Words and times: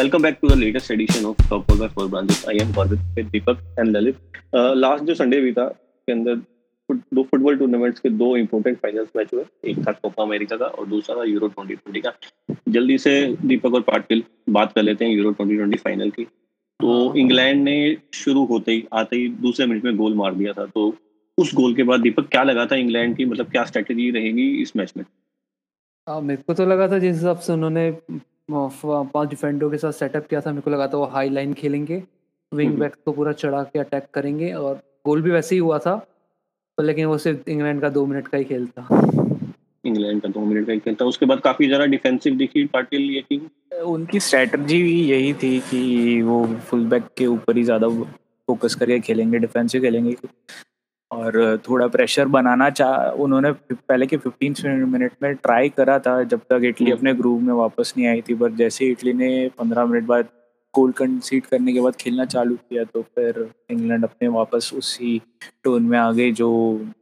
welcome 0.00 0.22
back 0.22 0.40
to 0.40 0.48
the 0.48 0.56
latest 0.56 0.90
edition 0.90 1.26
of 1.26 1.36
Top 1.48 1.66
4 1.70 1.76
by 1.76 1.88
4 1.88 2.08
Branches. 2.08 2.44
I 2.48 2.52
am 2.52 2.72
Gorvit 2.72 3.00
with 3.16 3.32
Deepak 3.32 3.58
and 3.76 3.94
Lalit. 3.94 4.14
Uh, 4.54 4.74
last 4.74 5.04
जो 5.04 5.14
Sunday 5.14 5.40
भी 5.40 5.52
था 5.52 5.68
के 6.06 6.12
अंदर 6.12 6.34
दो 7.14 7.22
football 7.22 7.56
tournaments 7.56 8.00
के 8.00 8.10
दो 8.10 8.36
इंपॉर्टेंट 8.36 8.78
फाइनल्स 8.78 9.08
मैच 9.16 9.28
हुए। 9.34 9.44
एक 9.64 9.78
था 9.78 9.92
कोपा 9.92 10.22
अमेरिका 10.22 10.56
का 10.56 10.64
और 10.64 10.86
दूसरा 10.86 11.16
था 11.16 11.24
यूरो 11.24 11.48
2020 11.48 12.00
का। 12.00 12.12
जल्दी 12.68 12.98
से 12.98 13.36
दीपक 13.44 13.74
और 13.74 13.80
पाटिल 13.80 14.24
बात 14.48 14.72
कर 14.72 14.82
लेते 14.82 15.04
हैं 15.04 15.12
यूरो 15.12 15.32
2020 15.32 15.80
फाइनल 15.80 16.10
की। 16.10 16.24
तो 16.80 17.14
इंग्लैंड 17.14 17.62
ने 17.62 17.96
शुरू 18.14 18.44
होते 18.44 18.72
ही 18.72 18.86
आते 18.92 19.16
ही 19.16 19.28
दूसरे 19.28 19.66
मिनट 19.66 19.84
में 19.84 19.96
गोल 19.96 20.14
मार 20.14 20.34
दिया 20.34 20.52
था। 20.52 20.66
तो 20.66 20.96
उस 21.38 21.54
गोल 21.54 21.74
के 21.74 21.82
बाद 21.82 22.00
दीपक 22.00 22.28
क्या 22.28 22.42
लगा 22.42 22.66
था 22.66 22.76
इंग्लैंड 22.76 23.16
की? 23.16 23.24
मतलब 23.24 23.46
क्या 23.46 23.64
स्ट्रेटेजी 23.64 24.10
रहेगी 24.10 24.62
इस 24.62 24.76
मैच 24.76 24.92
में? 24.96 25.04
हाँ, 26.08 26.20
मेरे 26.20 26.42
को 26.42 26.54
तो 26.54 26.66
लगा 26.66 26.88
था 26.88 26.98
जिस 26.98 27.16
हिसाब 27.16 27.38
से 27.38 27.52
उन्होंने 27.52 27.98
पाँच 28.50 29.28
डिफेंडरों 29.28 29.70
के 29.70 29.78
साथ 29.78 29.92
सेटअप 29.94 30.26
किया 30.26 30.40
था 30.40 30.50
मेरे 30.50 30.62
को 30.62 30.70
लगा 30.70 30.86
था 30.88 30.96
वो 30.98 31.04
हाई 31.08 31.30
लाइन 31.30 31.52
खेलेंगे। 31.54 32.02
विंग 32.52 32.78
बैक 32.78 32.94
को 33.04 33.12
पूरा 33.12 33.32
चढ़ा 33.34 33.62
के 33.64 33.78
अटैक 33.78 34.06
करेंगे 34.14 34.52
और 34.54 34.80
गोल 35.06 35.22
भी 35.22 35.30
वैसे 35.30 35.54
ही 35.54 35.58
हुआ 35.60 35.78
था 35.78 35.96
तो 36.78 36.82
लेकिन 36.82 37.06
वो 37.06 37.18
सिर्फ़ 37.18 37.50
इंग्लैंड 37.50 37.80
का 37.80 37.88
दो 37.90 38.04
मिनट 38.06 38.28
का 38.28 38.38
ही 38.38 38.44
खेल 38.44 38.66
था। 38.68 38.88
इंग्लैंड 39.84 40.22
का 40.22 40.28
दो 40.28 40.40
मिनट 40.40 40.66
का 40.66 40.72
ही 40.72 40.78
खेल 40.78 40.94
था। 40.94 41.04
उसके 41.04 41.26
बाद 41.26 41.40
काफ़ी 41.40 41.66
ज़्यादा 41.66 41.84
डिफेंसिव 41.86 42.36
दिखी 42.36 42.64
पाटिल 42.68 43.10
ये 43.10 43.20
की 43.22 43.40
उनकी 43.82 44.20
स्ट्रेटजी 44.20 44.78
यही 45.10 45.32
थी 45.34 45.58
कि 45.70 46.20
वो 46.22 46.44
फुल 46.68 46.84
बैक 46.86 47.06
के 47.18 47.26
ऊपर 47.26 47.56
ही 47.56 47.62
ज़्यादा 47.64 47.88
फोकस 47.88 48.74
करके 48.74 48.98
खेलेंगे 49.00 49.38
डिफेंसिव 49.38 49.82
खेलेंगे। 49.82 50.16
और 51.10 51.60
थोड़ा 51.68 51.86
प्रेशर 51.88 52.26
बनाना 52.28 52.68
चाह 52.70 53.22
उन्होंने 53.22 53.50
पहले 53.72 54.06
के 54.06 54.16
फिफ्टीन 54.16 54.54
मिनट 54.88 55.12
में 55.22 55.34
ट्राई 55.36 55.68
करा 55.68 55.98
था 55.98 56.22
जब 56.24 56.40
तक 56.50 56.64
इटली 56.64 56.86
हम्म। 56.86 56.98
अपने 56.98 57.14
ग्रुप 57.14 57.40
में 57.40 57.52
वापस 57.54 57.94
नहीं 57.96 58.06
आई 58.06 58.20
थी 58.20 58.34
पर 58.34 58.52
जैसे 58.54 58.86
इटली 58.86 59.12
ने 59.12 59.30
पंद्रह 59.58 59.84
मिनट 59.84 60.04
बाद 60.04 60.28
गोल 60.74 60.92
कंसीड 60.92 61.46
करने 61.46 61.72
के 61.72 61.80
बाद 61.80 61.96
खेलना 61.96 62.24
चालू 62.26 62.54
किया 62.56 62.84
तो 62.84 63.02
फिर 63.04 63.48
इंग्लैंड 63.70 64.04
अपने 64.04 64.28
वापस 64.30 64.70
उसी 64.74 65.20
टोन 65.64 65.82
में 65.82 65.98
आ 65.98 66.10
गई 66.12 66.32
जो 66.32 66.50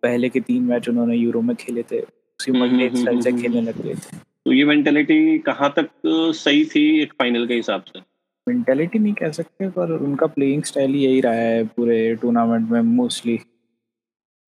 पहले 0.03 0.29
के 0.29 0.41
तीन 0.43 0.63
मैच 0.63 0.89
उन्होंने 0.89 1.17
यूरो 1.17 1.41
में 1.41 1.55
खेले 1.57 1.83
थे 1.83 2.01
उसी 2.01 2.51
हम्म, 2.51 2.63
मगने 2.63 2.87
हम्म, 2.87 2.97
स्टाइल 2.97 3.21
से 3.21 3.33
खेलने 3.33 3.61
लग 3.61 3.83
गए 3.83 3.95
थे 3.95 4.17
तो 4.17 4.53
ये 4.53 4.65
मेंटेलिटी 4.65 5.39
कहाँ 5.47 5.73
तक 5.77 5.89
सही 6.37 6.65
थी 6.65 6.85
एक 7.03 7.13
फाइनल 7.13 7.47
के 7.47 7.55
हिसाब 7.55 7.85
से 7.87 8.01
मेंटेलिटी 8.47 8.99
नहीं 8.99 9.13
कह 9.15 9.31
सकते 9.33 9.69
पर 9.71 9.93
उनका 9.95 10.27
प्लेइंग 10.29 10.63
स्टाइल 10.65 10.91
ही 10.91 11.01
यही 11.01 11.21
रहा 11.21 11.33
है 11.35 11.65
पूरे 11.67 12.15
टूर्नामेंट 12.15 12.71
में 12.71 12.81
मोस्टली 12.83 13.35
हम्म। 13.35 13.58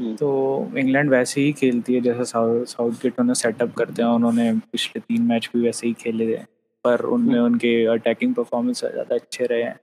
तो 0.00 0.72
इंग्लैंड 0.78 1.10
वैसे 1.10 1.40
ही 1.40 1.52
खेलती 1.52 1.94
है 1.94 2.00
जैसे 2.00 2.24
साउथ 2.24 2.92
गेट 2.92 3.20
उन्हें 3.20 3.34
सेटअप 3.34 3.74
करते 3.74 4.02
हैं 4.02 4.08
उन्होंने 4.08 4.52
पिछले 4.52 5.00
तीन 5.00 5.22
मैच 5.22 5.50
भी 5.54 5.62
वैसे 5.62 5.86
ही 5.86 5.92
खेले 5.92 6.26
थे 6.26 6.42
पर 6.84 7.00
उनमें 7.00 7.34
हम्म। 7.34 7.44
उनके 7.46 7.84
अटैकिंग 7.84 8.34
परफॉर्मेंस 8.34 8.80
ज़्यादा 8.80 9.14
अच्छे 9.14 9.44
रहे 9.44 9.62
हैं। 9.62 9.78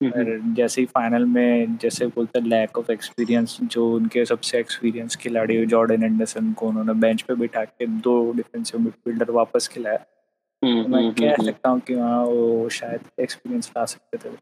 हम्म, 0.00 0.10
पर 0.10 0.54
जैसे 0.54 0.80
ही 0.80 0.86
फाइनल 0.86 1.24
में 1.24 1.76
जैसे 1.76 2.06
बोलते 2.06 2.38
हैं 2.38 2.46
लैक 2.46 2.78
ऑफ़ 2.78 2.92
एक्सपीरियंस 2.92 3.58
जो 3.62 3.94
उनके 3.94 4.24
सबसे 4.24 4.58
एक्सपीरियंस 4.58 5.16
खिलाड़ी 5.16 5.66
जॉर्डन 5.66 6.02
एंडरसन 6.02 6.52
को 6.52 6.68
उन्होंने 6.68 6.92
बेंच 6.92 7.22
पे 7.22 7.34
बिठा 7.34 7.64
के 7.64 7.86
दो 7.86 8.32
डिफेंसिव 8.32 8.80
मिडफील्डर 8.80 9.30
वापस 9.30 9.68
खिलाया। 9.68 9.96
तो 9.96 10.88
मैं 10.88 11.12
कह 11.12 11.44
सकता 11.44 11.68
हूँ 11.68 11.80
कि 11.80 11.94
वहाँ 11.94 12.24
वो 12.24 12.68
शायद 12.68 13.00
एक्सपीरियंस 13.20 13.72
ला 13.76 13.84
सकते 13.84 14.18
थे। 14.18 14.34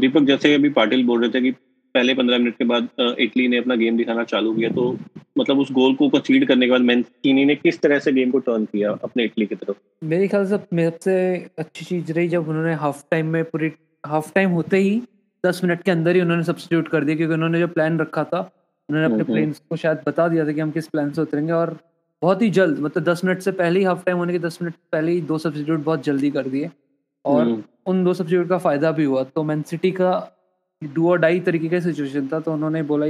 दीपक 0.00 0.22
जैसे 0.22 0.54
अभी 0.54 0.68
पाटिल 0.68 1.04
बोल 1.06 1.20
रहे 1.20 1.30
थे 1.30 1.40
कि 1.40 1.50
पहले 1.94 2.14
पंद्रह 2.14 2.38
मिनट 2.38 2.56
के 2.56 2.64
बाद 2.64 2.88
इटली 3.18 3.46
ने 3.48 3.58
अपना 3.58 3.74
गेम 3.76 3.96
दिखाना 3.96 4.24
चालू 4.26 4.52
किया 4.54 4.70
तो 4.70 4.90
मतलब 5.38 5.58
उस 5.58 5.72
गोल 5.72 5.94
को 5.94 6.08
कंसीड 6.08 6.46
करने 6.48 6.66
के 6.66 6.72
बाद 6.72 6.80
मैंचीनी 6.82 7.44
ने 7.44 7.54
किस 7.56 7.80
तरह 7.80 7.98
से 7.98 8.12
गेम 8.12 8.30
को 8.30 8.38
टर्न 8.40 8.64
किया 8.66 8.90
अपने 9.04 9.24
इटली 9.24 9.46
की 9.46 9.54
तरफ़ 9.54 9.76
मेरे 10.04 10.28
ख्याल 10.28 10.46
से 10.46 10.50
सबसे 10.50 11.14
अच्छी 11.58 11.84
चीज़ 11.84 12.12
रही 12.12 12.28
जब 12.28 12.48
उन्होंने 12.48 12.74
हाफ़ 12.76 13.02
टाइम 13.10 13.26
में 13.28 13.44
पूरी 13.46 13.72
हाफ़ 14.04 14.32
टाइम 14.34 14.50
होते 14.50 14.78
ही 14.78 15.00
दस 15.44 15.60
मिनट 15.64 15.82
के 15.82 15.90
अंदर 15.90 16.14
ही 16.14 16.20
उन्होंने 16.20 16.44
सब्सिट्यूट 16.44 16.88
कर 16.88 17.04
दिया 17.04 17.16
क्योंकि 17.16 17.34
उन्होंने 17.34 17.58
जो 17.58 17.68
प्लान 17.68 17.98
रखा 17.98 18.24
था 18.24 18.40
उन्होंने 18.88 19.06
अपने 19.06 19.24
प्लेन्स 19.24 19.46
हम्म, 19.46 19.54
हम्म। 19.54 19.68
को 19.68 19.76
शायद 19.76 19.98
बता 20.06 20.28
दिया 20.28 20.46
था 20.46 20.52
कि 20.52 20.60
हम 20.60 20.70
किस 20.70 20.88
प्लान 20.88 21.12
से 21.12 21.22
उतरेंगे 21.22 21.52
और 21.52 21.76
बहुत 22.22 22.42
ही 22.42 22.50
जल्द 22.50 22.78
मतलब 22.78 23.04
दस 23.04 23.24
मिनट 23.24 23.40
से 23.40 23.52
पहले 23.54 23.78
ही 23.78 23.84
हाफ़ 23.84 24.04
टाइम 24.04 24.18
होने 24.18 24.32
के 24.32 24.38
दस 24.40 24.58
मिनट 24.62 24.74
पहले 24.92 25.12
ही 25.12 25.20
दो 25.22 25.38
सब्सिट्यूट 25.38 25.80
बहुत 25.80 26.04
जल्दी 26.04 26.30
कर 26.30 26.48
दिए 26.48 26.70
और 27.24 27.42
हम्म। 27.42 27.62
उन 27.86 28.02
दो 28.04 28.14
सब्सिट्यूट 28.14 28.48
का 28.48 28.58
फ़ायदा 28.58 28.90
भी 28.92 29.04
हुआ 29.04 29.22
तो 29.26 29.42
मैन 29.42 29.62
सिटी 29.64 29.90
का 29.90 30.12
डू 30.84 31.10
और 31.10 31.18
डाई 31.18 31.40
तरीके 31.40 31.68
का 31.68 31.80
सिचुएशन 31.80 32.28
था 32.32 32.40
तो 32.40 32.52
उन्होंने 32.52 32.82
बोला 32.82 33.06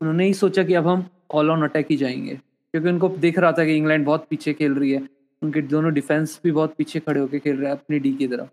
उन्होंने 0.00 0.26
ही 0.26 0.34
सोचा 0.34 0.62
कि 0.64 0.74
अब 0.74 0.86
हम 0.86 1.06
ऑल 1.30 1.50
ऑन 1.50 1.62
अटैक 1.62 1.86
ही 1.90 1.96
जाएँगे। 1.96 2.34
क्योंकि 2.72 2.88
उनको 2.88 3.08
दिख 3.08 3.38
रहा 3.38 3.52
था 3.52 3.64
कि 3.64 3.76
इंग्लैंड 3.76 4.04
बहुत 4.04 4.26
पीछे 4.30 4.52
खेल 4.52 4.72
रही 4.72 4.90
है 4.90 5.08
उनके 5.42 5.60
दोनों 5.60 5.94
डिफेंस 5.94 6.40
भी 6.44 6.50
बहुत 6.52 6.74
पीछे 6.78 7.00
खड़े 7.00 7.20
होकर 7.20 7.38
खेल 7.38 7.56
रहे 7.56 7.70
हैं 7.70 7.72
अपनी 7.72 7.98
डी 7.98 8.12
की 8.12 8.26
तरफ़। 8.26 8.48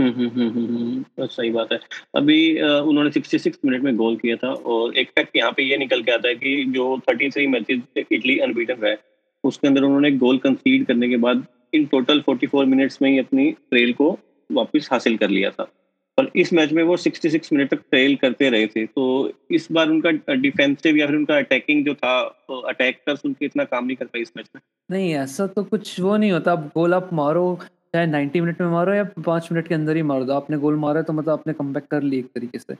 हम्म, 0.00 0.10
हम्म, 0.10 0.48
हम्म, 0.48 1.04
सही 1.20 1.50
बात 1.50 1.72
है। 1.72 1.78
अभी 2.16 2.62
उन्होंने 2.62 3.10
66 3.10 3.58
मिनट 3.64 3.82
में 3.82 3.96
गोल 3.96 4.16
किया 4.16 4.36
था 4.36 4.48
और 4.48 4.96
एक 4.96 5.08
फैक्ट 5.08 5.36
यहाँ 5.36 5.52
पे 5.52 5.62
ये 5.62 5.76
निकल 5.76 6.02
के 6.02 6.12
आता 6.12 6.28
है 6.28 6.34
कि 6.34 6.64
जो 6.64 7.00
33 7.10 7.46
मैचेस 7.46 8.04
इटली 8.12 8.38
अनबीटन 8.38 8.86
है 8.86 8.98
उसके 9.44 9.68
अंदर 9.68 9.82
उन्होंने 9.82 10.10
गोल 10.10 10.38
कंसीड 10.38 10.86
करने 10.86 11.08
के 11.08 11.16
बाद 11.16 11.46
इन 11.74 11.84
टोटल 11.84 12.20
44 12.20 12.64
मिनट्स 12.64 13.02
में 13.02 13.10
ही 13.10 13.18
अपनी 13.18 13.50
ट्रेल 13.50 13.92
को 13.92 14.18
वापस 14.52 14.88
हासिल 14.92 15.16
कर 15.16 15.28
लिया 15.28 15.50
था। 15.50 15.70
और 16.18 16.30
इस 16.36 16.52
मैच 16.52 16.72
में 16.72 16.82
वो 16.82 16.96
66 16.96 17.52
मिनट 17.52 17.70
तक 17.70 17.76
ट्रेल 17.76 18.16
करते 18.16 18.50
रहे 18.50 18.66
थे। 18.66 18.86
तो 18.86 19.32
इस 19.50 19.68
बार 19.72 19.88
उनका 19.88 20.34
डिफेंसिव 20.34 20.96
या 20.96 21.06
फिर 21.06 21.16
उनका 21.16 21.36
अटैकिंग 21.36 21.84
जो 21.86 21.94
था 21.94 22.28
तो 22.28 22.60
अटैकर्स 22.60 23.20
उनके 23.24 23.46
इतना 23.46 23.64
काम 23.64 23.86
नहीं 23.86 23.96
कर 23.96 24.04
पाए 24.04 24.22
इस 24.22 24.32
मैच 24.36 24.46
में। 24.56 24.62
नहीं 24.90 25.14
ऐसा 25.14 25.46
तो 25.46 25.64
कुछ 25.64 26.00
वो 26.00 26.16
नहीं 26.16 26.32
होता। 26.32 26.52
अब 26.52 26.66
गोल 26.66 26.94
आप 26.94 27.10
मारो 27.12 27.58
चाहे 27.94 28.06
90 28.06 28.40
मिनट 28.40 28.60
में 28.60 28.68
मारो 28.68 28.94
या 28.94 29.04
पाँच 29.04 29.48
मिनट 29.52 29.68
के 29.68 29.74
अंदर 29.74 29.96
ही 29.96 30.02
मार 30.02 30.24
दो। 30.24 30.32
आपने 30.32 30.56
गोल 30.56 30.76
मारा 30.76 31.02
तो 31.02 31.12
मतलब 31.12 31.32
आपने 31.32 31.52
कम 31.52 31.72
कर 31.72 32.02
ली 32.02 32.18
एक 32.18 32.26
तरीके 32.26 32.58
से। 32.58 32.74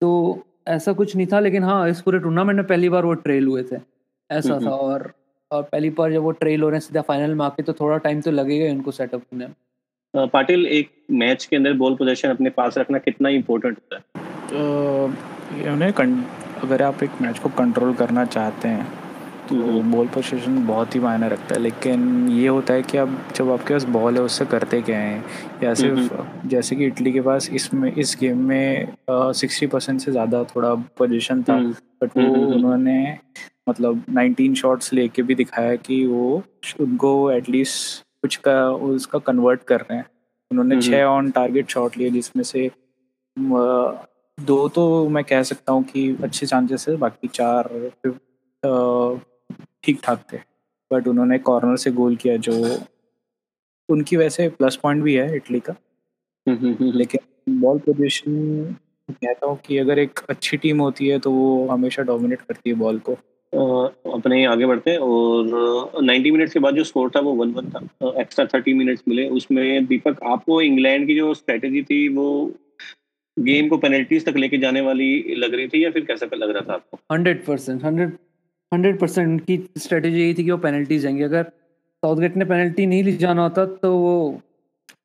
तो 0.00 0.42
ऐसा 0.68 0.92
कुछ 0.92 1.16
नहीं 1.16 1.26
था 1.26 1.40
लेकिन 1.40 1.62
हाँ 1.62 1.88
इस 1.90 2.00
पूरे 2.00 2.18
टूर्नामेंट 2.18 2.56
में 2.56 2.66
पहली 2.66 2.88
बार 2.88 3.04
वो 3.04 3.14
ट्रेल 3.14 3.46
हुए 3.46 3.62
थे। 3.62 3.76
ऐसा 4.30 4.54
हम्म, 4.54 4.66
था 4.66 4.70
हम्म। 4.70 4.80
और 4.80 5.12
और 5.50 5.62
पहली 5.62 5.90
बार 5.90 6.12
जब 6.12 6.22
वो 6.22 6.30
ट्रेल 6.30 6.62
हो 6.62 6.68
रहे 6.68 6.76
हैं 6.76 6.80
सीधा 6.80 7.00
फाइनल 7.00 7.34
में 7.34 7.44
आके 7.44 7.62
तो 7.62 7.72
थोड़ा 7.72 7.98
टाइम 7.98 8.20
तो 8.20 8.30
लगेगा 8.30 8.72
उनको 8.72 8.90
सेटअप 8.90 9.20
करने 9.20 9.46
में। 9.46 9.54
पाटिल 10.16 10.66
एक 10.66 10.90
मैच 11.12 11.44
के 11.44 11.56
अंदर 11.56 11.72
बॉल 11.74 11.94
पोजीशन 11.94 12.28
अपने 12.28 12.50
पास 12.50 12.78
रखना 12.78 12.98
कितना 12.98 13.28
इम्पोर्टेंट 13.28 13.78
होता 13.78 13.96
है? 13.96 14.02
उन्हें 15.72 15.92
अगर 16.62 16.82
आप 16.82 17.02
एक 17.02 17.20
मैच 17.22 17.38
को 17.38 17.48
कंट्रोल 17.58 17.92
करना 17.94 18.24
चाहते 18.26 18.68
हैं 18.68 18.86
तो 19.48 19.54
बॉल 19.90 20.06
पोजीशन 20.06 20.66
बहुत 20.66 20.94
ही 20.94 21.00
मायने 21.00 21.28
रखता 21.28 21.54
है। 21.54 21.60
लेकिन 21.60 22.28
ये 22.28 22.46
होता 22.48 22.74
है 22.74 22.82
कि 22.82 22.98
अब 22.98 23.18
जब 23.36 23.50
आपके 23.50 23.74
पास 23.74 23.84
बॉल 23.96 24.14
है 24.14 24.22
उससे 24.22 24.44
करते 24.44 24.80
क्या 24.82 24.98
हैं? 24.98 25.24
या 25.62 25.74
सिर्फ़ 25.74 26.48
जैसे 26.48 26.76
कि 26.76 26.86
इटली 26.86 27.12
के 27.12 27.20
पास 27.20 27.50
इसमें 27.50 27.92
इस 27.92 28.16
गेम 28.20 28.38
में 28.48 28.94
सिक्सटी 29.10 29.66
परसेंट 29.66 30.00
से 30.00 30.12
ज़्यादा 30.12 30.42
थोड़ा 30.56 30.74
पोजीशन 30.98 31.42
था। 31.42 31.58
बट 32.02 32.16
वो 32.16 32.24
उन्होंने 32.46 33.18
मतलब 33.68 34.02
नाइनटीन 34.10 34.54
शॉट्स 34.54 34.92
लेके 34.92 35.22
भी 35.22 35.34
दिखाया 35.34 35.76
कि 35.76 36.04
वो 36.06 36.42
उनको 36.80 37.30
एटलीस्ट 37.30 38.04
कुछ 38.26 38.36
का 38.44 38.70
उसका 38.70 39.18
कन्वर्ट 39.26 39.62
कर 39.64 39.80
रहे 39.80 39.96
हैं। 39.96 40.06
उन्होंने 40.50 40.80
छः 40.82 41.02
ऑन 41.04 41.30
टारगेट 41.30 41.68
शॉट 41.70 41.96
लिए 41.96 42.10
जिसमें 42.10 42.42
से 42.44 42.70
दो 44.38 44.56
तो 44.68 45.08
मैं 45.08 45.22
कह 45.24 45.42
सकता 45.42 45.72
हूँ 45.72 45.82
कि 45.84 46.08
अच्छे 46.24 46.46
चांसेस 46.46 46.84
है 46.88 46.96
बाकी 46.96 47.28
चार 47.28 47.68
ठीक 49.84 50.00
ठाक 50.04 50.24
थे। 50.32 50.38
बट 50.90 51.08
उन्होंने 51.08 51.38
कॉर्नर 51.38 51.76
से 51.76 51.90
गोल 51.92 52.16
किया 52.16 52.36
जो 52.38 52.52
उनकी 53.88 54.16
वैसे 54.16 54.48
प्लस 54.48 54.76
पॉइंट 54.76 55.02
भी 55.02 55.14
है 55.14 55.36
इटली 55.36 55.60
का। 55.60 55.74
लेकिन 56.46 57.60
बॉल 57.60 57.78
पोजीशन 57.78 58.74
कहता 59.10 59.46
हूँ 59.46 59.58
कि 59.66 59.78
अगर 59.78 59.98
एक 59.98 60.20
अच्छी 60.30 60.56
टीम 60.56 60.80
होती 60.80 61.08
है 61.08 61.18
तो 61.18 61.30
वो 61.32 61.66
हमेशा 61.68 62.02
डोमिनेट 62.02 62.42
करती 62.42 62.70
है 62.70 62.76
बॉल 62.76 62.98
को। 62.98 63.16
अपने 63.54 64.44
आगे 64.44 64.66
बढ़ते 64.66 64.90
हैं 64.90 64.98
और 64.98 65.90
90 66.04 66.30
मिनट 66.30 66.52
के 66.52 66.58
बाद 66.58 66.74
जो 66.74 66.84
स्कोर 66.84 67.10
था 67.16 67.20
वो 67.20 67.32
वन 67.32 67.50
वन 67.50 67.68
था। 67.68 68.20
एक्स्ट्रा 68.20 68.46
30 68.46 68.74
मिनट्स 68.74 69.02
मिले। 69.08 69.28
उसमें 69.28 69.86
दीपक 69.86 70.16
आपको 70.24 70.62
इंग्लैंड 70.62 71.06
की 71.06 71.14
जो 71.14 71.34
स्ट्रेटेजी 71.34 71.82
थी 71.82 72.08
वो 72.08 72.54
गेम 73.38 73.68
को 73.68 73.76
पेनल्टीज 73.76 74.24
तक 74.24 74.36
लेके 74.36 74.58
जाने 74.58 74.80
वाली 74.80 75.34
लग 75.38 75.54
रही 75.54 75.68
थी 75.68 75.84
या 75.84 75.90
फिर 75.90 76.04
कैसा 76.04 76.26
लग 76.36 76.50
रहा 76.50 76.60
था 76.60 76.74
आपको? 76.74 76.98
Hundred 77.12 77.44
percent 77.44 77.84
hundred 77.84 78.12
hundred 78.74 78.98
percent 78.98 79.28
उनकी 79.28 79.70
स्ट्रेटेजी 79.78 80.20
यही 80.20 80.34
थी 80.34 80.44
कि 80.44 80.50
वो 80.50 80.58
पेनल्टी 80.58 80.98
जाएँगे। 80.98 81.24
अगर 81.24 81.42
साउथगेट 81.42 82.36
ने 82.36 82.44
पेनल्टी 82.44 82.86
नहीं 82.86 83.04
ले 83.04 83.12
जाना 83.12 83.42
होता 83.42 83.66
तो 83.66 83.96
वो 83.96 84.40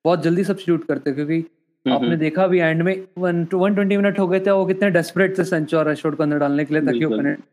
बहुत 0.05 0.23
जल्दी 0.23 0.43
सब्सिट्यूट 0.43 0.87
करते 0.87 1.11
क्योंकि 1.11 1.35
हम्म, 1.35 1.93
आपने 1.93 2.07
हम्म। 2.07 2.19
देखा 2.19 2.47
भी 2.47 2.59
एंड 2.59 2.81
में 2.81 3.07
वन 3.17 3.47
वन 3.53 3.75
ट्वेंटी 3.75 3.97
मिनट 3.97 4.19
हो 4.19 4.27
गए 4.27 4.39
थे 4.39 4.51
वो 4.51 4.65
कितने 4.65 4.89
डेस्परेट 4.89 5.37
थे 5.39 5.43
सेंचो 5.43 5.77
और 5.77 5.95
को 5.95 6.23
अंदर 6.23 6.37
डालने 6.37 6.65
के 6.65 6.73
लिए 6.73 6.83
ताकि 6.83 7.05
वो 7.05 7.17
पेनल्टी 7.17 7.43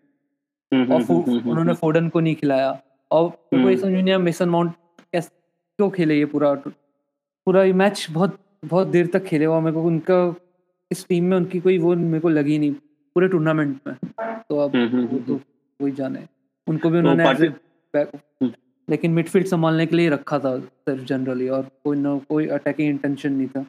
और 0.72 1.02
हम्म, 1.02 1.02
हम्म, 1.30 1.50
उन्होंने 1.50 1.74
फोडन 1.74 2.08
को 2.08 2.20
नहीं 2.20 2.34
खिलाया। 2.34 2.82
और 3.10 3.28
कोई 3.28 3.76
समझ 3.76 3.92
नहीं 3.92 4.16
मेसन 4.16 4.48
माउंट 4.48 4.72
कैसे 5.12 5.28
क्यों 5.78 5.90
खेले 5.90 6.18
ये 6.18 6.24
पूरा 6.24 6.54
पूरा 7.46 7.62
ये 7.62 7.72
मैच 7.72 8.06
बहुत 8.10 8.38
बहुत 8.64 8.88
देर 8.88 9.06
तक 9.06 9.24
खेले 9.24 9.44
हुआ 9.44 9.60
मेरे 9.60 9.74
को 9.74 9.82
उनका 9.82 10.34
इस 10.92 11.06
टीम 11.08 11.24
में 11.24 11.36
उनकी 11.36 11.60
कोई 11.60 11.78
वो 11.78 11.94
मेरे 11.94 12.20
को 12.20 12.28
लगी 12.28 12.58
नहीं 12.58 12.72
पूरे 13.14 13.28
टूर्नामेंट 13.28 13.80
में। 13.86 13.94
तो 14.48 14.58
अब 14.58 14.72
तो 15.26 15.36
कोई 15.80 15.92
जाने। 15.92 16.24
उनको 16.68 16.90
भी 16.90 17.02
तो 17.02 17.08
उन्होंने 17.08 17.24
लेकिन 18.90 19.10
मिडफील्ड 19.10 19.46
संभालने 19.46 19.86
के 19.86 19.96
लिए 19.96 20.08
रखा 20.08 20.38
था 20.38 20.58
सिर्फ़ 20.60 21.04
जनरली 21.04 21.48
और 21.48 21.62
कोई 21.84 21.96
ना 21.96 22.18
कोई 22.28 22.46
अटैकिंग 22.46 22.88
इंटेंशन 22.88 23.32
नहीं 23.32 23.48
था। 23.48 23.64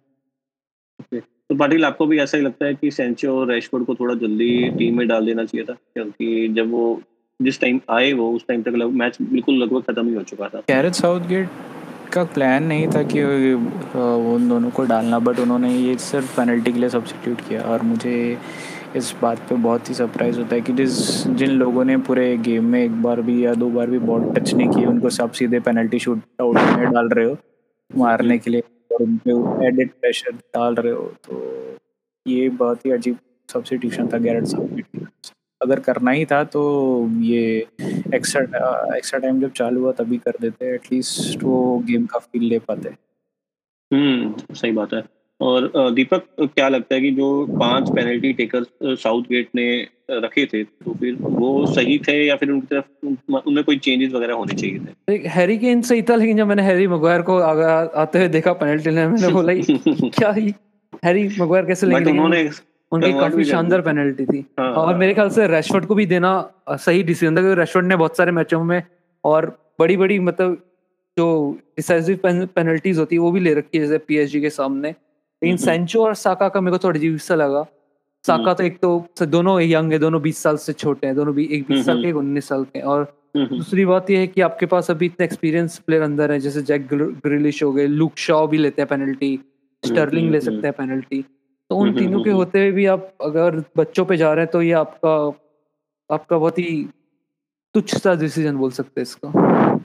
तो 1.49 1.55
पाटिल, 1.55 1.85
आपको 1.85 2.05
भी 2.05 2.19
ऐसा 2.19 2.37
ही 2.37 2.43
लगता 2.43 2.65
है 2.65 2.73
कि 2.75 2.89
सेंचो 2.91 3.37
और 3.39 3.47
रैशफोर्ड 3.51 3.85
को 3.85 3.93
थोड़ा 3.95 4.15
जल्दी 4.15 4.69
टीम 4.69 4.97
में 4.97 5.07
डाल 5.07 5.25
देना 5.25 5.45
चाहिए 5.45 5.65
था? 5.65 5.73
क्योंकि 5.93 6.47
जब 6.55 6.71
वो 6.71 7.01
जिस 7.39 7.59
टाइम 7.61 7.79
आए 7.89 8.11
वो, 8.13 8.29
उस 8.31 8.45
टाइम 8.47 8.61
तक 8.63 8.73
मैच 8.93 9.17
बिल्कुल 9.21 9.55
लगभग 9.55 9.83
खत्म 9.83 10.07
ही 10.07 10.13
हो 10.15 10.23
चुका 10.23 10.47
था। 10.47 10.59
कैरेट 10.67 10.93
साउथगेट 10.93 11.49
का 12.13 12.23
प्लान 12.25 12.63
नहीं 12.63 12.87
था 12.87 13.03
कि 13.03 13.23
उन 13.23 14.47
दोनों 14.49 14.69
को 14.69 14.83
डालना 14.85 15.19
बट 15.19 15.39
उन्होंने 15.39 15.75
ये 15.75 15.97
सिर्फ़ 15.99 16.35
पेनल्टी 16.37 16.73
के 16.73 16.79
लिए 16.79 16.89
सब्सिट्यूट 16.89 17.41
किया। 17.49 17.61
और 17.63 17.81
मुझे 17.83 18.15
इस 18.95 19.13
बात 19.21 19.39
पे 19.39 19.55
बहुत 19.57 19.89
ही 19.89 19.93
सरप्राइज़ 19.95 20.39
होता 20.39 20.55
है 20.55 20.61
कि 20.61 20.73
जिस, 20.73 21.27
जिन 21.27 21.51
लोगों 21.51 21.85
ने 21.85 21.97
पूरे 21.99 22.35
गेम 22.39 22.65
में 22.65 22.83
एक 22.83 23.01
बार 23.01 23.21
भी 23.21 23.43
या 23.45 23.53
दो 23.55 23.69
बार 23.69 23.89
भी 23.89 23.99
बॉल 24.01 24.31
टच 24.33 24.53
नहीं 24.53 24.69
की 24.69 24.85
उनको 24.85 25.09
सब 25.11 25.31
सीधे 25.31 25.59
पेनल्टी 25.59 25.99
शूट 25.99 26.21
आउट 26.41 26.57
में 26.77 26.91
डाल 26.91 27.09
रहे 27.09 27.25
हो, 27.25 27.37
मारने 27.89 28.37
के 28.37 28.51
लिए। 28.51 28.63
और 28.91 29.03
उन 29.03 29.63
एडिट 29.65 29.91
प्रेशर 29.91 30.31
डाल 30.55 30.75
रहे 30.75 30.93
हो 30.93 31.07
तो 31.27 31.77
ये 32.25 32.49
बहुत 32.49 32.85
ही 32.85 32.91
अजीब 32.91 33.17
सब्सिट्यूशन 33.49 34.07
था 34.07 34.17
गैरेट 34.17 34.45
साउथगेट 34.45 35.07
अगर 35.61 35.79
करना 35.79 36.11
ही 36.11 36.25
था 36.25 36.43
तो 36.45 36.61
ये 37.21 37.41
एक्स्ट्रा 38.15 38.95
एक्स्ट्रा 38.97 39.19
टाइम 39.19 39.39
जब 39.41 39.51
चालू 39.51 39.81
हुआ, 39.81 39.91
तभी 39.91 40.17
कर 40.17 40.37
देते 40.41 40.73
एटलीस्ट 40.75 41.43
वो 41.43 41.77
गेम 41.87 42.05
का 42.05 42.19
फील 42.19 42.43
ले 42.43 42.59
पाते। 42.59 42.89
हम्म 43.91 44.53
सही 44.55 44.71
बात 44.71 44.93
है। 44.93 45.03
और 45.39 45.91
दीपक, 45.93 46.23
क्या 46.39 46.67
लगता 46.69 46.95
है 46.95 47.01
कि 47.01 47.11
जो 47.11 47.45
पाँच 47.59 47.89
पेनल्टी 47.95 48.33
टेकर 48.33 48.95
साउथ 48.95 49.23
गेट 49.23 49.49
ने 49.55 49.67
रखे 50.11 50.45
थे 50.45 50.63
तो 50.63 50.93
फिर 50.93 51.17
वो 51.21 51.65
सही 51.65 51.97
थे 51.99 52.25
या 52.25 52.35
फिर 52.35 52.51
उनकी 52.51 52.67
तरफ़ 52.67 53.43
उनमें 53.47 53.63
कोई 53.63 53.77
चेंजेस 53.77 54.11
वगैरह 54.11 54.33
होने 54.33 54.53
चाहिए 54.53 54.79
थे? 54.79 55.27
हैरी 55.29 55.57
केन 55.57 55.81
सही 55.81 56.01
था 56.01 56.15
लेकिन 56.15 56.37
जब 56.37 56.47
मैंने 56.47 56.63
हैरी 56.63 56.87
मगवायर 56.87 57.21
को 57.21 57.37
आते 57.37 58.19
हुए 58.19 58.27
देखा 58.27 58.53
पेनल्टी 58.53 58.89
लेने 58.89 59.07
मैंने 59.07 59.29
बोला 59.33 59.53
क्या 60.09 60.31
ही? 60.31 60.53
हैरी 61.05 61.29
मगवायर 61.39 61.65
कैसे 61.65 61.87
लेंगे? 61.87 62.11
उन्होंने 62.11 62.49
उनकी 62.91 63.11
काफ़ी 63.13 63.43
शानदार 63.43 63.81
पेनल्टी 63.81 64.25
थी। 64.25 64.45
हाँ, 64.59 64.71
और 64.73 64.95
मेरे 64.95 65.13
ख्याल 65.13 65.29
से 65.29 65.47
रेशवर्ड 65.47 65.85
को 65.85 65.95
भी 65.95 66.05
देना 66.05 66.31
सही 66.69 67.03
डिसीज़न 67.03 67.37
था 67.37 67.41
क्योंकि 67.41 67.59
रेशवर्ड 67.59 67.87
ने 67.87 67.95
बहुत 67.95 68.17
सारे 68.17 68.31
मैचों 68.31 68.63
में 68.63 68.83
और 69.23 69.45
बड़ी 69.79 69.97
बड़ी 69.97 70.19
मतलब 70.19 70.55
जो 71.17 71.57
डिसाइसिव 71.77 72.19
पेनल्टीज 72.25 72.97
होती 72.97 73.15
है 73.15 73.19
वो 73.19 73.31
भी 73.31 73.39
ले 73.39 73.53
रखी 73.53 73.77
है 73.77 73.83
जैसे 73.83 73.97
पीएसजी 73.97 74.41
के 74.41 74.49
सामने। 74.49 74.89
लेकिन 74.89 75.57
सेंचो 75.57 76.03
और 76.05 76.13
साका 76.15 76.49
का 76.49 76.61
मेरे 76.61 76.77
को 76.77 76.83
थोड़ा 76.83 76.99
अजीब 76.99 77.17
सा 77.17 77.35
लगा। 77.35 77.65
साका 78.25 78.53
तो 78.53 78.63
एक 78.63 78.77
तो 78.79 79.25
दोनों 79.27 79.59
यंग 79.61 79.91
है 79.93 79.99
दोनों 79.99 80.21
बीस 80.21 80.37
साल 80.37 80.57
से 80.57 80.73
छोटे 80.73 81.07
हैं 81.07 81.15
दोनों 81.15 81.33
भी 81.35 81.45
एक 81.51 81.65
बीस 81.67 81.85
साल 81.85 82.01
के 82.03 82.09
एक 82.09 82.15
उन्नीस 82.15 82.47
साल 82.47 82.63
के। 82.63 82.79
और 82.81 83.03
दूसरी 83.37 83.85
बात 83.85 84.09
यह 84.09 84.19
है 84.19 84.27
कि 84.27 84.41
आपके 84.41 84.65
पास 84.65 84.89
अभी 84.91 85.05
इतने 85.05 85.25
एक्सपीरियंस 85.25 85.77
प्लेयर 85.79 86.03
अंदर 86.03 86.31
है 86.31 86.39
जैसे 86.39 86.61
जैक 86.61 86.87
ग्रिलिश 86.93 87.63
हो 87.63 87.71
गए 87.71 87.85
लुक 87.87 88.17
शॉ 88.17 88.45
भी 88.47 88.57
लेते 88.57 88.81
हैं 88.81 88.87
पेनल्टी 88.89 89.39
स्टर्लिंग 89.83 90.31
ले 90.31 90.41
सकते 90.41 90.67
हैं 90.67 90.73
पेनल्टी 90.77 91.21
तो 91.69 91.77
उन 91.77 91.93
तीनों 91.97 92.23
के 92.23 92.31
होते 92.31 92.59
हुए 92.59 92.71
भी 92.71 92.85
आप 92.93 93.11
अगर 93.21 93.63
बच्चों 93.77 94.05
पे 94.05 94.17
जा 94.17 94.33
रहे 94.33 94.45
हैं 94.45 94.51
तो 94.51 94.61
ये 94.61 94.71
आपका 94.73 95.15
आपका 96.09 96.37
बहुत 96.37 96.59
ही 96.59 96.87
तुच्छ 97.75 97.95
सा 97.95 98.13
डिसीज़न 98.15 98.55
बोल 98.57 98.71
सकते 98.71 99.01
हैं 99.01 99.03
इसका। 99.03 99.31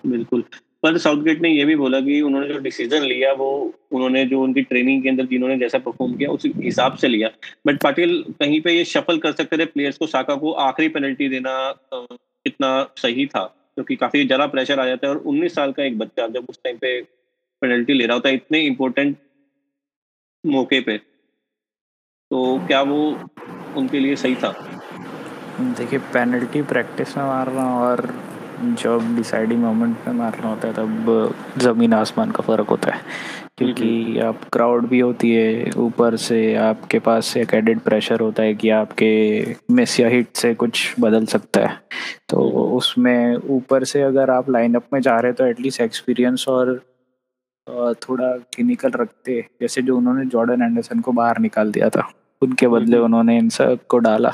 बिल्कुल। 0.06 0.44
पर 0.84 0.96
साउथगेट 0.98 1.40
ने 1.42 1.48
ये 1.48 1.64
भी 1.64 1.74
बोला 1.76 2.00
कि 2.00 2.20
उन्होंने 2.20 2.48
जो 2.48 2.58
डिसीज़न 2.58 3.02
लिया, 3.02 3.32
वो 3.32 3.50
उन्होंने 3.92 4.24
जो 4.26 4.40
उनकी 4.42 4.62
ट्रेनिंग 4.62 5.02
के 5.02 5.08
अंदर 5.08 5.26
जिन्होंने 5.26 5.56
जैसा 5.58 5.78
परफॉर्म 5.78 6.14
किया, 6.14 6.30
उस 6.30 6.42
हिसाब 6.56 6.96
से 6.96 7.08
लिया। 7.08 7.28
बट 7.66 7.80
पाटिल, 7.82 8.22
कहीं 8.40 8.60
पे 8.60 8.72
ये 8.72 8.84
शफल 8.84 9.18
कर 9.18 9.32
सकते 9.32 9.58
थे 9.58 9.64
प्लेयर्स 9.64 9.98
को, 9.98 10.06
साका 10.06 10.34
को 10.34 10.52
आखिरी 10.64 10.88
पेनल्टी 10.88 11.28
देना 11.28 11.54
कितना 11.94 12.70
सही 12.96 13.26
था? 13.26 13.44
क्योंकि 13.74 13.96
काफ़ी 13.96 14.24
जरा 14.26 14.46
प्रेशर 14.46 14.80
आ 14.80 14.86
जाता 14.86 15.06
है 15.06 15.14
और 15.14 15.22
उन्नीस 15.22 15.54
साल 15.54 15.72
का 15.72 15.84
एक 15.84 15.98
बच्चा 15.98 16.26
जब 16.26 16.46
उस 16.48 16.58
टाइम 16.64 16.76
पे 16.76 17.00
पेनल्टी 17.62 17.92
ले 17.92 18.06
रहा 18.06 18.14
होता 18.14 18.28
है 18.28 18.34
इतने 18.34 18.60
इम्पोर्टेंट 18.60 19.16
मौके 20.44 20.80
पे 20.80 20.98
तो 20.98 22.44
क्या 22.66 22.82
वो 22.82 23.00
उनके 23.76 24.00
लिए 24.00 24.16
सही 24.16 24.34
था? 24.34 24.52
देखिए 25.60 25.98
पेनल्टी 26.14 26.62
प्रैक्टिस 26.62 27.16
में 27.16 27.24
मार 27.24 27.50
रहा 27.50 27.64
हूँ 27.64 27.82
और 27.82 28.06
जब 28.74 29.14
डिसाइडिंग 29.16 29.60
मोमेंट 29.62 29.96
में 30.06 30.14
मारना 30.14 30.48
होता 30.48 30.68
है 30.68 30.74
तब 30.74 31.34
ज़मीन 31.58 31.94
आसमान 31.94 32.30
का 32.30 32.42
फ़र्क 32.42 32.68
होता 32.68 32.92
है। 32.92 33.00
क्योंकि 33.58 34.18
आप 34.18 34.40
क्राउड 34.52 34.86
भी 34.88 35.00
होती 35.00 35.30
है 35.32 35.70
ऊपर 35.78 36.16
से 36.16 36.54
आपके 36.54 36.98
पास 36.98 37.36
एक 37.36 37.54
एडेड 37.54 37.80
प्रेशर 37.80 38.20
होता 38.20 38.42
है 38.42 38.54
कि 38.54 38.70
आपके 38.70 39.10
मिस 39.70 39.98
या 40.00 40.08
हिट 40.08 40.36
से 40.36 40.54
कुछ 40.54 40.94
बदल 41.00 41.26
सकता 41.26 41.60
है। 41.60 41.78
तो 42.28 42.48
उसमें 42.76 43.36
ऊपर 43.36 43.84
से 43.84 44.02
अगर 44.02 44.30
आप 44.30 44.50
लाइनअप 44.50 44.86
में 44.92 45.00
जा 45.00 45.16
रहे 45.16 45.30
हैं 45.30 45.36
तो 45.36 45.46
एटलीस्ट 45.46 45.80
एक्सपीरियंस 45.80 46.48
और 46.48 46.74
थोड़ा 48.02 48.26
क्लिनिकल 48.54 48.90
रखते 48.90 49.40
जैसे 49.60 49.82
जो 49.82 49.96
उन्होंने 49.96 50.24
जॉर्डन 50.26 50.62
एंडरसन 50.62 51.00
को 51.00 51.12
बाहर 51.12 51.38
निकाल 51.38 51.70
दिया 51.72 51.88
था। 51.88 52.10
उनके 52.44 52.68
बदले 52.68 52.98
उन्होंने 52.98 53.36
इन 53.38 53.48
सबको 53.50 53.98
डाला। 54.00 54.28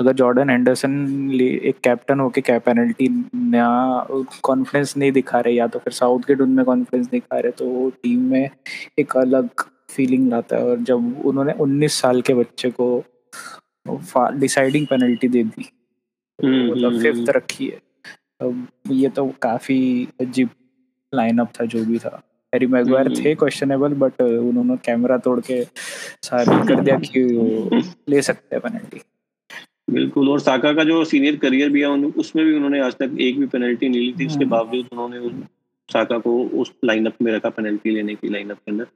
अगर 0.00 0.12
जॉर्डन 0.14 0.50
एंडरसन 0.50 1.30
एक 1.34 1.80
कैप्टन 1.84 2.20
होके 2.20 2.40
क्या 2.40 2.58
पेनल्टी 2.60 3.08
कॉन्फिडेंस 4.42 4.96
नहीं 4.96 5.12
दिखा 5.12 5.40
रहे 5.40 5.54
या 5.54 5.66
तो 5.66 5.78
फिर 5.78 5.92
साउथ 5.92 6.20
गेट 6.28 6.40
उनमें 6.40 6.64
कॉन्फिडेंस 6.64 7.06
दिखा 7.08 7.38
रहे 7.38 7.52
तो 7.52 7.66
वो 7.66 7.88
टीम 8.02 8.20
में 8.30 8.48
एक 8.98 9.16
अलग 9.16 9.48
फीलिंग 9.90 10.28
लाता 10.30 10.56
है। 10.56 10.64
और 10.64 10.78
जब 10.82 11.22
उन्होंने 11.26 11.52
19 11.60 12.00
साल 12.00 12.20
के 12.22 12.34
बच्चे 12.34 12.70
को 12.80 13.04
डिसाइडिंग 14.32 14.86
पेनल्टी 14.86 15.28
दे 15.28 15.42
दी 15.44 15.62
तो 15.62 16.48
मतलब 16.70 17.00
फिफ्थ 17.02 17.30
रखी 17.36 17.66
है। 17.66 17.80
अब 18.40 18.66
ये 18.90 19.08
तो 19.10 19.26
काफ़ी 19.42 20.08
अजीब 20.20 20.48
लाइनअप 21.12 21.52
था 21.60 21.64
जो 21.66 21.84
भी 21.84 21.98
था। 21.98 22.20
हैरी 22.52 22.66
मैगवायर 22.66 23.06
हम्म। 23.06 23.24
थे 23.24 23.34
क्वेश्चनेबल 23.34 23.92
बट 23.94 24.20
उन्होंने 24.22 24.76
कैमरा 24.76 25.16
तोड़ 25.18 25.40
के 25.40 25.62
साबित 26.22 26.68
कर 26.68 26.80
दिया 26.80 26.98
कि 26.98 27.22
वो 27.24 27.80
ले 28.08 28.22
सकते 28.22 28.56
हैं 28.56 28.60
पेनल्टी 28.62 29.00
बिल्कुल 29.90 30.28
और 30.28 30.40
साका 30.40 30.72
का 30.72 30.84
जो 30.84 31.04
सीनियर 31.04 31.36
करियर 31.36 31.70
भी 31.70 31.80
है 31.80 31.88
उसमें 32.18 32.44
भी 32.46 32.54
उन्होंने 32.54 32.80
आज 32.80 32.94
तक 32.94 33.16
एक 33.20 33.38
भी 33.38 33.46
पेनल्टी 33.46 33.88
नहीं 33.88 34.00
ली 34.00 34.12
थी। 34.20 34.26
उसके 34.26 34.44
हम्म। 34.44 34.50
बावजूद 34.50 34.88
उन्होंने 34.92 35.30
साका 35.88 36.18
को 36.18 36.42
उस 36.60 36.72
लाइनअप 36.84 37.22
में 37.22 37.32
रखा 37.32 37.48
पेनल्टी 37.48 37.90
लेने 37.90 38.14
की 38.14 38.28
लाइनअप 38.28 38.58
के 38.58 38.70
अंदर। 38.72 38.86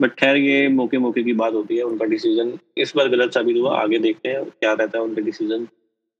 बट 0.00 0.10
खैर 0.10 0.36
ये 0.36 0.68
मौके 0.68 0.98
मौके 0.98 1.22
की 1.22 1.32
बात 1.32 1.54
होती 1.54 1.76
है 1.76 1.82
उनका 1.82 2.04
डिसीज़न 2.06 2.52
इस 2.78 2.92
बार 2.96 3.08
गलत 3.08 3.34
साबित 3.34 3.56
हुआ। 3.56 3.76
आगे 3.80 3.98
देखते 3.98 4.28
हैं 4.28 4.44
क्या 4.44 4.72
रहता 4.72 4.98
है 4.98 5.04
उनका 5.04 5.22
डिसीज़न 5.22 5.66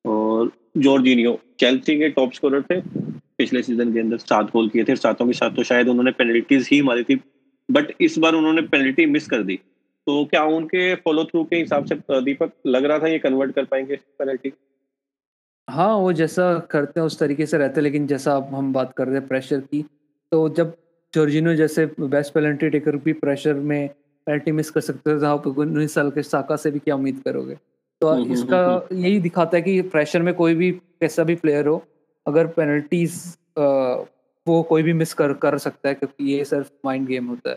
और 0.04 0.50
जॉर्जिनियो 0.78 1.38
चेल्सी 1.60 1.98
के 1.98 2.08
टॉप 2.08 2.32
स्कोरर 2.32 2.62
थे। 2.62 2.80
पिछले 3.44 3.62
सीज़न 3.62 3.92
के 3.92 4.00
अंदर 4.00 4.18
सात 4.18 4.50
गोल 4.50 4.68
किए 4.68 4.84
थे 4.84 4.96
सातों 4.96 5.26
के 5.26 5.32
साथ 5.32 5.50
तो 5.50 5.62
शायद 5.62 5.88
उन्होंने 5.88 6.10
पेनल्टीज 6.10 6.68
ही 6.72 6.82
मारी 6.82 7.02
थी 7.04 7.20
बट 7.70 7.92
इस 8.00 8.18
बार 8.18 8.34
उन्होंने 8.34 8.62
पेनल्टी 8.62 9.06
मिस 9.06 9.26
कर 9.26 9.42
दी। 9.42 9.56
तो 10.06 10.24
क्या 10.24 10.42
उनके 10.44 10.94
फॉलो 10.94 11.24
थ्रू 11.24 11.44
के 11.44 11.56
हिसाब 11.56 11.84
से 11.84 12.20
दीपक 12.20 12.52
लग 12.66 12.84
रहा 12.84 12.98
था 12.98 13.08
ये 13.08 13.18
कन्वर्ट 13.18 13.54
कर 13.54 13.64
पाएँगे 13.64 13.96
पेनल्टी 14.18 14.52
हाँ 15.68 15.94
वो 15.96 16.12
जैसा 16.12 16.58
करते 16.70 17.00
हैं 17.00 17.06
उस 17.06 17.18
तरीके 17.18 17.46
से 17.46 17.58
रहते 17.58 17.80
हैं 17.80 17.82
लेकिन 17.82 18.06
जैसा 18.06 18.36
हम 18.52 18.72
बात 18.72 18.92
कर 18.96 19.06
रहे 19.06 19.18
हैं 19.18 19.28
प्रेशर 19.28 19.60
की 19.60 19.82
तो 20.32 20.48
जब 20.48 20.74
जॉर्जिनो 21.14 21.54
जैसे 21.54 21.86
बेस्ट 22.00 22.34
पेनल्टी 22.34 22.70
टेकर 22.70 22.96
भी 22.96 23.12
प्रेशर 23.12 23.54
में 23.54 23.88
पेनल्टी 24.26 24.52
मिस 24.52 24.70
कर 24.70 24.80
सकते 24.80 25.20
थे 25.22 25.26
आप 25.26 25.46
उन्नीस 25.46 25.94
साल 25.94 26.10
के 26.10 26.22
साका 26.22 26.56
से 26.56 26.70
भी 26.70 26.78
क्या 26.78 26.94
उम्मीद 26.94 27.22
करोगे? 27.24 27.56
तो 28.00 28.08
हम्म, 28.08 28.22
हम्म, 28.22 28.32
इसका 28.32 28.64
हम्म, 28.66 29.04
यही 29.04 29.20
दिखाता 29.20 29.56
है 29.56 29.62
कि 29.62 29.80
प्रेशर 29.82 30.22
में 30.22 30.34
कोई 30.34 30.54
भी 30.54 30.70
कैसा 30.72 31.24
भी 31.24 31.34
प्लेयर 31.34 31.66
हो 31.66 31.82
अगर 32.26 32.46
पेनल्टीज 32.46 33.22
वो 34.46 34.62
कोई 34.62 34.82
भी 34.82 34.92
मिस 34.92 35.14
कर 35.14 35.32
कर 35.42 35.58
सकता 35.58 35.88
है 35.88 35.94
क्योंकि 35.94 36.32
ये 36.32 36.44
सिर्फ़ 36.44 36.70
माइंड 36.84 37.06
गेम 37.06 37.26
होता 37.26 37.50
है। 37.50 37.56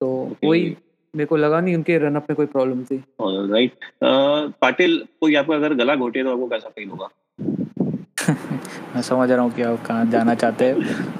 तो 0.00 0.36
कोई 0.44 0.76
मेरे 1.14 1.26
को 1.26 1.36
लगा 1.36 1.60
नहीं 1.60 1.74
उनके 1.76 1.98
रनअप 1.98 2.26
में 2.30 2.36
कोई 2.36 2.46
प्रॉब्लम 2.46 2.84
थी। 2.84 2.96
राइट 3.20 3.72
पाटिल 4.60 5.06
कोई 5.20 5.34
आपको 5.34 5.52
अगर 5.52 5.74
गला 5.74 5.94
घोटे 5.94 6.22
तो 6.22 6.32
आपको 6.32 6.46
कैसा 6.48 6.68
फील 6.68 6.88
होगा? 6.88 7.08
मैं 9.02 9.08
समझ 9.08 9.30
रहा 9.30 9.42
हूँ 9.42 9.52
कि 9.52 9.62
आप 9.62 9.84
कहाँ 9.86 10.06
जाना 10.06 10.34
चाहते 10.34 10.64
हैं 10.64 10.76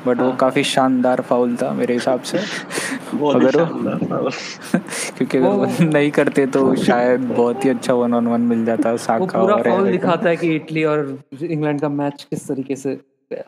बट 0.06 0.18
वो 0.18 0.28
हाँ। 0.28 0.36
काफ़ी 0.36 0.64
शानदार 0.64 1.20
फाउल 1.20 1.56
था 1.56 1.72
मेरे 1.72 1.94
हिसाब 1.94 2.22
से। 2.22 2.38
अगर 2.38 3.62
वो 3.62 4.30
क्योंकि 5.16 5.38
अगर 5.38 5.46
वो 5.46 5.66
नहीं 5.80 6.10
करते 6.10 6.46
तो 6.46 6.74
शायद 6.74 7.20
बहुत 7.20 7.64
ही 7.64 7.70
अच्छा 7.70 7.94
वन 7.94 8.14
ऑन 8.14 8.26
वन 8.26 8.40
मिल 8.40 8.64
जाता 8.64 8.96
साका 8.96 9.40
पूरा 9.40 9.56
फाउल 9.56 9.90
दिखाता 9.90 10.28
है 10.28 10.36
कि 10.36 10.54
इटली 10.56 10.84
और 10.84 11.18
इंग्लैंड 11.42 11.80
का 11.80 11.88
मैच 11.88 12.26
किस 12.30 12.48
तरीके 12.48 12.76
से 12.76 13.00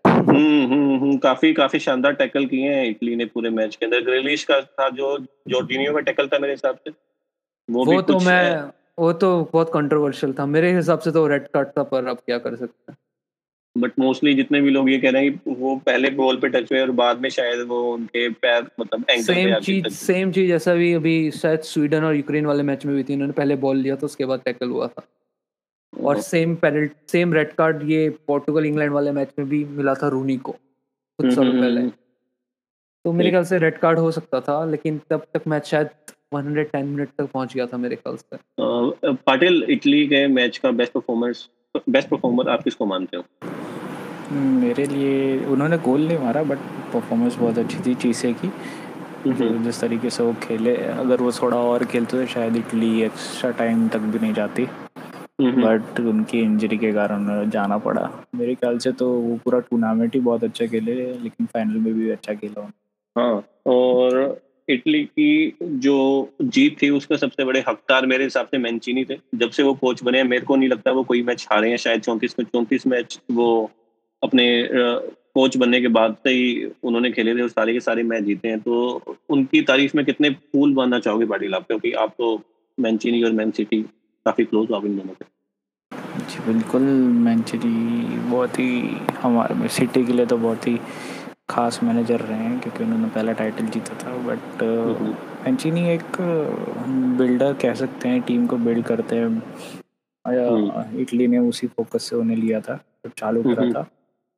हम्म 0.06 0.72
हम्म 0.72 0.96
हम्म 0.98 1.16
काफ़ी 1.16 1.52
काफ़ी 1.52 1.78
शानदार 1.78 2.12
टैकल 2.12 2.46
किए 2.46 2.74
हैं 2.74 2.84
इटली 2.86 3.16
ने 3.16 3.24
पूरे 3.24 3.50
मैच 3.50 3.76
के 3.76 3.86
अंदर। 3.86 4.00
ग्रेलिश 4.00 4.44
का 4.44 4.60
था 4.60 4.88
जो 4.88 5.18
जॉर्जिनियो 5.48 5.92
का 5.92 6.00
टैकल 6.00 6.26
था 6.26 6.38
मेरे 6.38 6.52
हिसाब 6.52 6.76
से। 6.76 6.90
वो, 7.70 7.84
वो 7.84 8.02
तो 8.02 8.18
मैं 8.18 8.70
वो 8.98 9.12
तो 9.12 9.50
बहुत 9.52 9.70
कंट्रोवर्शियल 9.74 10.32
था। 10.32 10.46
मेरे 10.46 10.76
हिसाब 10.76 10.98
से 10.98 11.10
तो 11.10 11.26
रेड 11.26 11.48
कार्ड 11.48 11.68
था 11.68 11.82
पर 11.82 12.06
अब 12.06 12.16
क्या 12.16 12.38
कर 12.38 12.56
सकते 12.56 12.92
हैं? 12.92 12.98
बट 13.76 13.92
मोस्टली 13.98 14.34
जितने 14.34 14.60
भी 14.60 14.70
लोग 14.70 14.90
ये 14.90 14.98
कह 14.98 15.10
रहे 15.10 15.24
हैं 15.24 15.54
वो 15.58 15.74
पहले 15.76 16.10
बॉल 16.10 16.36
पे 16.36 16.48
टच 16.48 16.72
हुए 16.72 16.80
और 16.80 16.90
बाद 16.90 17.20
में 17.20 17.28
शायद 17.30 17.60
वो 17.60 17.80
उनके 17.94 18.28
पैर 18.28 18.66
मतलब 18.80 19.04
एंकल 19.10 19.22
सेम 19.22 19.54
चीज़ 19.60 19.88
सेम 19.88 20.32
चीज़ 20.32 20.48
जैसा 20.48 20.74
भी 20.74 20.92
अभी 20.92 21.30
शायद 21.30 21.60
स्वीडन 21.60 22.04
और 22.04 22.14
यूक्रेन 22.14 22.46
वाले 22.46 22.62
मैच 22.62 22.86
में 22.86 22.94
भी 22.96 23.02
थी 23.04 23.14
उन्होंने 23.14 23.32
पहले 23.32 23.56
बॉल 23.56 23.76
लिया 23.76 23.96
था 23.96 24.06
उसके 24.06 24.24
बाद 24.24 24.40
टैकल 24.44 24.68
हुआ 24.68 24.86
था। 24.86 25.02
और 25.92 26.20
same 26.20 26.54
penalty 26.54 26.94
same 27.08 27.32
red 27.34 27.52
card 27.52 27.82
ये 27.90 28.08
पोर्टुगल 28.26 28.64
इंग्लैंड 28.66 28.92
वाले 28.92 29.12
मैच 29.12 29.32
में 29.38 29.48
भी 29.48 29.64
मिला 29.64 29.94
था 29.94 30.08
रूनी 30.08 30.36
को 30.36 30.52
कुछ 30.52 31.34
साल 31.34 31.44
हम्म, 31.44 31.50
हम्म, 31.52 31.62
पहले। 31.62 31.80
हम्म। 31.80 31.92
तो 33.04 33.12
मेरे 33.12 33.30
ख्याल 33.30 33.44
से 33.44 33.58
रेड 33.58 33.78
कार्ड 33.78 33.98
हो 33.98 34.10
सकता 34.10 34.40
था 34.40 34.64
लेकिन 34.64 35.00
तब 35.10 35.26
तक 35.34 35.42
मैच 35.48 35.66
शायद 35.66 35.88
110 36.34 36.84
मिनट 36.84 37.08
तक 37.18 37.24
पहुँच 37.24 37.54
गया 37.54 37.66
था 37.66 37.76
मेरे 37.76 37.96
ख्याल 37.96 38.16
से। 38.16 38.36
पाटिल 39.26 39.62
इटली 39.70 40.06
के 40.06 40.26
मैच 40.28 40.58
का 40.58 40.70
बेस्ट 40.70 40.92
परफॉर्मेंस 40.92 41.48
बेस्ट 41.90 42.08
परफॉर्मर 42.08 42.48
आप 42.48 42.62
किसको 42.62 42.86
मानते 42.86 43.16
हो? 43.16 43.24
मेरे 44.32 44.86
लिए 44.86 45.38
उन्होंने 45.46 45.78
गोल 45.78 46.06
नहीं 46.06 46.18
मारा 46.18 46.42
बट 46.42 46.58
परफॉर्मेंस 46.92 47.36
बहुत 47.36 47.58
अच्छी 47.58 47.78
थी 47.86 47.94
चीसे 47.94 48.32
की। 48.32 48.48
जो 49.26 49.48
जिस 49.64 49.80
तरीके 49.80 50.10
से 50.10 50.22
वो 50.22 50.34
खेले 50.42 50.76
अगर 50.76 51.22
वो 51.22 51.32
थोड़ा 51.32 51.56
और 51.56 51.84
खेलते 51.84 52.16
तो 52.16 52.26
शायद 52.32 52.56
इटली 52.56 53.00
एक्स्ट्रा 53.02 53.50
टाइम 53.58 53.86
तक 53.88 53.98
भी 53.98 54.18
नहीं 54.18 54.34
जाती। 54.34 54.66
बट 55.40 56.00
उनकी 56.00 56.40
इंजरी 56.40 56.76
के 56.78 56.92
कारण 56.92 57.50
जाना 57.50 57.78
पड़ा। 57.78 58.08
मेरे 58.34 58.54
ख्याल 58.54 58.78
से 58.78 58.92
तो 58.92 59.10
वो 59.10 59.36
पूरा 59.44 59.58
टूर्नामेंट 59.60 60.14
ही 60.14 60.20
बहुत 60.20 60.44
अच्छा 60.44 60.66
खेले 60.66 60.94
लेकिन 60.94 61.46
फाइनल 61.46 61.78
में 61.78 61.94
भी 61.94 62.10
अच्छा 62.10 62.34
खेला 62.34 62.68
हाँ 63.16 63.44
और 63.66 64.40
इटली 64.68 65.02
की 65.04 65.56
जो 65.62 65.96
जीत 66.42 66.76
थी 66.82 66.90
उसका 66.90 67.16
सबसे 67.16 67.44
बड़े 67.44 67.60
हकदार 67.68 68.06
मेरे 68.06 68.24
हिसाब 68.24 68.46
से 68.46 68.58
मैंचीनी 68.58 69.04
थे। 69.04 69.16
जब 69.34 69.50
से 69.50 69.62
वो 69.62 69.74
कोच 69.74 70.02
बने 70.02 70.18
हैं 70.18 70.24
मेरे 70.24 70.46
को 70.46 70.56
नहीं 70.56 70.68
लगता 70.68 70.92
वो 70.92 71.02
कोई 71.04 71.22
मैच 71.22 71.46
हारे 71.52 71.70
हैं 71.70 71.76
शायद 71.76 72.00
चौंतीस 72.00 72.36
में 72.38 72.46
चौंतीस 72.46 72.86
मैच 72.86 73.18
वो 73.30 73.48
अपने 74.24 74.46
कोच 75.34 75.56
बनने 75.56 75.80
के 75.80 75.88
बाद 75.88 76.16
से 76.24 76.30
ही 76.30 76.72
उन्होंने 76.84 77.10
खेले 77.12 77.34
थे 77.36 77.42
और 77.42 77.48
सारे 77.48 77.72
के 77.72 77.80
सारे 77.80 78.02
मैच 78.02 78.24
जीते 78.24 78.48
हैं। 78.48 78.60
तो 78.60 79.16
उनकी 79.30 79.62
तारीफ़ 79.70 79.96
में 79.96 80.04
कितने 80.06 80.30
फूल 80.30 80.74
बांधना 80.74 80.98
चाहोगे 80.98 81.26
पाटिल 81.26 81.54
आप? 81.54 81.66
क्योंकि 81.66 81.92
आप 81.92 82.14
तो 82.18 82.40
मैनचीनी 82.78 83.22
और 83.22 83.32
मैन 83.32 83.50
सिटी 83.50 83.82
काफ़ी 84.26 84.44
क्लोज 84.44 84.70
हो 84.70 84.76
आप 84.76 84.84
इन 84.86 84.96
दोनों 84.96 85.14
के 85.14 85.32
जी 86.28 86.38
बिल्कुल। 86.46 86.82
मैनचेरी 87.24 87.68
बहुत 88.30 88.58
ही 88.58 88.80
हमारे 89.20 89.68
सिटी 89.68 90.04
के 90.06 90.12
लिए 90.12 90.26
तो 90.26 90.36
बहुत 90.38 90.66
ही 90.68 90.78
खास 91.50 91.82
मैनेजर 91.82 92.20
रहे 92.20 92.38
हैं 92.38 92.60
क्योंकि 92.60 92.84
उन्होंने 92.84 93.08
पहला 93.14 93.32
टाइटल 93.32 93.66
जीता 93.66 93.94
था। 94.02 94.16
बट 94.26 94.62
मैनचीनी 95.44 95.88
एक 95.88 96.20
बिल्डर 97.18 97.52
कह 97.62 97.74
सकते 97.74 98.08
हैं 98.08 98.20
टीम 98.22 98.46
को 98.46 98.56
बिल्ड 98.58 98.84
करते 98.86 99.16
हैं। 99.16 101.00
इटली 101.00 101.26
ने 101.26 101.38
उसी 101.38 101.66
फोकस 101.66 102.08
से 102.10 102.16
उन्हें 102.16 102.36
लिया 102.36 102.60
था 102.60 102.76
जब 103.04 103.12
चालू 103.18 103.42
करा 103.42 103.70
था। 103.70 103.86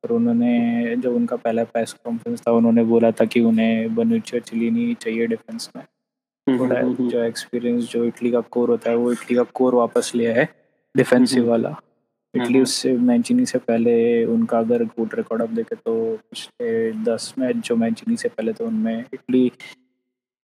और 0.07 0.13
उन्होंने 0.13 0.95
जब 0.95 1.15
उनका 1.15 1.35
पहला 1.37 1.63
प्रेस 1.65 1.93
कॉन्फ्रेंस 2.05 2.41
था 2.41 2.51
उन्होंने 2.51 2.83
बोला 2.83 3.11
था 3.11 3.25
कि 3.25 3.39
उन्हें 3.41 3.95
बनुची 3.95 4.39
चिलीनी 4.39 4.93
चाहिए 4.93 5.27
डिफेंस 5.27 5.69
में। 5.75 5.83
थोड़ा 6.47 6.81
जो 7.01 7.23
एक्सपीरियंस 7.23 7.89
जो 7.91 8.03
इटली 8.05 8.31
का 8.31 8.39
कोर 8.51 8.69
होता 8.69 8.89
है 8.89 8.95
वो 8.97 9.11
इटली 9.11 9.35
का 9.35 9.43
कोर 9.53 9.75
वापस 9.75 10.11
लिया 10.15 10.33
है 10.33 10.47
डिफेंसिव 10.95 11.49
वाला। 11.49 11.75
इटली 12.33 12.61
उससे 12.61 12.93
मैंचिनी 12.99 13.45
से 13.45 13.57
पहले 13.59 14.23
उनका 14.25 14.59
अगर 14.59 14.83
गुड 14.85 15.15
रिकॉर्ड 15.15 15.41
आप 15.41 15.49
देखे 15.49 15.75
तो 15.75 15.95
पिछले 16.31 16.91
दस 17.03 17.33
मैच 17.39 17.55
जो 17.67 17.75
मैंचिनी 17.75 18.17
से 18.17 18.29
पहले 18.29 18.53
तो 18.53 18.65
उनमें 18.67 19.05
इटली 19.13 19.51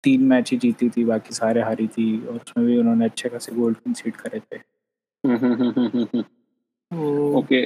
तीन 0.03 0.23
मैच 0.23 0.51
ही 0.51 0.57
जीती 0.57 0.89
थी 0.89 1.03
बाकी 1.05 1.35
सारे 1.35 1.61
हारी 1.61 1.87
थी 1.87 2.05
और 2.27 2.35
उसमें 2.35 2.65
भी 2.67 2.77
उन्होंने 2.77 3.05
अच्छे 3.05 3.29
खासे 3.29 3.55
गोल्ड 3.55 3.77
कंसीड 3.77 4.15
करे 4.15 4.39
थे। 4.39 4.57
ओके 7.33 7.61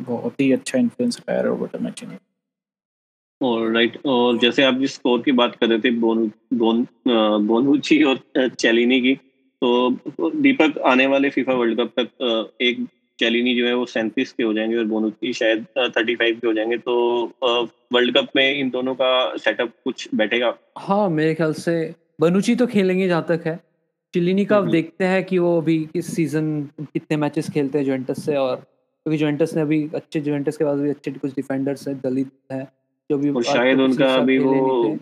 बहुत 0.00 0.40
ही 0.40 0.52
अच्छा 0.52 0.78
इन्फ्लुएंस 0.78 1.20
रहा 1.28 1.36
है 1.38 1.44
रोबोटो 1.44 1.78
मैंचिनी 1.78 2.16
और 3.40 3.70
राइट 3.72 3.98
और 4.06 4.38
जैसे 4.38 4.62
आप 4.62 4.74
जिस 4.74 4.94
स्कोर 4.94 5.22
की 5.22 5.32
बात 5.32 5.56
कर 5.56 5.68
रहे 5.68 5.78
थे 5.78 5.90
बोन 5.90 6.30
बोन 6.54 6.86
बोनुची 7.46 8.02
और 8.02 8.20
चैलिनी 8.48 9.00
की 9.00 9.14
तो 9.62 10.30
दीपक 10.42 10.78
आने 10.86 11.06
वाले 11.06 11.30
फीफा 11.30 11.54
वर्ल्ड 11.54 11.80
कप 11.80 11.92
तक 11.98 12.52
एक 12.60 12.86
चैलिनी 13.18 13.54
जो 13.54 13.66
है 13.66 13.74
वो 13.74 13.86
सैंतीस 13.86 14.32
के 14.32 14.42
हो 14.42 14.52
जाएँगे 14.54 14.76
और 14.76 14.84
बोनुची 14.84 15.32
शायद 15.32 15.66
थर्टी 15.96 16.14
फाइव 16.14 16.38
के 16.40 16.46
हो 16.46 16.52
जाएँगे 16.52 16.78
तो 16.78 16.94
वर्ल्ड 17.92 18.16
कप 18.18 18.28
में 18.36 18.54
इन 18.54 18.70
दोनों 18.70 18.94
का 18.94 19.36
सेटअप 19.36 19.72
कुछ 19.84 20.08
बैठेगा? 20.14 20.54
हाँ 20.78 21.08
मेरे 21.10 21.34
ख्याल 21.34 21.52
से 21.52 21.94
बनुची 22.20 22.54
तो 22.54 22.66
खेलेंगे 22.66 23.08
जहाँ 23.08 23.24
तक 23.28 23.42
है। 23.46 23.58
चिलिनी 24.14 24.44
का 24.44 24.60
देखते 24.60 25.04
हैं 25.04 25.24
कि 25.24 25.38
वो 25.38 25.56
अभी 25.60 25.78
किस 25.92 26.14
सीज़न 26.16 26.62
कितने 26.80 27.16
मैचेस 27.16 27.50
खेलते 27.50 27.78
हैं 27.78 27.84
जुवेंटस 27.84 28.24
से 28.24 28.36
और 28.36 28.64
क्योंकि 29.06 29.18
जुवेंटस 29.18 29.54
ने 29.54 29.60
अभी 29.60 29.90
अच्छे 29.94 30.20
जुवेंटस 30.20 30.56
के 30.56 30.64
पास 30.64 30.78
भी 30.78 30.90
अच्छे 30.90 31.10
कुछ 31.10 31.34
डिफेंडर्स 31.36 31.88
हैं 31.88 32.00
दलित 32.00 32.30
है 32.52 32.62
जो 33.10 33.18
भी 33.18 33.30
और 33.30 33.42
शायद 33.42 33.80
उनका 33.80 34.14
अभी 34.14 34.38
वो 34.38 34.98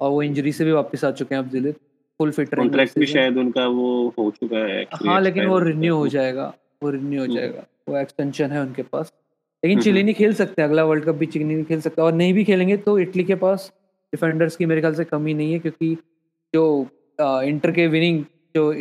और 0.00 0.10
वो 0.10 0.22
इंजरी 0.22 0.52
से 0.52 0.64
भी 0.64 0.72
वापस 0.72 1.04
आ 1.04 1.10
चुके 1.10 1.34
हैं 1.34 1.42
अब 1.42 1.48
दलित 1.50 1.76
फुल 2.20 2.30
फिट 2.30 2.54
कॉन्ट्रैक्ट 2.54 2.98
भी 2.98 3.06
शायद 3.06 3.36
उनका 3.36 3.66
वो 3.66 4.14
हो 4.18 4.30
चुका 4.30 4.58
है 4.58 4.82
हाँ 5.06 5.20
लेकिन 5.20 5.46
वो 5.46 5.58
रिन्यू 5.58 5.96
हो 5.96 6.08
जाएगा 6.08 6.54
वो 6.82 6.90
रिन्यू 6.90 7.20
हो 7.20 7.26
जाएगा 7.26 7.64
वो 7.88 7.96
एक्सटेंशन 7.96 8.50
है 8.50 8.60
उनके 8.60 8.82
पास। 8.82 9.12
लेकिन 9.62 9.80
चिलिनी 9.80 10.12
खेल 10.12 10.34
सकते 10.34 10.62
अगला 10.62 10.84
वर्ल्ड 10.84 11.04
कप 11.04 11.14
भी 11.14 11.26
चिली 11.26 11.44
नहीं 11.44 11.64
खेल 11.64 11.80
सकता 11.80 12.04
और 12.04 12.12
नहीं 12.12 12.34
भी 12.34 12.44
खेलेंगे 12.44 12.76
तो 12.76 12.98
इटली 12.98 13.24
के 13.24 13.34
पास 13.34 13.72
डिफेंडर्स 14.12 14.56
की 14.56 14.66
मेरे 14.66 14.80
ख्याल 14.80 14.94
से 14.94 15.04
कमी 15.04 15.34
नहीं 15.34 15.52
है 15.52 15.58
क्योंकि 15.58 15.94
जो 16.54 16.86
आ, 17.20 17.42
इंटर 17.42 17.70
के 17.70 17.86
विनिंग 17.86 18.24
जो 18.56 18.72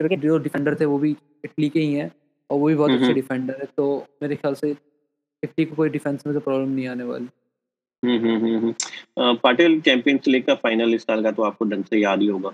जो 0.00 0.38
डिफेंडर 0.38 0.74
थे 0.74 0.84
वो 0.84 0.98
भी 0.98 1.16
इटली 1.44 1.68
के 1.68 1.80
ही 1.80 1.94
हैं। 1.94 2.10
और 2.50 2.58
वो 2.58 2.66
भी 2.66 2.74
बहुत 2.74 2.90
अच्छे 2.90 3.12
डिफेंडर 3.14 3.56
है 3.60 3.66
तो 3.76 4.06
मेरे 4.22 4.36
ख्याल 4.36 4.54
से 4.54 4.70
इटली 5.42 5.64
को 5.64 5.74
कोई 5.74 5.88
डिफेंस 5.88 6.26
में 6.26 6.34
तो 6.34 6.40
प्रॉब्लम 6.40 6.70
नहीं 6.70 6.86
आने 6.88 7.04
वाली। 7.04 7.26
पाटिल 9.42 9.80
चैंपियंस 9.80 10.28
लीग 10.28 10.44
का 10.44 10.54
फाइनल 10.56 10.94
इस 10.94 11.02
साल 11.02 11.22
का 11.22 11.30
तो 11.30 11.42
आपको 11.42 11.64
ढंग 11.64 11.84
से 11.84 11.98
याद 11.98 12.20
ही 12.22 12.26
होगा। 12.26 12.52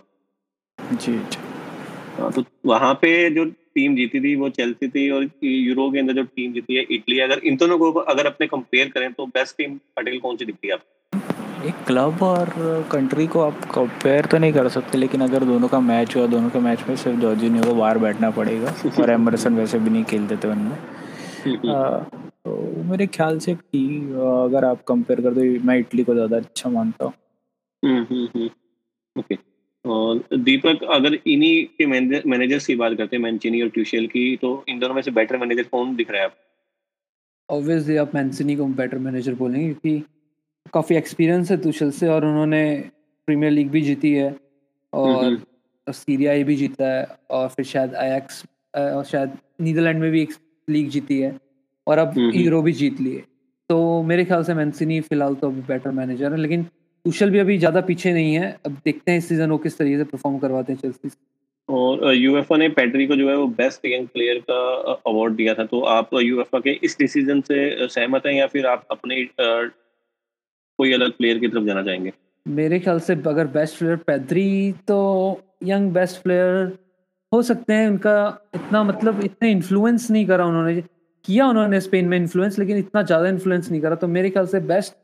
जी 0.79 1.13
जी। 1.13 1.39
तो 2.35 2.45
वहाँ 2.67 2.93
पे 2.95 3.31
जो 3.31 3.45
टीम 3.45 3.95
जीती 3.97 4.21
थी 4.21 4.35
वो 4.37 4.49
चेल्सी 4.51 4.89
थी 4.89 5.09
और 5.11 5.29
यूरो 5.45 5.91
के 5.91 5.99
अंदर 5.99 6.13
जो 6.13 6.23
टीम 6.25 6.53
जीती 6.53 6.75
है 6.75 6.83
इटली 6.91 7.19
अगर 7.21 7.39
इन 7.45 7.57
दोनों 7.57 7.79
को 7.79 7.93
अगर 7.93 8.27
अपने 8.27 8.47
कंपेयर 8.47 8.89
करें 8.89 9.13
तो 9.13 9.27
बेस्ट 9.29 9.57
टीम 9.57 9.77
पाटिल 9.97 10.19
कौन 10.21 10.37
सी 10.37 10.45
दिखती 10.45 10.69
है 10.69 10.75
आपको? 10.75 10.91
एक 11.64 11.75
क्लब 11.87 12.23
और 12.23 12.50
कंट्री 12.92 13.26
को 13.26 13.40
आप 13.40 13.64
कंपेयर 13.75 14.26
तो 14.26 14.38
नहीं 14.38 14.52
कर 14.52 14.68
सकते 14.68 14.99
लेकिन 14.99 15.21
अगर 15.21 15.44
दोनों 15.44 15.68
का 15.68 15.80
मैच 15.80 16.16
हुआ 16.16 16.26
दोनों 16.26 16.50
के 16.50 16.59
मैच 16.59 16.83
में 16.88 16.94
सिर्फ़ 16.97 17.21
जॉर्जिनियो 17.21 17.64
को 17.64 17.75
बाहर 17.75 17.99
बैठना 17.99 18.30
पड़ेगा 18.30 18.75
और 19.02 19.11
एमरसन 19.11 19.54
वैसे 19.54 19.78
भी 19.78 19.90
नहीं 19.90 20.04
खेलते 20.04 20.37
थे 20.37 20.49
उनमें। 20.49 20.76
तो 22.44 22.83
मेरे 22.85 23.06
ख्याल 23.06 23.38
से 23.38 23.54
टी 23.54 23.87
अगर 24.44 24.64
आप 24.64 24.83
कंपेयर 24.88 25.21
कर 25.21 25.35
दो 25.35 25.40
मैं 25.66 25.78
इटली 25.78 26.04
को 26.04 26.14
ज़्यादा 26.14 26.37
अच्छा 26.37 26.71
मानता 26.71 27.04
हूँ। 27.04 27.12
ओके 29.16 29.38
और 29.85 30.37
दीपक 30.38 30.85
अगर 30.92 31.14
इन्हीं 31.14 31.64
के 31.78 31.87
मैनेजर्स 31.87 32.66
की 32.66 32.75
बात 32.75 32.97
करते 32.99 33.16
हैं 33.16 33.23
मैंचिनी 33.23 33.62
और 33.62 33.68
ट्यूशेल 33.68 34.06
की 34.06 34.25
तो 34.37 34.64
इन 34.68 34.78
दोनों 34.78 34.94
में 34.94 35.02
से 35.02 35.11
बेटर 35.11 35.37
मैनेजर 35.37 35.62
कौन 35.62 35.94
दिख 35.97 36.11
रहा 36.11 36.21
है 36.21 36.26
आप 36.26 36.37
ऑब्वियसली 37.49 37.97
आप 37.97 38.14
मैंसिनी 38.14 38.56
को 38.56 38.66
बेटर 38.75 38.99
मैनेजर 38.99 39.35
बोलेंगे 39.35 39.66
क्योंकि 39.66 40.02
काफ़ी 40.73 40.97
एक्सपीरियंस 40.97 41.50
है 41.50 41.56
तुशल 41.56 41.90
से 41.90 42.09
और 42.09 42.25
उन्होंने 42.25 42.64
प्रीमियर 43.28 43.52
लीग 43.52 43.71
भी 43.71 43.80
जीती 43.83 44.12
है 44.12 44.35
और 44.92 45.37
सीरिया 45.87 46.33
भी 46.44 46.56
जीता 46.56 46.87
है 46.87 47.06
और 47.30 47.49
फिर 47.49 47.64
शायद 47.64 47.94
आयक्स 47.94 48.42
और 48.75 49.04
शायद 49.04 49.37
नीदरलैंड 49.61 50.00
में 50.00 50.11
भी 50.11 50.23
एक 50.23 50.33
लीग 50.68 50.88
जीती 50.90 51.18
है 51.21 51.37
और 51.87 51.99
अब 51.99 52.14
यूरो 52.18 52.62
भी 52.62 52.73
जीत 52.73 53.00
लिए 53.00 53.23
तो 53.71 54.02
मेरे 54.02 54.25
ख्याल 54.25 54.44
से 54.44 54.54
मैंसिनी 54.54 55.00
फ़िलहाल 55.00 55.35
तो 55.35 55.50
अभी 55.50 55.61
बेटर 55.68 55.90
मैनेजर 55.90 56.33
है 56.33 56.38
लेकिन 56.38 56.62
तुशल 57.04 57.30
भी 57.30 57.38
अभी 57.38 57.59
ज़्यादा 57.59 57.80
पीछे 57.80 58.12
नहीं 58.12 58.35
है। 58.35 58.50
अब 58.66 58.76
देखते 58.85 59.11
हैं 59.11 59.18
इस 59.18 59.28
सीज़न 59.28 59.50
वो 59.50 59.59
किस 59.59 59.78
तरीके 59.78 59.99
से 59.99 60.04
परफॉर्म 60.04 60.38
करवाते 60.38 60.73
हैं 60.73 60.80
चेल्सी 60.80 61.11
और 61.68 62.14
यूएफए 62.14 62.56
ने 62.56 62.68
पैड्री 62.71 63.06
को 63.06 63.16
जो 63.16 63.28
है 63.28 63.37
वो 63.37 63.47
बेस्ट 63.59 63.87
यंग 63.87 64.06
प्लेयर 64.09 64.38
का 64.50 64.61
अवार्ड 65.11 65.35
दिया 65.35 65.54
था। 65.54 65.64
तो 65.64 65.80
आप 65.90 66.11
यूएफए 66.14 66.61
के 66.61 66.78
इस 66.83 66.97
डिसीज़न 66.99 67.40
से 67.40 67.88
सहमत 67.88 68.26
हैं 68.26 68.35
या 68.35 68.47
फिर 68.47 68.66
आप 68.66 68.87
अपने 68.90 69.23
कोई 70.85 70.93
अलग 70.93 71.12
प्लेयर 71.19 71.38
की 71.38 71.49
तरफ़ 71.49 71.64
जाना 71.64 71.83
चाहेंगे? 71.83 72.12
मेरे 72.47 72.79
ख्याल 72.81 72.99
से 73.00 73.12
अगर 73.26 73.47
बेस्ट 73.53 73.79
प्लेयर 73.79 73.97
पैद्री 74.07 74.49
तो 74.88 74.97
यंग 75.64 75.93
बेस्ट 75.93 76.23
प्लेयर 76.23 76.73
हो 77.33 77.43
सकते 77.43 77.73
हैं। 77.73 77.88
उनका 77.88 78.17
इतना 78.55 78.83
मतलब 78.85 79.21
इतने 79.25 79.50
इन्फ्लुएंस 79.50 80.11
नहीं 80.11 80.26
करा 80.26 80.47
उन्होंने 80.47 80.83
किया 81.25 81.47
उन्होंने 81.49 81.81
स्पेन 81.81 82.09
में 82.09 82.17
इन्फ्लुएंस 82.17 82.59
लेकिन 82.59 82.79
इतना 82.79 83.03
ज़्यादा 83.03 83.29
इन्फ्लुएंस 83.29 83.71
नहीं 83.71 83.81
करा। 83.81 83.97
तो 83.97 84.09
मेरे 84.09 84.31
ख्याल 84.31 84.47
से 84.47 84.61
बेस्ट 84.73 84.95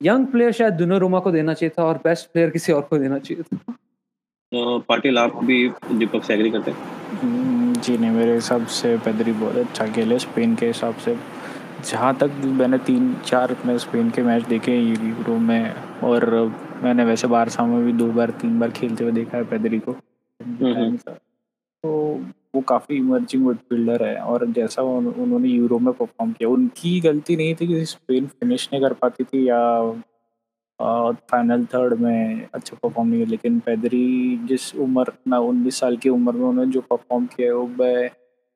यंग 0.00 0.26
प्लेयर 0.26 0.52
शायद 0.52 0.74
दोनों 0.74 0.98
रोमा 1.00 1.18
को 1.20 1.30
देना 1.32 1.54
चाहिए 1.54 1.72
था 1.78 1.84
और 1.84 1.98
बेस्ट 2.04 2.32
प्लेयर 2.32 2.50
किसी 2.50 2.72
और 2.72 2.82
को 2.82 2.98
देना 2.98 3.18
चाहिए 3.18 3.42
था। 3.42 3.72
तो 4.52 4.78
पाटिल 4.88 5.18
आप 5.18 5.36
भी 5.44 5.56
दीपक 5.92 6.24
से 6.24 6.34
एग्री 6.34 6.50
करते 6.50 6.70
हैं? 6.70 7.80
जी 7.82 7.96
नहीं 7.98 8.10
मेरे 8.10 8.34
हिसाब 8.34 8.66
से 8.78 8.96
पैदरी 9.04 9.32
बहुत 9.34 9.56
अच्छा 9.58 9.86
खेले। 9.94 10.18
स्पेन 10.18 10.54
के 10.56 10.66
हिसाब 10.66 10.94
से 11.04 11.14
जहाँ 11.82 12.14
तक 12.16 12.30
मैंने 12.58 12.78
तीन 12.78 13.14
चार 13.26 13.56
में 13.66 13.76
स्पेन 13.78 14.10
के 14.10 14.22
मैच 14.22 14.46
देखे 14.46 14.72
हैं 14.72 15.08
यूरो 15.08 15.36
में 15.40 15.74
और 16.04 16.30
मैंने 16.82 17.04
वैसे 17.04 17.26
बारसा 17.28 17.64
में 17.66 17.84
भी 17.84 17.92
दो 17.92 18.06
बार 18.12 18.30
तीन 18.40 18.58
बार 18.60 18.70
खेलते 18.70 19.04
हुए 19.04 19.12
देखा 19.12 19.36
है 19.36 19.44
पैदरी 19.44 19.78
को 19.78 19.92
तो 21.84 21.90
वो 22.54 22.60
काफ़ी 22.68 22.96
इमर्जिंग 22.96 23.44
मिडफील्डर 23.46 24.04
है 24.04 24.16
और 24.16 24.46
जैसा 24.52 24.82
उन, 24.82 25.06
उन्होंने 25.06 25.48
यूरो 25.48 25.78
में 25.78 25.92
परफॉर्म 25.92 26.32
किया 26.32 26.48
उनकी 26.48 26.98
गलती 27.00 27.36
नहीं 27.36 27.54
थी 27.54 27.66
कि 27.66 27.84
स्पेन 27.84 28.26
फिनिश 28.28 28.68
नहीं 28.72 28.82
कर 28.82 28.92
पाती 28.92 29.24
थी 29.24 29.48
या 29.48 29.60
फाइनल 31.30 31.64
थर्ड 31.64 31.94
में 32.00 32.48
अच्छा 32.54 32.76
परफॉर्म 32.76 33.08
नहीं 33.08 33.18
किया 33.18 33.30
लेकिन 33.30 33.58
पैदरी 33.60 34.38
जिस 34.44 34.74
उम्र 34.76 35.12
ना 35.28 35.38
उन्नीस 35.50 35.80
साल 35.80 35.96
की 35.96 36.08
उम्र 36.08 36.32
में 36.32 36.46
उन्होंने 36.46 36.70
जो 36.72 36.80
परफॉर्म 36.80 37.26
किया 37.26 37.48
है 37.48 37.54
वो 37.54 37.66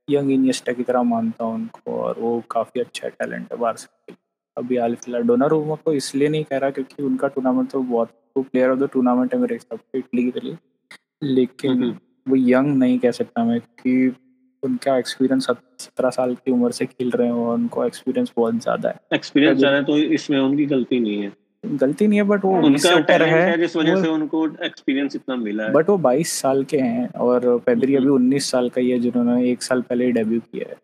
यंग 0.09 0.31
इनियस्टा 0.33 0.73
की 0.73 0.83
तरह 0.83 1.03
मानता 1.03 1.45
हूँ 1.45 1.55
उनको 1.55 1.97
और 2.01 2.19
वो 2.21 2.43
काफ़ी 2.51 2.81
अच्छा 2.81 3.09
टैलेंट 3.09 3.53
है 3.53 3.59
बार 3.59 3.77
से। 3.77 4.15
अभी 4.57 4.77
हाल 4.77 4.95
फ़िलहाल 4.95 5.23
डोनारोमा 5.23 5.75
को 5.75 5.93
इसलिए 5.93 6.29
नहीं 6.29 6.45
कह 6.45 6.59
रहा 6.59 6.71
क्योंकि 6.71 7.03
उनका 7.03 7.29
टूर्नामेंट 7.29 7.71
तो 7.71 7.81
बहुत 7.83 8.11
वो 8.37 8.43
प्लेयर 8.43 8.71
ऑफ़ 8.71 8.79
द 8.79 8.89
टूर्नामेंट 8.93 9.35
है 9.35 9.41
मेरे 9.41 9.55
हिसाब 9.55 9.79
से 9.79 9.99
इटली 9.99 10.31
के 10.31 10.41
लिए 10.41 10.57
लेकिन 11.23 11.83
वो 12.29 12.37
यंग 12.37 12.77
नहीं 12.77 12.99
कह 12.99 13.11
सकता 13.11 13.45
मैं 13.45 13.61
कि 13.61 14.15
उनका 14.63 14.97
एक्सपीरियंस 14.99 15.47
सत्रह 15.47 16.11
साल 16.11 16.35
की 16.35 16.51
उम्र 16.53 16.71
से 16.73 16.87
खेल 16.87 17.11
रहे 17.11 17.27
हैं 17.27 17.35
और 17.35 17.55
उनको 17.55 17.85
एक्सपीरियंस 17.85 18.33
बहुत 18.37 18.55
ज़्यादा 18.55 18.89
है। 18.89 19.01
एक्सपीरियंस 19.15 19.59
ज़्यादा 19.59 19.83
तो 19.83 19.99
इसमें 19.99 20.39
उनकी 20.39 20.67
गलती 20.67 21.01
नहीं 21.01 21.23
है। 21.23 21.33
गलती 21.73 22.07
नहीं 22.07 22.19
है 22.19 22.25
बट 22.25 22.45
वो 22.45 22.57
उनका 22.59 22.99
टैलेंट 23.01 23.33
है। 23.33 23.59
जिस 23.59 23.77
वजह 23.77 24.03
से 24.03 24.09
उनको 24.09 24.47
एक्सपीरियंस 24.65 25.17
इतना 25.17 25.37
मिला 25.37 25.65
है। 25.65 25.73
बट 25.73 25.89
वो 25.89 25.97
22 25.99 26.33
साल 26.41 26.65
के 26.65 26.79
हैं 26.79 27.09
और 27.21 27.47
पेदरी 27.67 27.97
अभी 27.97 28.09
19 28.09 28.51
साल 28.51 28.69
का 28.69 28.81
ही 28.81 28.91
है 28.91 28.99
जिन्होंने 28.99 29.51
एक 29.51 29.63
साल 29.63 29.83
पहले 29.83 30.11
डेब्यू 30.13 30.41
किया 30.41 30.69
है। 30.69 30.77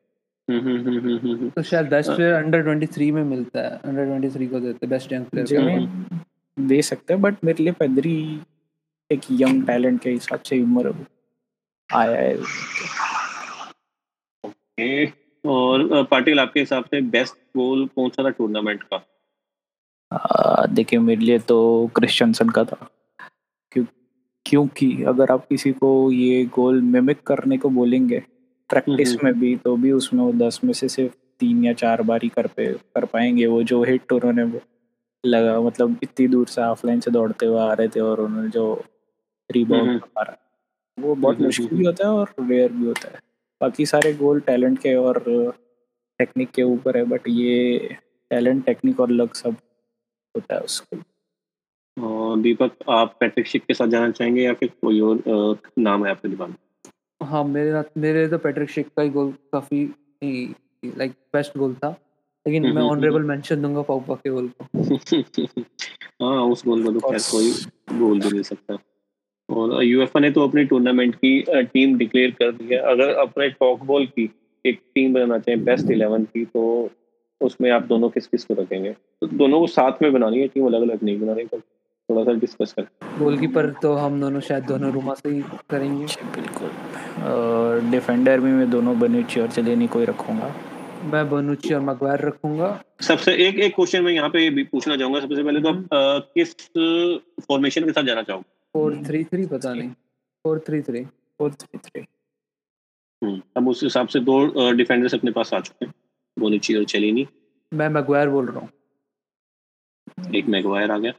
तो 1.50 1.62
शायद 1.62 1.86
बेस्ट 1.86 2.10
प्लेयर 2.10 2.34
अंडर 2.34 2.62
23 2.64 3.10
में 3.10 3.22
मिलता 3.24 3.60
है। 3.60 3.78
अंडर 3.84 4.06
23 4.08 4.46
को 4.46 4.60
देते 4.60 4.86
बेस्ट 4.86 5.12
यंग 5.12 5.24
प्लेयर 5.26 5.88
दे 6.56 6.80
सकते 6.82 7.14
हैं 7.14 7.22
बट 7.22 7.44
मेरे 7.44 7.64
लिए 7.64 7.72
पेदरी 7.72 8.40
एक 9.10 9.20
यंग 9.30 9.66
टैलेंट 9.66 10.00
के 10.02 10.10
हिसाब 10.10 10.40
से 10.40 10.60
उम्र 10.62 10.94
आया 11.90 12.18
है। 12.18 12.36
ओके 14.44 15.06
और 15.44 16.02
पाटिल 16.10 16.40
आपके 16.40 16.60
हिसाब 16.60 16.84
से 16.84 17.00
बेस्ट 17.00 17.34
गोल 17.56 17.86
कौन 17.86 18.10
सा 18.10 18.24
था 18.24 18.30
टूर्नामेंट 18.30 18.82
का? 18.82 19.04
देखिए 20.74 20.98
मेरे 20.98 21.20
लिए 21.20 21.38
तो 21.38 21.58
क्रिश्चियनसन 21.94 22.48
का 22.48 22.64
था। 22.64 22.88
क्यों 23.72 23.84
क्योंकि 24.46 25.02
अगर 25.02 25.30
आप 25.30 25.46
किसी 25.46 25.72
को 25.72 26.10
ये 26.12 26.44
गोल 26.44 26.80
मिमिक 26.82 27.22
करने 27.22 27.58
को 27.58 27.68
बोलेंगे 27.70 28.18
प्रैक्टिस 28.70 29.16
में 29.24 29.32
भी 29.40 29.56
तो 29.56 29.76
भी 29.76 29.92
उसमें 29.92 30.22
वो 30.24 30.32
दस 30.32 30.60
में 30.64 30.72
से 30.72 30.88
सिर्फ़ 30.88 31.14
तीन 31.40 31.64
या 31.64 31.72
चार 31.72 32.02
बार 32.02 32.20
ही 32.22 32.28
कर 32.28 32.46
पे 32.46 32.72
कर 32.72 33.04
पाएँगे 33.04 33.46
वो 33.46 33.62
जो 33.62 33.82
हिट 33.84 34.12
उन्होंने 34.12 34.42
वो 34.42 34.60
लगा 35.24 35.60
मतलब 35.60 35.96
इतनी 36.02 36.26
दूर 36.28 36.46
से 36.46 36.62
ऑफलाइन 36.62 37.00
से 37.00 37.10
दौड़ते 37.10 37.46
हुए 37.46 37.60
आ 37.60 37.72
रहे 37.72 37.88
थे 37.88 38.00
और 38.00 38.20
उन्होंने 38.20 38.48
जो 38.48 38.64
रिबाउंड 39.50 40.00
मारा 40.16 40.36
वो 40.98 41.14
बहुत 41.14 41.40
मुश्किल 41.40 41.78
भी 41.78 41.84
होता 41.86 42.06
है 42.06 42.12
और 42.12 42.34
रेयर 42.40 42.72
भी 42.72 42.86
होता 42.86 43.08
है। 43.08 43.20
बाकी 43.60 43.86
सारे 43.86 44.12
गोल 44.14 44.40
टैलेंट 44.40 44.78
के 44.78 44.94
और 44.94 45.22
टेक्निक 46.20 46.50
के 46.50 46.62
ऊपर 46.62 46.96
है 46.96 47.04
बट 47.04 47.28
ये 47.28 47.78
टैलेंट 48.30 48.64
टेक्निक 48.66 49.00
और 49.00 49.10
लग 49.10 49.32
सब 49.34 49.56
होता 50.36 50.54
है 50.54 50.60
उसको। 50.60 51.02
दीपक 52.36 52.72
आप 52.90 53.16
पैट्रिक 53.20 53.46
शिक 53.46 53.64
के 53.64 53.74
साथ 53.74 53.86
जाना 53.86 54.10
चाहेंगे 54.10 54.42
या 54.42 54.52
फिर 54.52 54.68
कोई 54.68 55.00
और 55.00 55.58
नाम 55.78 56.04
है 56.04 56.10
आपके 56.10 56.28
दिमाग 56.28 56.48
में? 56.48 56.56
हाँ 57.22 57.44
मेरे 57.44 57.82
मेरे 58.00 58.28
तो 58.28 58.38
पैट्रिक 58.38 58.70
शिक 58.70 58.86
का 58.86 59.02
ही 59.02 59.08
गोल 59.08 59.32
काफ़ी 59.52 59.84
लाइक 60.84 61.10
बेस्ट 61.10 61.58
गोल 61.58 61.74
था। 61.74 61.96
लेकिन 62.46 62.66
मैं 62.66 62.82
ऑनरेबल 62.82 63.22
मेंशन 63.22 63.62
दूँगा 63.62 63.82
पाउपा 63.82 64.14
के 64.14 64.30
गोल 64.30 64.48
को। 64.48 64.64
हाँ 66.22 66.42
उस 66.42 66.64
गोल 66.64 66.84
को 66.84 66.92
तो 66.92 67.00
खैर 67.00 67.20
कोई 67.30 67.50
गोल 67.98 68.20
भी 68.20 68.30
नहीं 68.30 68.42
सकता। 68.42 68.78
और 69.50 69.82
यूएफए 69.82 70.20
ने 70.20 70.30
तो 70.30 70.48
अपनी 70.48 70.64
टूर्नामेंट 70.64 71.14
की 71.14 71.44
टीम 71.50 71.98
डिक्लेयर 71.98 72.30
कर 72.30 72.52
दी 72.52 72.64
है। 72.64 72.80
अगर 72.80 73.14
अपने 73.14 73.48
टॉक 73.48 73.84
बॉल 73.84 74.06
की 74.06 74.30
एक 74.66 74.80
टीम 74.94 75.14
बनाना 75.14 75.38
चाहें 75.38 75.64
बेस्ट 75.64 75.90
इलेवन 75.90 76.24
की 76.24 76.44
तो 76.44 76.90
उसमें 77.42 77.70
आप 77.70 77.82
दोनों 77.86 78.08
किस 78.10 78.26
किस 78.26 78.44
को 78.44 78.54
रखेंगे? 78.54 78.92
तो 78.92 79.26
दोनों 79.28 79.60
को 79.60 79.66
साथ 79.68 80.02
में 80.02 80.12
बनानी 80.12 80.40
है 80.40 80.48
टीम 80.48 80.66
अलग 80.66 80.82
अलग 80.82 81.02
नहीं 81.02 81.20
बनानी 81.20 81.44
तो 81.44 81.58
थोड़ा 81.58 82.24
सा 82.24 82.32
डिस्कस 82.40 82.72
कर। 82.72 82.86
गोलकीपर 83.18 83.70
तो 83.82 83.92
हम 83.94 84.20
दोनों 84.20 84.40
शायद 84.40 84.64
दोनों 84.64 84.92
रूमा 84.92 85.14
से 85.14 85.28
ही 85.28 85.42
करेंगे। 85.70 86.06
बिल्कुल। 86.34 86.70
और 87.24 87.80
डिफेंडर 87.90 88.40
में 88.40 88.52
मैं 88.52 88.70
दोनों 88.70 88.98
बनुची 88.98 89.40
और 89.40 89.50
चलेनी 89.50 89.86
कोई 89.88 90.04
रखूँगा। 90.04 90.54
मैं 91.12 91.28
बनुची 91.30 91.74
और 91.74 91.80
मगवायर 91.82 92.20
रखूँगा। 92.20 92.68
सबसे 93.02 93.32
एक 93.46 93.58
एक 93.58 93.74
क्वेश्चन 93.74 94.02
मैं 94.04 94.12
यहाँ 94.12 94.28
पे 94.30 94.48
भी 94.50 94.62
पूछना 94.64 94.96
चाहूँगा। 94.96 95.20
सबसे 95.20 95.42
पहले 95.42 95.60
तो 95.60 95.68
आप। 95.68 96.30
किस 96.34 96.54
फॉर्मेशन 97.48 97.84
के 97.84 97.92
साथ 97.92 98.02
जाना 98.04 98.22
चाहोगे? 98.22 98.44
फोर 98.74 99.02
थ्री 99.06 99.24
थ्री 99.24 99.46
पता 99.46 99.74
नहीं। 99.74 99.90
Four 100.44 100.58
three 100.66 100.80
three 100.82 101.04
four 101.38 101.50
three 101.52 101.78
three 101.78 102.04
अब 103.56 103.68
उस 103.68 103.82
हिसाब 103.82 104.06
से 104.08 104.20
दो 104.20 104.72
डिफेंडर्स 104.72 105.14
अपने 105.14 105.30
पास 105.30 105.52
आ 105.54 105.60
चुके 105.60 105.84
हैं। 105.84 105.92
बोनुची 106.36 106.74
और 106.74 106.84
चेलिनी 106.84 107.26
मैं 107.72 107.88
मैगवायर 107.88 108.28
बोल 108.28 108.46
रहा 108.46 108.60
हूँ। 108.60 108.68
एक 110.36 110.46
मैगवायर 110.46 110.90
आ 110.90 110.98
गया। 110.98 111.12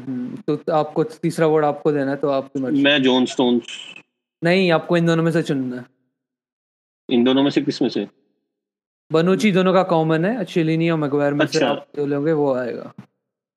हम्म, 0.00 0.36
तो 0.36 0.72
आपको 0.72 1.04
तीसरा 1.04 1.46
वर्ड 1.46 1.64
आपको 1.64 1.92
देना 1.92 2.10
है 2.10 2.16
तो 2.16 2.28
आपकी 2.28 2.60
मर्ज़ी। 2.60 2.82
मैं 2.82 3.02
जॉन 3.02 3.26
स्टोन्स 3.26 3.78
नहीं 4.42 4.70
आपको 4.72 4.96
इन 4.96 5.06
दोनों 5.06 5.22
में 5.22 5.30
से 5.32 5.42
चुनना 5.42 5.76
है। 5.76 5.84
इन 7.08 7.24
दोनों 7.24 7.42
में 7.42 7.50
से 7.50 7.62
किसमें 7.62 7.88
से? 7.88 8.06
बनुची 9.10 9.52
दोनों 9.52 9.72
का 9.74 9.82
कॉमन 9.82 10.24
है 10.24 10.44
चेलिनी 10.44 10.90
और 10.90 10.98
मैगवायर 10.98 11.34
में 11.34 11.44
अच्छा। 11.46 11.58
से 11.58 11.64
आप 11.64 11.86
जो 11.96 12.06
लोगे 12.06 12.32
वो 12.32 12.54
आएगा। 12.54 12.92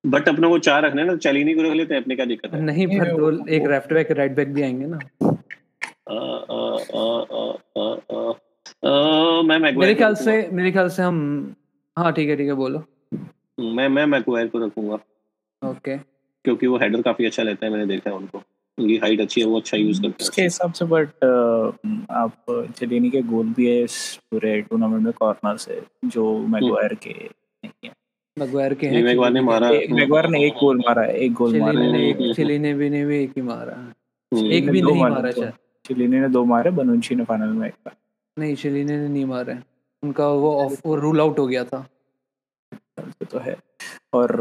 बट 0.04 0.30
अपने 0.30 0.48
को 0.48 0.60
चार 0.60 0.84
रखने 0.84 1.04
ना 1.04 1.16
चेलिनी 1.16 1.54
को 1.54 1.62
रख 1.62 1.74
लेते 1.74 1.94
हैं 1.94 2.02
अपने 2.02 2.16
क्या 2.16 2.26
दिक्कत 2.26 2.54
है? 2.54 2.62
नहीं 2.62 2.88
पर 2.88 3.12
दो 3.18 3.48
एक 3.48 3.68
लेफ़्ट 3.68 3.94
बैक 3.94 4.12
राइट 4.12 4.32
बैक 4.32 4.54
भी 4.54 4.62
आएँगे 4.62 4.86
ना। 4.86 5.00
मैं 8.84 9.60
मेरे 9.60 9.94
ख्याल 9.96 10.16
से 10.16 10.48
मेरे 10.52 10.72
ख्याल 10.72 10.90
से 10.90 11.04
हम 11.04 11.18
हाँ 11.98 12.12
ठीक 12.14 12.30
है 12.30 12.36
ठीक 12.38 12.48
है 12.48 12.54
बोलो। 12.54 12.84
मैं 13.60 13.88
मैं 13.90 14.06
मैक्वायर 14.06 14.48
को 14.48 14.66
रखूँगा। 14.66 14.98
ओके। 15.62 15.98
क्योंकि 15.98 16.68
वो 16.68 16.78
हेडर 16.78 17.02
काफ़ी 17.02 17.26
अच्छा 17.26 17.44
लेता 17.44 17.66
है 17.66 17.72
मैंने 17.72 17.86
देखा 17.86 18.10
है 18.10 18.16
उनको। 18.16 18.42
उनकी 18.78 18.98
हाइट 18.98 19.22
अच्छी 19.22 19.42
है 19.42 19.48
वो 19.48 19.60
अच्छा 19.60 19.78
यूज़ 19.78 20.02
करते 20.02 20.08
हैं। 20.08 20.28
उसके 20.28 20.42
हिसाब 20.42 20.74
से 20.74 20.86
बट 20.86 21.08
आप 22.12 22.72
चलिनी 22.80 23.10
के 23.10 23.22
गोल 23.32 23.54
भी 23.58 23.68
है 23.68 23.82
इस 23.84 23.96
पूरे 24.32 24.62
टूर्नामेंट 24.62 25.04
में 25.04 25.14
कॉर्नर 25.14 25.58
से 25.58 25.82
जो 26.06 26.38
मैक्वायर 26.56 26.94
के 27.04 27.14
नहीं 27.14 27.72
है। 27.86 27.92
मैक्वायर 28.38 28.74
के 28.74 28.88
हैं 28.88 29.04
मैक्वायर 29.04 29.34
ने 29.34 29.42
मारा। 29.42 29.70
मैक्वायर 29.70 30.28
ने 30.30 30.46
एक 30.48 30.54
गोल 30.60 30.78
मारा 30.78 31.02
है 31.02 31.18
एक 31.18 31.34
गोल 31.34 31.60
मारा। 31.60 31.82
है 31.82 32.08
एक 32.10 32.36
चिलिने 32.36 32.74
भी 32.74 32.90
ने 32.90 33.06
भी 33.06 33.24
एक 33.24 33.32
ही 33.38 33.42
मारा। 33.42 33.78
एक 34.32 34.70
भी 34.70 34.82
नहीं 34.82 35.00
मारा 35.00 35.32
शायद। 35.32 35.54
चिलिने 35.86 36.20
ने 36.22 36.30
दो 36.30 36.44
मारे 36.46 36.72
बनुची 36.72 37.16
ने 37.16 37.24
फाइनल 37.24 37.54
में 37.58 37.68
एक 37.68 37.90
नहीं 38.38 38.56
शिलीने 38.56 38.98
ने 38.98 39.08
नहीं 39.08 39.26
मारे। 39.26 39.58
उनका 40.04 40.28
वो 40.28 40.54
ऑफ़ 40.64 40.82
वो 40.86 40.96
रूल 40.96 41.22
आउट 41.22 41.40
हो 41.40 41.48
गया 41.48 41.64
था। 41.64 41.86
तो 43.32 43.40
है। 43.40 43.56
और 44.14 44.32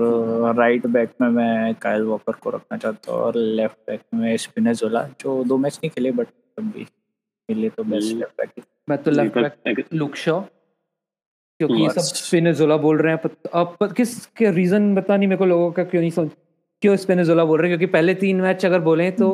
राइट 0.59 0.87
बैक 0.87 1.13
में 1.21 1.29
मैं 1.29 1.75
कायल 1.75 2.03
वॉकर 2.03 2.33
को 2.33 2.51
रखना 2.51 2.79
चाहता 2.79 3.13
हूँ 3.13 3.21
और 3.21 3.37
लेफ़्ट 3.37 3.77
बैक 3.87 4.01
में 4.15 4.37
स्पिनेजोला 4.37 5.03
जो 5.21 5.43
दो 5.45 5.57
मैच 5.57 5.75
नहीं 5.75 5.91
खेले 5.91 6.13
बट 6.13 6.27
तब 6.27 6.71
भी 6.77 6.85
खेले 6.85 7.69
तो 7.69 7.85
बेस्ट 7.85 8.13
लेफ़्ट 8.15 8.41
बैक 8.41 8.65
मैं 8.89 8.99
तो 9.03 9.11
लेफ़्ट 9.11 9.39
बैक 9.39 9.85
लुक 9.95 10.17
शॉ 10.17 10.41
क्योंकि 11.61 11.83
ये 11.83 11.89
सब 11.91 12.01
स्पिनेजोला 12.01 12.77
बोल 12.77 12.99
रहे 12.99 13.13
हैं। 13.15 13.31
आप 13.55 13.77
किस 13.97 14.15
के 14.37 14.51
रीजन 14.51 14.95
बता 14.95 15.17
नहीं 15.17 15.29
मेरे 15.29 15.39
को 15.39 15.47
लोगों 15.47 15.71
का 15.73 15.85
क्यों 15.85 16.01
नहीं 16.01 16.11
समझ 16.11 16.31
क्यों 16.83 16.97
स्पिनेजोला 16.97 17.45
बोल 17.45 17.61
रहे 17.61 17.71
हैं? 17.71 17.79
क्योंकि 17.79 17.93
पहले 17.93 18.15
तीन 18.15 18.41
मैच 18.41 18.67
अगर 18.67 18.81
बोले 18.81 19.11
तो 19.13 19.29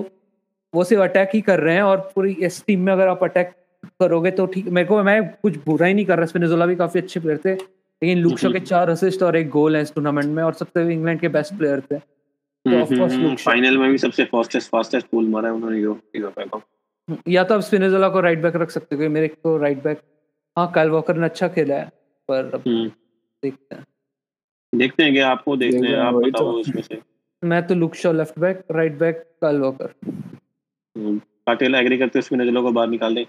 वो 0.74 0.84
सिर्फ़ 0.84 1.02
अटैक 1.02 1.30
ही 1.34 1.40
कर 1.40 1.60
रहे 1.60 1.74
हैं 1.74 1.82
और 1.82 2.10
पूरी 2.14 2.32
इस 2.42 2.64
टीम 2.66 2.80
में 2.80 2.92
अगर 2.92 3.08
आप 3.08 3.24
अटैक 3.24 3.54
करोगे 4.00 4.30
तो 4.30 4.46
ठीक। 4.46 4.68
मेरे 4.68 4.88
को 4.88 5.02
मैं 5.02 5.22
कुछ 5.42 5.56
बुरा 5.66 5.86
ही 5.86 5.94
नहीं 5.94 6.04
कर 6.06 6.16
रहा। 6.16 6.26
स्पिनेजोला 6.26 6.66
भी 6.66 6.76
काफ़ी 6.76 7.00
अच्छे 7.00 7.20
प्लेयर 7.20 7.38
थे। 7.38 7.54
लेकिन 7.54 8.18
लुक्शो 8.18 8.50
के 8.52 8.60
चार 8.60 8.90
असिस्ट 8.90 9.22
और 9.22 9.36
एक 9.36 9.48
गोल 9.48 9.76
है 9.76 9.82
इस 9.82 9.94
टूर्नामेंट 9.94 10.26
में 10.26 10.42
और 10.42 10.52
सबसे 10.52 10.92
इंग्लैंड 10.92 11.20
के 11.20 11.28
बेस्ट 11.28 11.54
प्लेयर 11.54 11.80
थे। 11.80 11.98
तो 12.64 13.34
फाइनल 13.36 13.78
में 13.78 13.90
भी 13.90 13.98
सबसे 13.98 14.24
फास्टेस्ट 14.24 14.70
फास्टेस्ट 14.70 15.06
गोल 15.14 15.28
मारा 15.28 15.48
है 15.48 15.54
उन्होंने 15.54 15.78
यो 15.80 16.00
या 17.28 17.44
तो 17.44 17.54
अब 17.54 17.60
स्पिनेजोला 17.60 18.08
को 18.08 18.20
राइट 18.20 18.42
बैक 18.42 18.56
रख 18.56 18.70
सकते 18.70 18.96
हो 18.96 19.08
मेरे 19.10 19.28
को 19.28 19.56
राइट 19.58 19.82
बैक 19.82 20.00
हाँ 20.56 20.70
काइल 20.74 20.90
वॉकर 20.90 21.16
ने 21.16 21.24
अच्छा 21.24 21.48
खेला 21.48 21.74
है 21.74 21.90
पर 22.28 22.50
अब 22.54 22.62
हम्म। 22.66 22.88
देखते 23.42 23.74
हैं। 23.74 23.84
देखते 24.72 25.02
हैं 25.02 25.12
कि 25.12 25.18
आपको 25.20 25.56
देखते 25.56 25.86
हैं 25.86 25.96
आप 25.96 26.14
बताओ 26.14 26.52
उसमें 26.52 26.82
से। 26.82 27.00
मैं 27.42 27.62
तो 27.66 27.74
look 27.74 27.94
left 28.06 28.38
back 28.38 28.62
right 28.70 28.98
back 28.98 29.24
Kyle 29.42 29.58
Walker 29.60 29.94
Patil 31.46 31.74
agree 31.74 31.98
करते 31.98 32.18
हैं 32.18 32.22
स्पिनेजोला 32.22 32.60
को 32.60 32.72
बाहर 32.72 32.88
निकाल 32.88 33.14
दें। 33.14 33.24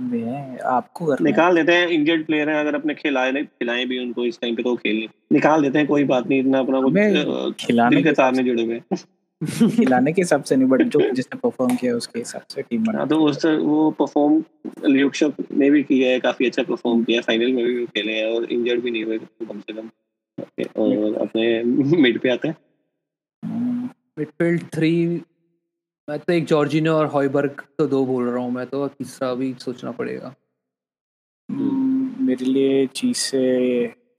आपको 0.00 1.06
करना 1.06 1.24
निकाल 1.24 1.54
देते 1.54 1.72
हैं 1.72 1.88
इंजर्ड 1.88 2.26
प्लेयर 2.26 2.50
हैं 2.50 2.56
अगर 2.56 2.74
अपने 2.74 2.94
खिलाए 2.94 3.32
खिलाएँ 3.32 3.86
भी 3.86 3.98
उनको 3.98 4.24
इस 4.24 4.40
टाइम 4.40 4.54
पे 4.54 4.62
तो 4.62 4.76
खेल 4.76 5.08
निकाल 5.32 5.62
देते 5.62 5.78
हैं 5.78 5.86
कोई 5.88 6.04
बात 6.04 6.26
नहीं 6.28 6.40
इतना 6.40 6.58
अपना 6.58 6.80
कुछ 6.80 7.66
खिलाने 7.66 8.02
के 8.02 8.12
तार 8.12 8.32
में 8.32 8.44
जुड़े 8.44 8.62
हुए। 8.62 8.80
खिलाने 9.68 10.12
के 10.12 10.22
हिसाब 10.22 10.42
से 10.42 10.56
नहीं 10.56 10.68
बट 10.68 10.82
जो 10.82 11.00
जिसने 11.14 11.38
परफॉर्म 11.38 11.76
किया 11.76 11.96
उसके 11.96 12.18
हिसाब 12.18 12.42
से 12.42 12.62
टीम 12.62 12.84
बना। 12.84 12.98
हाँ, 12.98 13.08
तो 13.08 13.20
उस 13.20 13.46
वो 13.46 13.90
परफॉर्म 13.90 14.44
ल्यूकशप 14.84 15.34
ने 15.52 15.70
भी 15.70 15.82
किया 15.82 16.10
है 16.10 16.20
काफ़ी 16.20 16.46
अच्छा 16.46 16.62
परफॉर्म 16.62 17.04
किया 17.04 17.20
फाइनल 17.20 17.52
में 17.52 17.64
भी 17.64 17.86
खेले 17.86 18.12
हैं 18.12 18.26
और 18.26 18.44
इंजर्ड 18.44 18.80
भी 18.80 18.90
नहीं 18.90 19.04
हुए 19.04 19.18
कम 19.18 19.60
से 19.60 19.72
कम। 19.72 19.90
और 20.76 21.14
अपने 21.20 21.62
मिड 22.02 22.20
पे 22.20 22.28
आते 22.28 22.48
हैं। 22.48 22.56
मिडफील्ड 24.18 24.62
थ्री 24.74 25.22
मैं 26.08 26.18
तो 26.18 26.32
एक 26.32 26.44
जॉर्जिनो 26.44 26.92
और 26.92 27.06
हॉयबर्ग 27.06 27.62
तो 27.78 27.86
दो 27.86 28.04
बोल 28.06 28.28
रहा 28.28 28.42
हूँ 28.42 28.50
मैं 28.52 28.66
तो 28.66 28.86
तीसरा 28.88 29.32
भी 29.34 29.52
सोचना 29.60 29.90
पड़ेगा। 29.90 30.34
मेरे 31.48 32.44
लिए 32.44 32.86
चीज़ 32.86 33.16
से 33.16 33.42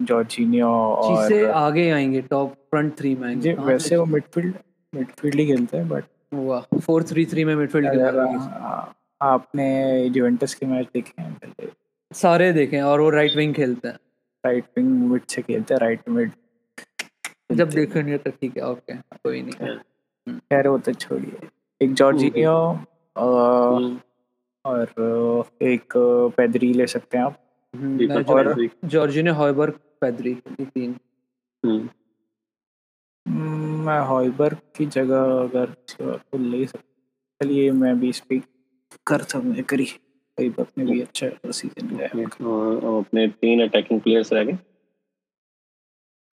जॉर्जिनियो 0.01 0.67
और 0.67 1.27
से 1.29 1.45
आगे 1.47 1.89
आएँगे 1.91 2.21
टॉप 2.21 2.53
फ्रंट 2.71 2.97
थ्री 2.97 3.13
में 3.15 3.27
आएँगे। 3.27 3.53
वैसे 3.53 3.97
वो 3.97 4.05
मिडफील्ड 4.05 4.55
मिडफील्ड 4.93 5.39
ही 5.39 5.45
खेलते 5.47 5.77
हैं 5.77 5.87
बट 5.89 6.03
वाह 6.33 6.79
फोर 6.79 7.03
थ्री 7.03 7.25
थ्री 7.25 7.45
में 7.45 7.55
मिडफील्ड 7.55 7.91
खेलते 7.91 8.93
आपने 9.21 10.09
जुवेंटस 10.09 10.53
के 10.53 10.65
मैच 10.65 10.87
देखे 10.93 11.21
हैं 11.21 11.33
पहले? 11.33 11.69
सारे 12.11 12.51
देखे 12.53 12.81
और 12.81 13.01
वो 13.01 13.09
राइट 13.09 13.35
विंग 13.35 13.53
खेलते 13.53 13.87
हैं। 13.87 13.97
राइट 14.43 14.65
विंग 14.77 14.89
मिड 15.11 15.21
से 15.29 15.41
खेलते 15.41 15.73
हैं 15.73 15.81
राइट 15.81 16.09
मिड 16.09 16.31
जब 17.51 17.69
देखो 17.69 18.01
नहीं 18.01 18.17
तो 18.17 18.31
ठीक 18.31 18.57
है 18.57 18.65
ओके 18.65 18.93
कोई 18.95 19.41
नहीं। 19.41 19.77
खैर 20.39 20.67
वो 20.67 20.77
तो 20.77 20.93
छोड़िए। 20.93 21.47
एक 21.81 21.93
जॉर्जिनियो 21.93 22.57
हम्म, 23.17 23.99
और 24.65 24.87
एक 25.61 25.93
पेदरी 26.37 26.73
ले 26.73 26.87
सकते 26.87 27.17
हैं 27.17 27.25
आप। 27.25 27.41
हम्म, 27.75 28.11
और- 28.11 28.23
चौधरी, 28.23 28.69
जॉर्जिनो 28.85 29.33
हॉयबर्ग 29.33 29.73
पेद्री 29.73 30.35
तीन। 30.61 30.95
हम्म, 31.65 31.89
मैं 33.85 33.99
हॉयबर्ग 33.99 34.57
की 34.77 34.85
जगह 34.85 35.23
अगर 35.23 35.65
को 36.01 36.37
ले 36.37 36.65
सकता 36.65 36.91
चलिए 37.43 37.71
मैं 37.71 37.99
भी 37.99 38.13
स्पीक 38.13 38.43
कर 39.07 39.21
सकूँ 39.21 39.61
करी। 39.61 39.87
हॉयबर्ग 40.39 40.67
ने 40.77 40.85
भी 40.85 41.01
अच्छा 41.01 41.51
सीज़न 41.51 41.97
लिया 41.97 42.47
और 42.49 42.85
और 42.85 43.05
अपने 43.05 43.27
तीन 43.27 43.67
अटैकिंग 43.67 44.01
प्लेयर्स 44.01 44.33
रह 44.33 44.43
गए? 44.43 44.57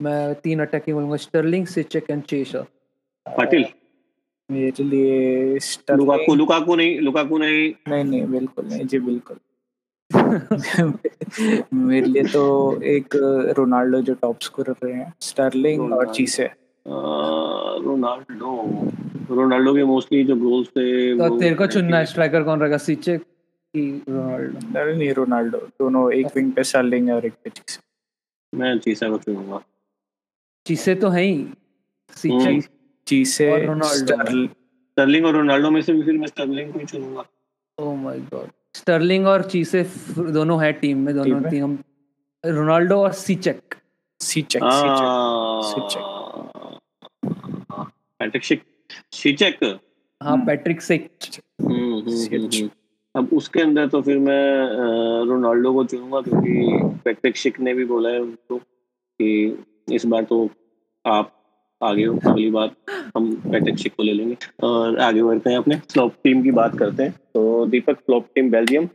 मैं 0.03 0.35
तीन 0.35 0.61
अटैकिंग 0.61 0.97
बोलूँगा 0.97 1.17
Sterling 1.17 1.67
Schick 1.67 2.11
and 2.11 2.23
Chiesa 2.23 2.63
Patil? 3.29 3.65
मेरे 4.51 4.85
लिए 4.85 5.55
लुकाकू 5.91 6.35
लुकाकू 6.35 6.75
नहीं 6.77 6.99
लुकाकू 7.01 7.39
नहीं। 7.39 7.73
नहीं 7.89 8.05
नहीं 8.05 8.27
बिल्कुल 8.27 8.67
नहीं 8.67 8.87
जी 8.87 8.99
बिल्कुल। 8.99 9.37
मेरे 11.75 12.07
लिए 12.07 12.23
तो 12.33 12.43
एक 12.83 13.15
रोनाल्डो 13.59 14.01
जो 14.01 14.15
टॉप 14.15 14.41
स्कोरर 14.43 14.75
रहे 14.85 14.93
हैं 14.95 15.13
स्टर्लिंग 15.21 15.81
और 15.83 15.89
रोनाल्डो। 15.89 16.13
Chiesa 16.13 16.49
Ronaldo. 17.87 18.53
रोनाल्डो 19.35 19.75
के 19.75 19.85
मोस्टली 19.85 20.25
जो 20.25 20.37
गोल्स 20.37 20.69
थे 20.69 20.87
तो 21.19 21.39
तेरे 21.41 21.55
को 21.55 21.67
चुनना 21.67 21.99
है 21.99 22.05
स्ट्राइकर 22.07 22.43
कौन 22.45 22.61
रहेगा 22.61 22.77
सिचेक 22.79 23.21
की 23.23 23.87
रोनाल्डो? 24.09 24.79
अरे 24.81 24.97
नहीं 24.97 25.13
रोनाल्डो। 25.15 25.59
दोनों 25.59 26.11
एक 26.13 26.27
विंग 26.37 26.53
पे 26.53 26.65
स्टर्लिंग 26.65 27.09
है 27.09 27.15
और 27.15 27.27
एक 27.27 27.33
पे 27.45 27.51
चीसे 27.51 27.81
मैं 28.53 28.79
चीसा 28.79 29.09
को 29.11 29.19
चुनूँगा। 29.19 29.61
चीसे 30.67 30.95
तो 30.95 31.09
है 31.09 31.23
ही। 31.23 31.47
Schick 32.17 32.65
Ronaldo. 33.21 33.85
स्टर्ल 33.85 34.47
स्टर्लिंग 34.47 35.27
और 35.27 35.33
रोनाल्डो 35.33 35.71
में 35.71 35.83
से 35.83 35.93
भी 35.93 36.03
फिर 36.03 36.15
मैं 36.15 36.27
स्टर्लिंग 36.27 36.73
को 36.73 36.79
ही 36.79 36.85
चुनूँगा 36.85 37.25
ओह 37.79 37.97
माय 37.97 38.19
गॉड 38.19 38.49
स्टर्लिंग 38.75 39.27
और 39.27 39.43
चीसे 39.43 39.87
दोनों 40.19 40.65
है 40.65 40.73
टीम 40.73 40.99
में 40.99 41.15
दोनों 41.15 41.41
टीम 41.41 41.43
में? 41.43 41.51
टीम 41.51 41.79
रोनाल्डो 42.57 42.97
और 42.97 43.13
सिचेक 43.13 43.75
सीचेक 44.21 44.63
हाँ। 44.63 45.63
सीचेक 45.63 46.03
पैट्रिक 48.19 48.45
शिक 49.13 49.79
हाँ। 50.23 50.37
पैट्रिक 50.37 50.83
सिक 50.83 51.11
हम्म, 51.63 51.75
हम्म, 51.75 52.11
हम्म। 52.11 52.45
हम्म। 52.45 52.71
अब 53.17 53.29
उसके 53.33 53.61
अंदर 53.61 53.89
तो 53.89 54.03
फिर 54.03 54.19
मैं 54.19 54.69
रोनाल्डो 55.25 55.73
को 55.73 55.85
चुनूँगा 55.85 56.21
क्योंकि 56.21 56.81
पैट्रिक 57.05 57.37
शिक 57.37 57.61
ने 57.61 57.75
भी 57.75 57.85
बोला 57.85 58.11
है 58.11 58.21
उनको 58.21 58.59
कि 59.21 59.65
इस 59.93 60.07
बार 60.07 60.25
तो 60.25 60.51
आप 61.07 61.42
आगे 61.83 62.05
अगली 62.05 62.51
बार 62.51 62.71
हम 63.17 63.33
पैट्रिक 63.51 63.79
शिक 63.79 63.95
को 63.95 64.03
ले 64.03 64.13
लेंगे। 64.13 64.37
और 64.63 64.99
आगे 65.01 65.23
बढ़ते 65.23 65.51
हैं 65.51 65.59
अपने 65.59 65.77
फ्लॉप 65.93 66.15
टीम 66.25 66.43
की 66.43 66.51
बात 66.53 66.79
करते 66.79 67.03
हैं। 67.03 67.13
तो 67.35 67.67
Deepak 67.67 67.97
flop 67.97 68.27
team 68.35 68.51
Belgium 68.51 68.87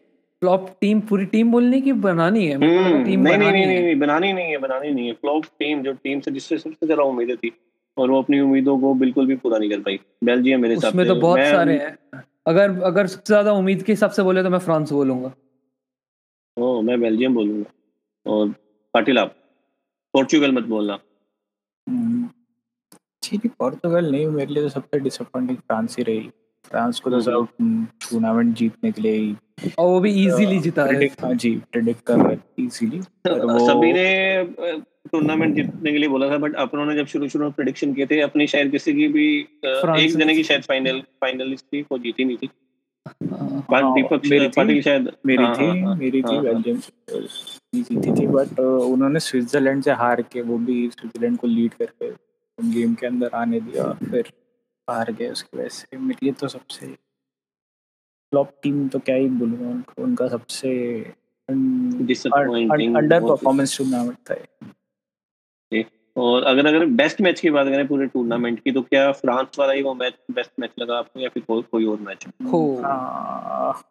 flop 0.42 0.68
team 0.82 1.00
पूरी 1.02 1.26
टीम 1.26 1.52
बोलने 1.52 1.80
की 1.82 1.94
बनानी 1.94 2.46
है? 2.48 2.58
को 2.58 2.66
लगा 2.66 2.88
हम्म, 2.88 3.04
टीम 3.06 3.20
नहीं 3.22 3.38
नहीं 3.38 3.40
बनानी 3.40 3.66
नहीं 3.66 3.82
नहीं 3.84 3.96
बनानी 4.00 4.34
नहीं 4.34 4.52
है 4.52 4.58
बनानी 4.58 4.92
नहीं 4.92 5.08
है। 5.08 5.14
फ्लॉप 5.14 5.46
टीम 5.60 5.82
जो 5.84 5.94
टीम 5.94 6.20
से 6.20 6.32
जिससे 6.32 6.58
सबसे 6.58 6.86
ज़्यादा 6.86 7.04
उम्मीदें 7.04 7.36
थी 7.38 7.52
और 7.98 8.12
वो 8.12 8.22
अपनी 8.22 8.40
उम्मीदों 8.40 8.78
को 8.80 8.94
बिल्कुल 8.94 9.28
भी 9.28 9.36
पूरा 9.36 9.58
नहीं 9.58 9.70
कर 9.70 9.80
पाई। 9.80 10.00
बेल्जियम 10.24 10.62
मेरे 10.62 10.76
हिसाब 10.76 10.94
से 10.94 11.06
तो 11.06 11.16
बहुत 11.16 11.40
सारे 11.42 11.74
हैं। 11.74 11.98
अगर 12.48 12.80
अगर 12.84 13.08
सबसे 13.08 13.34
ज़्यादा 13.34 13.54
उम्मीद 13.54 13.82
के 13.84 13.92
हिसाब 13.92 14.12
से 14.12 14.24
बोले 14.24 14.44
तो 14.44 14.50
मैं 14.50 14.60
फ्रांस 14.60 14.92
बोलूँगा। 14.92 15.34
ओ 16.58 16.82
मैं 16.82 17.00
बेल्जियम 17.02 17.34
बोलूँगा। 17.34 18.32
और 18.32 18.54
पाटिल 18.94 19.20
आप 19.20 19.36
पोर्चुगल 20.14 20.52
मत 20.52 20.64
बोलना। 20.66 20.98
जी 23.28 23.38
जी 23.38 23.50
पोर्तुगल 23.50 24.12
नहीं 24.12 24.28
मेरे 24.30 24.54
लिए 24.54 24.64
तो 24.64 24.70
सबसे 24.70 25.00
डिसअपॉइंटिंग 25.00 25.58
फ्रांस 25.58 25.98
ही 25.98 26.04
रही 26.04 26.30
फ्रांस 26.66 27.00
को 27.00 27.10
तो। 27.10 27.20
सब 27.22 27.48
टूर्नामेंट 28.02 28.56
जीतने 28.56 28.92
के 28.92 29.02
लिए 29.02 29.16
ही 29.16 29.72
और 29.80 29.88
वो 29.88 30.00
भी 30.00 30.12
इजीली 30.24 30.60
जिता 30.60 30.86
है 30.86 31.06
हाँ 31.22 31.34
जी 31.36 31.56
प्रेडिक्ट 31.72 32.04
कर 32.06 32.20
रहे 32.20 32.36
थे 32.36 32.64
इजीली 32.64 33.02
सभी 33.02 33.92
ने 33.94 34.44
टूर्नामेंट 35.12 35.56
जीतने 35.56 35.92
के 35.92 35.98
लिए 35.98 36.10
बोला 36.10 36.30
था 36.30 36.38
बट 36.38 36.56
अपनों 36.56 36.86
ने 36.86 36.96
जब 36.96 37.06
शुरू 37.06 37.28
शुरू 37.30 37.44
में 37.44 37.54
प्रेडिक्शन 37.54 37.94
किए 37.94 38.06
थे 38.06 38.20
अपनी 38.22 38.48
शायद 38.48 38.72
किसी 38.72 38.94
की 38.94 39.08
भी 39.08 39.28
एक 39.66 40.18
जने 40.18 40.36
की 40.36 40.44
शायद 40.44 40.64
फाइनल 40.64 41.02
फाइनलिस्ट 41.22 41.66
थी 41.66 41.82
वो 41.82 41.98
जीती 41.98 42.26
नहीं 42.26 42.38
थी 42.38 42.50
हाँ, 43.08 43.66
बट 43.72 43.84
हाँ, 43.84 43.94
दीपक 43.94 44.26
मेरी 44.26 44.46
थी। 44.46 44.52
पाटिल 44.56 44.82
शायद 44.82 45.12
मेरी 45.26 45.44
हाँ, 45.44 45.56
थी 45.56 45.66
हाँ, 45.66 45.76
हाँ, 45.78 45.96
मेरी 45.96 46.22
थी 46.22 46.36
हाँ, 46.36 46.36
हाँ। 46.36 46.44
बेल्जियम 46.44 46.80
जीती 47.76 48.12
थी 48.12 48.28
बट 48.28 48.60
उन्होंने 48.60 49.20
स्विट्जरलैंड 49.20 49.84
से 49.84 49.92
हार 49.94 50.22
के 50.32 50.42
वो 50.42 50.58
भी 50.58 50.88
स्विट्जरलैंड 50.90 51.38
को 51.38 51.48
लीड 51.48 51.74
करके 51.74 52.12
गेम 52.64 52.94
के 52.96 53.08
अंदर 53.08 53.30
आने 53.34 53.60
दिया 53.60 53.84
और 53.84 53.96
फिर 53.96 54.34
हार 54.90 55.12
गए 55.12 55.30
उसकी 55.30 55.58
वजह 55.58 55.68
से। 55.68 55.98
मेरे 55.98 56.20
लिए 56.24 56.34
तो 56.34 56.48
सबसे 56.48 56.88
फ्लॉप 58.32 58.60
टीम 58.64 58.88
तो 58.88 59.00
क्या 59.00 59.16
ही 59.16 59.28
बोलूँगा 59.30 59.70
उनको 59.70 60.04
उनका 60.04 60.28
सबसे 60.28 61.00
अंडर 61.50 63.22
परफॉर्मेंस 63.22 63.78
टूर्नामेंट 63.78 64.18
था 64.32 64.36
और 66.18 66.44
अगर 66.44 66.66
अगर 66.66 66.86
बेस्ट 66.86 67.22
मैच 67.22 67.40
की 67.40 67.50
बात 67.50 67.68
करें 67.68 67.88
पूरे 67.88 68.08
टूर्नामेंट 68.08 68.64
की 68.64 68.72
तो 68.72 68.82
क्या 68.82 69.12
फ्रांस 69.12 69.48
वाला 69.60 69.74
ही 69.74 69.82
वो 69.82 69.94
मैच 69.94 70.14
बेस्ट 70.32 70.52
मैच 70.60 70.70
लगा 70.80 70.98
आपको 70.98 71.20
या 71.20 71.30
फिर 71.30 71.44
कोई 71.44 71.62
कोई 71.62 71.86
और 71.86 72.00
मैच 72.00 72.28
हो। 72.28 72.82
हाँ, 72.82 73.84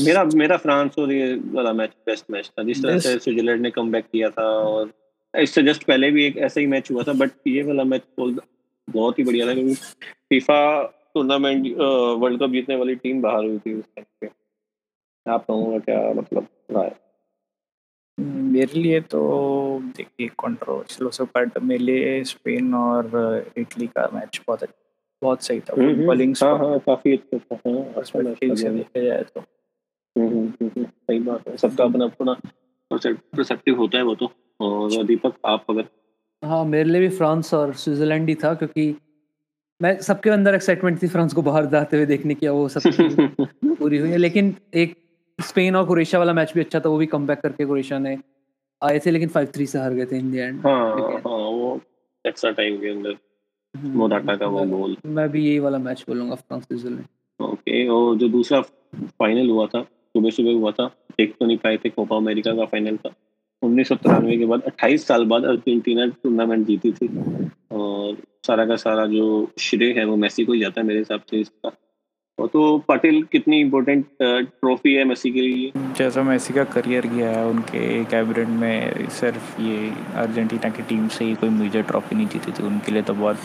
मेरा 0.00 0.24
मेरा 0.24 0.56
फ्रांस 0.56 0.98
और 0.98 1.12
ये 1.12 1.34
वाला 1.34 1.72
मैच 1.72 1.90
बेस्ट 2.06 2.24
मैच 2.30 2.52
था 2.58 2.62
जिस 2.62 2.82
तरह 2.82 2.98
से 2.98 3.18
स्विट्जरलैंड 3.18 3.60
ने 3.60 3.70
कम 3.70 4.00
किया 4.00 4.30
था 4.30 4.42
और 4.42 4.92
इससे 5.36 5.62
जस्ट 5.62 5.84
पहले 5.84 6.10
भी 6.10 6.24
एक 6.24 6.36
ऐसा 6.36 6.60
ही 6.60 6.66
मैच 6.66 6.90
हुआ 6.90 7.02
था 7.02 7.12
बट 7.12 7.30
ये 7.46 7.62
वाला 7.62 7.84
मैच 7.84 8.02
बहुत 8.18 9.18
ही 9.18 9.24
बढ़िया 9.24 9.46
था 9.46 9.54
क्योंकि 9.54 9.74
फीफा 10.30 10.58
टूर्नामेंट 11.14 11.66
वर्ल्ड 12.20 12.40
कप 12.42 12.50
जीतने 12.50 12.76
वाली 12.76 12.94
टीम 12.94 13.22
बाहर 13.22 13.44
हुई 13.44 13.58
थी 13.58 13.74
उस 13.74 13.84
टाइम 13.84 14.06
पे। 14.20 14.30
आप 15.26 15.44
कहूँगा 15.46 15.78
क्या 15.78 16.12
मतलब 16.12 16.48
है? 16.76 16.94
मेरे 18.18 18.80
लिए 18.80 19.00
तो 19.00 19.20
देखिए 19.96 20.28
कंट्रोवर्शियल 20.28 21.10
सकता 21.10 21.40
बट 21.40 21.58
मेरे 21.62 21.84
लिए 21.84 22.22
स्पेन 22.24 22.74
और 22.74 23.52
इटली 23.58 23.86
का 23.86 24.08
मैच 24.14 24.40
बहुत 24.46 24.62
अच्छा 24.62 24.82
बहुत 25.22 25.42
सही 25.42 25.60
था। 25.60 25.74
बॉलिंग 26.06 26.34
हाँ 26.42 26.58
हाँ 26.58 26.78
काफ़ी 26.78 27.12
अच्छा 27.12 27.38
था। 27.38 27.54
हाँ, 27.54 27.84
अच्छा 27.84 28.18
पर्सपेक्टिव 28.18 28.54
से 28.54 28.70
देखा 28.70 29.00
जाए 29.00 29.22
तो। 29.22 29.40
हम्म, 29.40 30.28
हम्म, 30.28 30.46
हम्म, 30.46 30.68
हम्म, 30.68 30.84
सही 30.84 31.18
बात 31.18 31.48
है। 31.48 31.56
सबका 31.56 31.84
अपना 31.84 32.04
अपना 32.04 32.34
परसेप्टिव 32.90 33.76
होता 33.76 33.98
है 33.98 34.04
वो 34.04 34.14
तो। 34.14 34.32
और 34.60 35.04
दीपक 35.04 35.34
आप 35.46 35.64
अगर 35.70 35.84
हाँ 36.42 36.64
मेरे 36.64 36.90
लिए 36.90 37.00
भी 37.00 37.08
फ्रांस 37.08 37.54
और 37.54 37.74
स्विट्जरलैंड 37.74 38.28
ही 38.28 38.34
था 38.34 38.54
क्योंकि 38.54 38.94
मैं 39.82 39.98
सबके 40.00 40.30
अंदर 40.30 40.54
एक्साइटमेंट 40.54 41.02
थी 41.02 41.06
फ्रांस 41.08 41.32
को 41.32 41.42
बाहर 41.42 41.66
जाते 41.66 41.96
हुए 41.96 42.06
देखने 42.06 42.34
की 42.34 42.48
वो 42.48 42.68
सब 42.68 42.80
पूरी 43.78 43.98
हुई 43.98 44.10
है। 44.10 44.16
लेकिन 44.16 44.54
एक 44.74 44.96
स्पेन 45.38 45.76
और 45.76 45.86
क्रोएशिया 45.86 46.18
वाला 46.18 46.32
मैच 46.32 46.52
भी 46.54 46.60
अच्छा 46.60 46.80
था 46.80 46.88
वो 46.88 46.96
भी 46.98 47.06
कम 47.06 47.26
करके 47.26 47.64
क्रोएशिया 47.64 47.98
ने 47.98 48.16
आए 48.82 48.98
थे 48.98 49.10
लेकिन 49.10 49.28
फाइव 49.28 49.46
थ्री 49.46 49.66
से 49.66 49.78
हार 49.78 49.92
गए 49.92 50.06
थे 50.06 50.18
इन 50.18 50.30
द 50.32 50.34
एंड 50.34 50.66
हाँ 50.66 50.90
हाँ। 51.00 51.20
वो 51.24 51.80
एक्स्ट्रा 52.26 52.50
टाइम 52.50 52.76
के 52.76 52.90
अंदर। 52.90 53.16
मोराटा 53.74 54.36
का 54.36 54.46
वो 54.46 54.64
गोल 54.66 54.96
मैं 55.06 55.28
भी 55.28 55.46
यही 55.46 55.58
वाला 55.58 55.78
मैच 55.78 56.04
बोलूँगा 56.08 56.34
फ्रांस 56.34 56.62
स्विट्जरलैंड। 56.64 57.04
ओके 57.40 57.86
और 57.88 58.16
जो 58.16 58.28
दूसरा 58.28 58.60
फाइनल 59.00 59.50
हुआ 59.50 59.66
था 59.66 59.82
सुबह 59.82 60.30
सुबह 60.30 60.52
हुआ 60.52 60.70
था 60.70 60.86
देख 61.18 61.34
तो 61.40 61.46
नहीं 61.46 61.56
पाए 61.56 61.76
थे 61.76 61.88
कोपा 61.88 62.16
अमेरिका 62.16 62.52
का 62.52 62.64
फाइनल 62.64 62.96
था 62.96 63.10
उन्नीस 63.66 63.88
सौ 63.88 63.94
तिरानवे 63.94 64.36
के 64.36 64.46
बाद 64.46 64.62
28 64.66 65.06
साल 65.06 65.24
बाद 65.24 65.44
अर्जेंटीना 65.44 66.06
टूर्नामेंट 66.06 66.66
जीती 66.66 66.92
थी। 66.92 67.08
और 67.72 68.16
सारा 68.46 68.66
का 68.66 68.76
सारा 68.76 69.06
जो 69.06 69.50
श्रेय 69.58 69.92
है 69.98 70.04
वो 70.04 70.16
मेसी 70.16 70.44
को 70.44 70.52
ही 70.52 70.60
जाता 70.60 70.80
है 70.80 70.86
मेरे 70.86 70.98
हिसाब 70.98 71.20
से 71.30 71.40
इसका। 71.40 71.70
और 72.38 72.46
तो 72.46 72.78
पाटिल 72.78 73.22
कितनी 73.22 73.60
इम्पोर्टेंट 73.60 74.04
ट्रॉफी 74.22 74.94
है 74.94 75.04
मेसी 75.04 75.30
के 75.30 75.40
लिए? 75.40 75.72
जैसा 75.76 76.22
मेसी 76.22 76.54
का 76.54 76.64
करियर 76.64 77.06
गया 77.06 77.30
है 77.30 77.46
उनके 77.46 78.04
कैबिनेट 78.04 78.48
में 78.48 79.08
सिर्फ़ 79.08 79.62
ये 79.62 79.92
अर्जेंटीना 80.14 80.68
की 80.68 80.82
टीम 80.82 81.08
से 81.08 81.24
ही 81.24 81.34
कोई 81.34 81.48
मेजर 81.48 81.82
ट्रॉफी 81.82 82.16
नहीं 82.16 82.26
जीती 82.26 82.52
थी। 82.52 82.62
उनके 82.62 82.92
लिए 82.92 83.02
तो 83.02 83.14
बहुत 83.14 83.36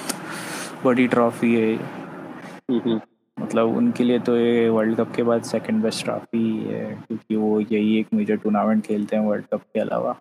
बड़ी 0.86 1.08
ट्रॉफी 1.08 1.56
है। 1.56 1.76
हम्म, 1.76 2.82
हम्म, 2.86 3.00
मतलब 3.42 3.78
उनके 3.78 4.04
लिए 4.04 4.20
तो 4.20 4.38
ये 4.38 4.70
वर्ल्ड 4.70 4.98
कप 4.98 5.12
के 5.16 5.24
बाद 5.24 5.44
सेकंड 5.44 5.84
बेस्ट 5.84 6.04
ट्रॉफी 6.04 6.58
है 6.64 6.86
क्योंकि 7.08 7.36
वो 7.36 7.60
यही 7.60 8.00
एक 8.00 8.08
मेजर 8.14 8.36
टूर्नामेंट 8.36 8.86
खेलते 8.86 9.16
हैं 9.16 9.24
वर्ल्ड 9.24 9.46
कप 9.46 9.62
के 9.62 9.80
अलावा। 9.80 10.12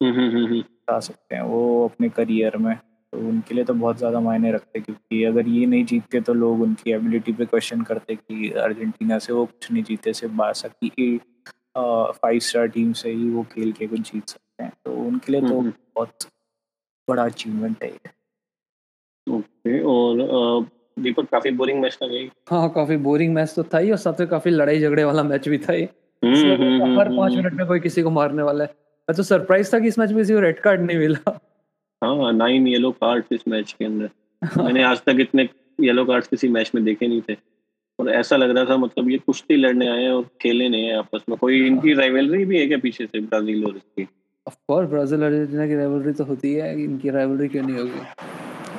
हम्म, 0.00 0.12
हम्म, 0.14 0.36
हम्म, 0.36 0.46
हम्म, 0.46 1.00
सकते 1.00 1.34
हैं 1.34 1.42
वो 1.42 1.88
अपने 1.88 2.08
करियर 2.08 2.56
में। 2.56 2.76
तो 3.12 3.18
उनके 3.18 3.54
लिए 3.54 3.64
तो 3.64 3.74
बहुत 3.74 3.98
ज़्यादा 3.98 4.20
मायने 4.20 4.52
रखते 4.52 4.78
हैं 4.78 4.84
क्योंकि 4.84 5.24
अगर 5.24 5.48
ये 5.48 5.66
नहीं 5.66 5.84
जीतते 5.84 6.20
तो 6.20 6.34
लोग 6.34 6.60
उनकी 6.62 6.92
एबिलिटी 6.92 7.32
पे 7.32 7.44
क्वेश्चन 7.44 7.82
करते 7.82 8.14
कि 8.14 8.50
अर्जेंटीना 8.50 9.18
से 9.18 9.32
वो 9.32 9.44
कुछ 9.46 9.72
नहीं 9.72 9.82
जीते 9.82 10.12
सिर्फ़ 10.12 10.34
बारसा 10.34 10.68
की 10.68 10.92
एट 11.06 11.22
फाइव 11.76 12.38
स्टार 12.38 12.66
टीम 12.66 12.92
से 12.92 13.10
ही 13.10 13.28
वो 13.30 13.42
खेल 13.42 13.72
के 13.72 13.86
कुछ 13.86 14.12
जीत 14.12 14.28
सकते 14.28 14.62
हैं। 14.62 14.72
तो 14.84 14.94
उनके 14.94 15.32
लिए 15.32 15.40
तो। 15.40 15.60
बहुत 15.62 16.26
बड़ा 17.08 17.24
अचीवमेंट 17.24 17.84
है 17.84 17.90
ये। 17.90 18.10
ओके 19.26 19.82
और 19.82 20.20
दीपक 20.96 21.28
काफ़ी 21.30 21.50
बोरिंग 21.50 21.80
मैच 21.80 21.98
था 22.02 22.06
गई 22.06 22.28
हाँ 22.50 22.68
काफ़ी 22.70 22.96
बोरिंग 22.96 23.34
मैच 23.34 23.52
तो 23.56 23.62
था 23.74 23.78
ही 23.78 23.90
और 23.90 23.96
साथ 23.96 24.20
में 24.20 24.28
काफ़ी 24.28 24.50
लड़ाई 24.50 24.80
झगड़े 24.80 25.04
वाला 25.04 25.22
मैच 25.22 25.48
भी 25.48 25.58
था 25.58 25.72
ये 25.72 25.88
हम्म, 26.22 26.34
हम्म, 26.34 26.98
हर 26.98 27.06
हम्म, 27.06 27.16
पाँच। 27.16 27.34
मिनट 27.34 27.52
में 27.52 27.66
कोई 27.66 27.80
किसी 27.80 28.02
को 28.02 28.10
मारने 28.10 28.42
वाला 28.42 28.64
है 28.64 28.74
मैं 29.08 29.16
तो 29.16 29.22
सरप्राइज़ 29.22 29.74
था 29.74 29.78
कि 29.78 29.88
इस 29.88 29.98
मैच 29.98 30.10
में 30.10 30.18
किसी 30.18 30.34
को 30.34 30.40
रेड 30.40 30.60
कार्ड 30.60 30.80
नहीं 30.80 30.98
मिला। 30.98 31.38
हाँ 32.02 32.32
नाइन 32.32 32.66
येलो 32.66 32.90
कार्ड 32.90 33.24
इस 33.32 33.48
मैच 33.48 33.72
के 33.78 33.84
अंदर। 33.84 34.10
मैंने 34.62 34.82
आज 34.82 35.00
तक 35.00 35.16
इतने 35.20 35.48
येलो 35.80 36.04
कार्ड 36.04 36.26
किसी 36.26 36.48
मैच 36.48 36.70
में 36.74 36.84
देखे 36.84 37.06
नहीं 37.06 37.22
थे। 37.28 37.36
और 37.98 38.10
ऐसा 38.10 38.36
लग 38.36 38.50
रहा 38.50 38.64
था 38.64 38.76
मतलब 38.76 39.10
ये 39.10 39.18
कुश्ती 39.18 39.56
लड़ने 39.56 39.88
आए 39.88 40.02
हैं 40.02 40.10
और 40.10 40.22
खेले 40.40 40.68
नहीं 40.68 40.84
है 40.84 40.96
आपस 40.98 41.24
में। 41.28 41.36
कोई 41.38 41.66
इनकी 41.66 41.94
राइवलरी 41.94 42.44
भी 42.44 42.58
है 42.60 42.66
क्या 42.66 42.78
पीछे 42.78 43.06
से 43.06 43.20
ब्राज़ील 43.20 43.64
और 43.64 43.76
इसकी? 43.76 44.06
ऑफ़ 44.48 44.56
कोर्स 44.68 44.88
ब्राज़ील 44.88 45.22
अर्जेंटीना 45.22 45.66
की 45.66 45.74
राइवलरी 45.74 46.12
तो 46.12 46.24
होती 46.24 46.54
है 46.54 46.72
इनकी 46.84 47.10
राइवलरी 47.10 47.48
क्यों 47.48 47.62
नहीं 47.62 47.76
होगी? 47.76 48.00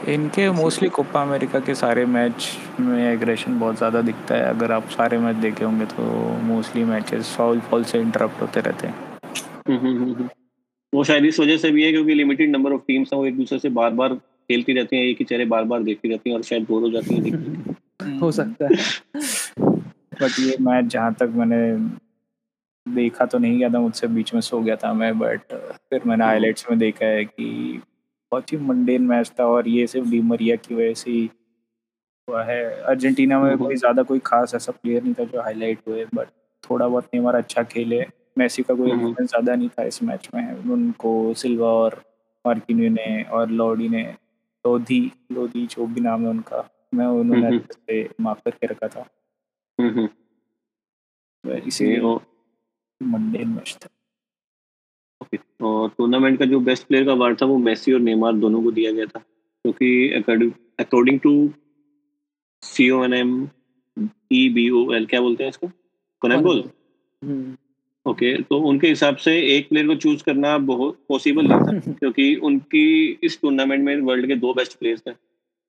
इनके 0.07 0.49
मोस्टली 0.51 0.89
कोपा 0.89 1.21
अमेरिका 1.21 1.59
के 1.59 1.73
सारे 1.75 2.05
मैच 2.05 2.49
में 2.79 3.03
एग्रेशन 3.03 3.59
बहुत 3.59 3.77
ज़्यादा 3.77 4.01
दिखता 4.01 4.35
है। 4.35 4.43
अगर 4.49 4.71
आप 4.71 4.89
सारे 4.89 5.17
मैच 5.17 5.35
देखे 5.37 5.65
होंगे 5.65 5.85
तो 5.85 6.03
मोस्टली 6.43 6.83
मैचेस 6.83 7.35
फाउल 7.37 7.59
फॉल 7.59 7.83
से 7.83 7.99
इंटरप्ट 8.01 8.41
होते 8.41 8.61
रहते 8.61 8.87
हैं। 8.87 8.95
हम्म, 9.67 9.77
हम्म, 9.77 10.03
हम्म, 10.03 10.29
वो 10.93 11.03
शायद 11.03 11.25
इस 11.25 11.39
वजह 11.39 11.57
से 11.57 11.71
भी 11.71 11.83
है 11.83 11.91
क्योंकि 11.91 12.13
लिमिटेड 12.13 12.51
नंबर 12.51 12.73
ऑफ़ 12.73 12.81
टीम्स 12.87 13.13
हैं 13.13 13.19
वो 13.19 13.25
एक 13.25 13.37
दूसरे 13.37 13.59
से 13.59 13.69
बार 13.69 13.91
बार 13.91 14.13
खेलती 14.13 14.73
रहती 14.73 14.97
हैं 14.97 15.03
एक 15.03 15.17
ही 15.19 15.25
चेहरे 15.25 15.45
बार 15.45 15.63
बार 15.63 15.83
देखती 15.83 16.09
रहती 16.09 16.29
हैं 16.29 16.37
और 16.37 16.43
शायद 16.43 16.65
बोर 16.69 16.81
हो 16.81 16.89
जाती 16.89 17.15
हैं 17.15 18.19
हो 18.19 18.31
सकता 18.31 18.65
है। 18.65 18.71
बट 20.21 20.39
ये 20.39 20.57
मैच 20.61 20.85
जहाँ 20.85 21.13
तक 21.13 21.33
मैंने 21.35 21.59
देखा 22.85 23.25
तो 23.25 23.37
नहीं 23.37 23.57
गया 23.59 23.69
था 23.69 23.79
मुझसे 23.79 24.07
बीच 24.07 24.33
में 24.33 24.41
सो 24.41 24.59
गया 24.59 24.75
था 24.75 24.93
मैं 24.93 25.17
बट 25.19 25.53
फिर 25.53 26.01
मैंने 26.05 26.25
हाईलाइट्स 26.25 26.65
में 26.69 26.79
देखा 26.79 27.05
है 27.05 27.23
कि 27.25 27.81
बहुत 28.31 28.51
ही 28.53 28.57
मंडेन 28.59 29.01
मैच 29.07 29.31
था 29.39 29.45
और 29.47 29.67
ये 29.67 29.85
सिर्फ़ 29.87 30.09
डीमरिया 30.09 30.55
की 30.57 30.75
वजह 30.75 30.93
से 30.93 31.11
ही 31.11 31.29
हुआ 32.27 32.43
है। 32.43 32.63
अर्जेंटीना 32.83 33.39
में 33.39 33.57
कोई 33.57 33.75
ज़्यादा 33.75 34.03
कोई 34.03 34.19
खास 34.25 34.53
ऐसा 34.55 34.71
प्लेयर 34.73 35.03
नहीं 35.03 35.13
था 35.13 35.23
जो 35.25 35.41
हाईलाइट 35.41 35.79
हुए 35.87 36.05
बट 36.15 36.27
थोड़ा 36.63 36.87
बहुत 36.87 37.09
नेमार 37.13 37.35
अच्छा 37.35 37.63
खेले। 37.65 38.05
मैसी 38.37 38.63
का 38.63 38.73
कोई 38.73 38.91
इन्फ्लुएंस 38.91 39.29
ज़्यादा 39.29 39.55
नहीं 39.55 39.69
था 39.69 39.83
इस 39.83 40.01
मैच 40.03 40.29
में। 40.35 40.71
उनको 40.73 41.33
सिल्वा 41.35 41.69
और 41.75 42.01
मार्किन्यू 42.45 42.89
ने 42.89 43.23
और 43.31 43.49
लॉडी 43.51 43.89
ने 43.89 44.03
लोधी 44.65 44.99
लोधी 45.31 45.65
जो 45.67 45.85
भी 45.87 46.01
नाम 46.01 46.23
है 46.23 46.29
उनका 46.29 46.67
मैं 46.93 47.05
उन्होंने 47.19 47.59
से 47.59 48.07
माफ़ 48.21 48.39
करके 48.45 48.67
रखा 48.67 48.87
था। 48.87 49.05
इसीलिए 51.67 51.99
मंडे 53.01 53.43
मैच 53.45 53.77
था। 53.83 53.89
और 55.61 55.89
टूर्नामेंट 55.89 56.39
का 56.39 56.45
जो 56.45 56.59
बेस्ट 56.59 56.87
प्लेयर 56.87 57.05
का 57.05 57.11
अवार्ड 57.11 57.41
था 57.41 57.45
वो 57.45 57.57
मेसी 57.57 57.93
और 57.93 57.99
नेमार 57.99 58.33
दोनों 58.33 58.63
को 58.63 58.71
दिया 58.71 58.91
गया 58.91 59.05
था 59.05 59.19
क्योंकि 59.65 60.13
according 60.79 61.19
to 61.19 61.53
C 62.61 62.89
O 62.89 63.03
N 63.03 63.13
M 63.13 63.49
E 64.31 64.49
B 64.49 64.69
O 64.69 64.93
L 64.93 65.05
क्या 65.05 65.21
बोलते 65.21 65.43
हैं 65.43 65.49
इसको? 65.49 65.67
कनेक्ट 66.21 66.69
ओके 68.07 68.41
तो 68.41 68.57
उनके 68.57 68.87
हिसाब 68.87 69.15
से 69.15 69.41
एक 69.41 69.69
प्लेयर 69.69 69.87
को 69.87 69.95
चूज़ 69.95 70.23
करना 70.23 70.57
बहुत 70.57 70.99
पॉसिबल 71.09 71.47
नहीं 71.47 71.59
था 71.59 71.91
क्योंकि 71.99 72.35
उनकी 72.35 73.19
इस 73.23 73.41
टूर्नामेंट 73.41 73.83
में 73.83 74.01
वर्ल्ड 74.01 74.27
के 74.27 74.35
दो 74.35 74.53
बेस्ट 74.53 74.79
प्लेयर्स 74.79 75.01
थे। 75.07 75.11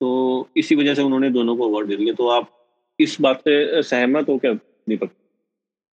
तो 0.00 0.48
इसी 0.56 0.74
वजह 0.74 0.94
से 0.94 1.02
उन्होंने 1.02 1.30
दोनों 1.30 1.56
को 1.56 1.68
अवार्ड 1.68 1.88
दे 1.88 1.96
दिया। 1.96 2.14
तो 2.14 2.28
आप 2.28 2.50
इस 3.00 3.20
बात 3.20 3.40
से 3.40 3.82
सहमत 3.82 4.28
हो 4.28 4.38
क्या? 4.38 4.52
दीपक? 4.88 5.10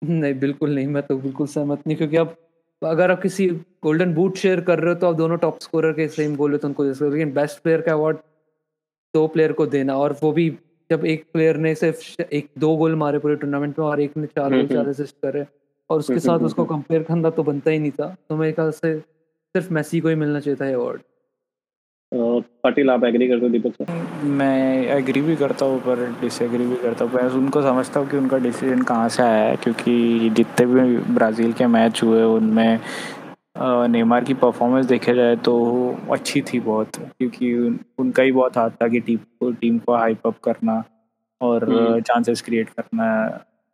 नहीं 0.03 0.39
बिल्कुल 0.39 0.69
नहीं 0.75 0.87
मैं 0.87 1.03
तो 1.03 1.17
बिल्कुल 1.17 1.47
सहमत 1.47 1.83
नहीं 1.87 1.97
क्योंकि 1.97 2.17
अब 2.17 2.48
अगर 2.81 3.11
आप 3.11 3.21
किसी 3.21 3.47
गोल्डन 3.83 4.13
बूट 4.13 4.35
शेयर 4.35 4.61
कर 4.61 4.79
रहे 4.79 4.93
हो 4.93 4.99
तो 4.99 5.07
आप 5.07 5.15
दोनों 5.15 5.37
टॉप 5.37 5.59
स्कोरर 5.59 5.93
के 5.93 6.07
सेम 6.07 6.35
गोल 6.35 6.57
तो 6.57 6.67
उनको 6.67 6.83
लेकिन 6.83 7.33
बेस्ट 7.33 7.59
प्लेयर 7.59 7.81
का 7.81 7.93
अवार्ड 7.93 8.17
दो 9.13 9.27
प्लेयर 9.27 9.51
को 9.51 9.65
देना 9.65 9.97
और 9.97 10.15
वो 10.23 10.31
भी 10.31 10.49
जब 10.91 11.05
एक 11.05 11.25
प्लेयर 11.33 11.57
ने 11.57 11.75
सिर्फ़ 11.75 12.21
एक 12.21 12.49
दो 12.57 12.75
गोल 12.77 12.95
मारे 12.95 13.19
पूरे 13.19 13.35
टूर्नामेंट 13.35 13.79
में 13.79 13.85
और 13.85 14.01
एक 14.01 14.17
ने 14.17 14.27
चार 14.27 14.51
गोल 14.51 14.67
चार 14.67 14.87
असिस्ट 14.87 15.15
करे 15.15 15.45
और 15.89 15.99
उसके 15.99 16.19
साथ 16.19 16.39
उसको 16.39 16.65
कंपेयर 16.65 17.03
करना 17.03 17.29
तो 17.29 17.43
बनता 17.43 17.71
ही 17.71 17.79
नहीं 17.79 17.91
था। 17.91 18.15
तो 18.29 18.35
मेरे 18.35 18.51
ख्याल 18.51 18.71
से 18.71 18.99
सिर्फ़ 18.99 19.73
मेसी 19.73 19.99
को 19.99 20.09
ही 20.09 20.15
मिलना 20.15 20.39
चाहिए 20.39 20.57
था 20.61 20.73
अवार्ड 20.73 21.01
पाटिल 22.11 22.89
आप 22.89 23.03
एग्री 23.03 23.27
करते 23.27 23.45
हो 23.45 23.49
दीपक 23.51 23.73
सर? 23.73 24.23
मैं 24.25 24.85
एग्री 24.95 25.21
भी 25.21 25.35
करता 25.35 25.65
हूँ 25.65 25.79
पर 25.81 26.05
डिसएग्री 26.21 26.65
भी 26.65 26.75
करता 26.75 27.05
हूँ। 27.05 27.13
मैं 27.13 27.23
उनको 27.37 27.61
समझता 27.61 27.99
हूँ 27.99 28.09
कि 28.09 28.17
उनका 28.17 28.37
डिसीज़न 28.37 28.81
कहाँ 28.81 29.09
से 29.09 29.23
आया 29.23 29.43
है 29.43 29.55
क्योंकि 29.55 30.29
जितने 30.29 30.65
भी 30.65 30.97
ब्राज़ील 31.13 31.53
के 31.53 31.67
मैच 31.67 32.03
हुए 32.03 32.23
उनमें 32.23 32.79
नेमार 33.91 34.23
की 34.23 34.33
परफॉर्मेंस 34.33 34.85
देखे 34.85 35.13
जाए 35.15 35.35
तो 35.35 35.53
अच्छी 36.11 36.41
थी 36.41 36.59
बहुत 36.59 36.95
क्योंकि 36.95 37.53
उनका 37.99 38.23
ही 38.23 38.31
बहुत 38.31 38.57
हाथ 38.57 38.69
था 38.81 38.87
कि 38.87 38.99
टीम 38.99 39.17
को 39.39 39.51
टीम 39.51 39.77
को 39.79 39.95
हाइप 39.95 40.27
अप 40.27 40.39
करना 40.43 40.83
और 41.41 41.65
चांसेस 42.07 42.41
क्रिएट 42.41 42.69
करना। 42.69 43.05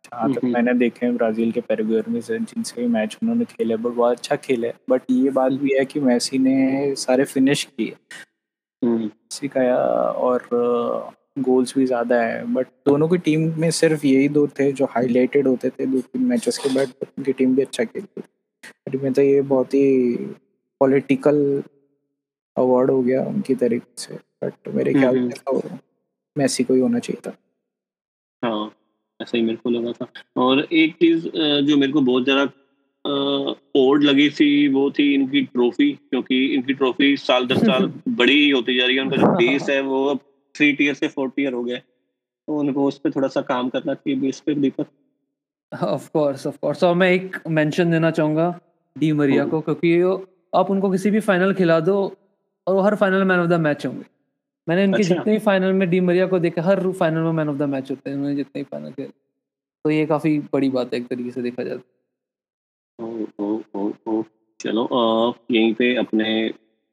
जहाँ 0.06 0.28
तक 0.30 0.44
मैंने 0.46 0.74
देखे 0.74 1.06
हैं 1.06 1.16
ब्राज़ील 1.16 1.52
के 1.52 1.60
पैराग्वे 1.60 2.02
में 2.08 2.20
जिनसे 2.20 2.80
भी 2.80 2.86
मैच 2.88 3.16
उन्होंने 3.22 3.44
खेले 3.44 3.76
बट 3.76 3.92
बहुत 3.92 4.16
अच्छा 4.18 4.36
खेले 4.38 4.72
बट 4.90 5.02
ये 5.10 5.30
बात 5.30 5.52
भी 5.62 5.74
है 5.78 5.84
कि 5.84 6.00
मैसी 6.00 6.38
ने 6.38 6.94
सारे 6.96 7.24
फिनिश 7.26 7.64
किए। 7.66 7.96
मेसी 8.82 9.48
का 9.48 9.62
और 10.28 10.48
गोल्स 11.40 11.74
भी 11.78 11.86
ज़्यादा 11.86 12.20
है 12.22 12.44
बट 12.54 12.66
दोनों 12.86 13.08
की 13.08 13.18
टीम 13.18 13.52
में 13.60 13.70
सिर्फ़ 13.72 14.06
यही 14.06 14.28
दो 14.28 14.46
थे 14.60 14.70
जो 14.72 14.84
हाईलाइटेड 14.90 15.48
होते 15.48 15.70
थे 15.70 15.86
दो 15.86 16.00
तीन 16.02 16.22
मैचेस 16.26 16.58
के 16.58 16.74
बाद 16.74 16.92
उनकी 17.02 17.32
टीम 17.32 17.54
भी 17.56 17.62
अच्छा 17.62 17.84
खेलती 17.84 18.20
थी 18.20 18.98
में 18.98 19.12
तो 19.12 19.22
ये 19.22 19.40
बहुत 19.44 19.74
ही 19.74 20.16
पॉलिटिकल 20.80 21.42
अवार्ड 22.56 22.90
हो 22.90 23.02
गया 23.02 23.22
उनकी 23.24 23.54
तरीके 23.54 24.02
से 24.02 24.14
बट 24.44 24.68
मेरे 24.74 24.92
ख्याल 24.94 25.28
तो 25.30 25.62
मैसी 26.36 26.64
को 26.64 26.74
ही 26.74 26.80
होना 26.80 26.98
चाहिए 26.98 27.20
था। 27.28 27.36
हाँ। 28.42 28.70
ऐसा 29.26 29.36
ही 29.36 29.42
मेरे 29.42 29.58
को 29.64 29.70
लगा 29.70 29.92
था। 29.92 30.06
और 30.36 30.66
एक 30.72 30.94
चीज़ 30.94 31.28
जो 31.66 31.76
मेरे 31.76 31.92
को 31.92 32.00
बहुत 32.02 32.24
ज़्यादा 32.24 32.44
ओड 33.76 34.02
लगी 34.02 34.28
थी 34.30 34.46
वो 34.68 34.90
थी 34.90 35.12
इनकी 35.14 35.42
ट्रॉफी 35.42 35.90
क्योंकि 35.92 36.44
इनकी 36.54 36.74
ट्रॉफी 36.74 37.16
साल 37.16 37.46
दर 37.46 37.58
साल 37.58 37.86
बड़ी 38.20 38.38
ही 38.42 38.50
होती 38.50 38.76
जा 38.76 38.86
रही 38.86 38.96
है। 38.96 39.02
उनका 39.02 39.16
जो 39.16 39.26
बेस 39.36 39.68
है 39.70 39.80
वो 39.82 40.04
अब 40.06 40.18
थ्री 40.54 40.72
टीयर 40.72 40.94
से 40.94 41.08
फोर 41.08 41.28
टीयर 41.36 41.52
हो 41.52 41.62
गया 41.64 41.78
तो 41.78 42.58
उनको 42.58 42.86
उस 42.88 42.98
पर 42.98 43.10
थोड़ा 43.10 43.28
सा 43.28 43.40
काम 43.42 43.68
करना 43.68 43.94
चाहिए 43.94 44.20
बेस 44.20 44.40
पे 44.46 44.54
Deepak. 44.54 44.86
Of 45.72 46.08
course 46.10 46.46
of 46.46 46.56
course 46.62 46.84
और 46.84 46.94
मैं 46.94 47.10
एक 47.12 47.36
मेंशन 47.50 47.90
देना 47.90 48.10
चाहूँगा 48.10 48.48
डी 48.96 49.12
मरिया 49.12 49.44
को 49.46 49.60
क्योंकि 49.60 49.94
आप 50.54 50.70
उनको 50.70 50.90
किसी 50.90 51.10
भी 51.10 51.20
फाइनल 51.20 51.52
खिला 51.54 51.78
दो 51.80 51.96
और 52.66 52.74
वो 52.74 52.80
हर 52.80 52.94
final 52.96 53.24
man 53.24 53.40
of 53.40 53.48
the 53.48 53.60
match 53.60 53.86
होंगे। 53.86 54.04
मैंने 54.66 54.84
इनके 54.84 55.02
अच्छा। 55.02 55.14
जितने 55.14 55.32
भी 55.32 55.38
फाइनल 55.38 55.72
में 55.72 55.88
डी 55.90 56.00
मरिया 56.00 56.26
को 56.26 56.38
देखा 56.38 56.62
हर 56.62 56.90
फाइनल 56.92 57.22
में 57.22 57.32
मैन 57.32 57.48
ऑफ़ 57.48 57.56
द 57.56 57.62
मैच 57.70 57.90
होते 57.90 58.10
हैं 58.10 58.16
उन्होंने 58.16 58.36
जितने 58.36 58.60
भी 58.60 58.64
फाइनल 58.70 58.92
खेले। 58.92 59.08
तो 59.08 59.90
ये 59.90 60.06
काफ़ी 60.06 60.38
बड़ी 60.52 60.68
बात 60.70 60.94
है 60.94 61.00
एक 61.00 61.06
तरीके 61.08 61.30
से 61.30 61.42
देखा 61.42 61.62
जाए 61.64 61.78
ओ, 62.98 64.22
चलो 64.60 64.88
यहीं 65.50 65.72
पे 65.74 65.94
अपने 65.96 66.28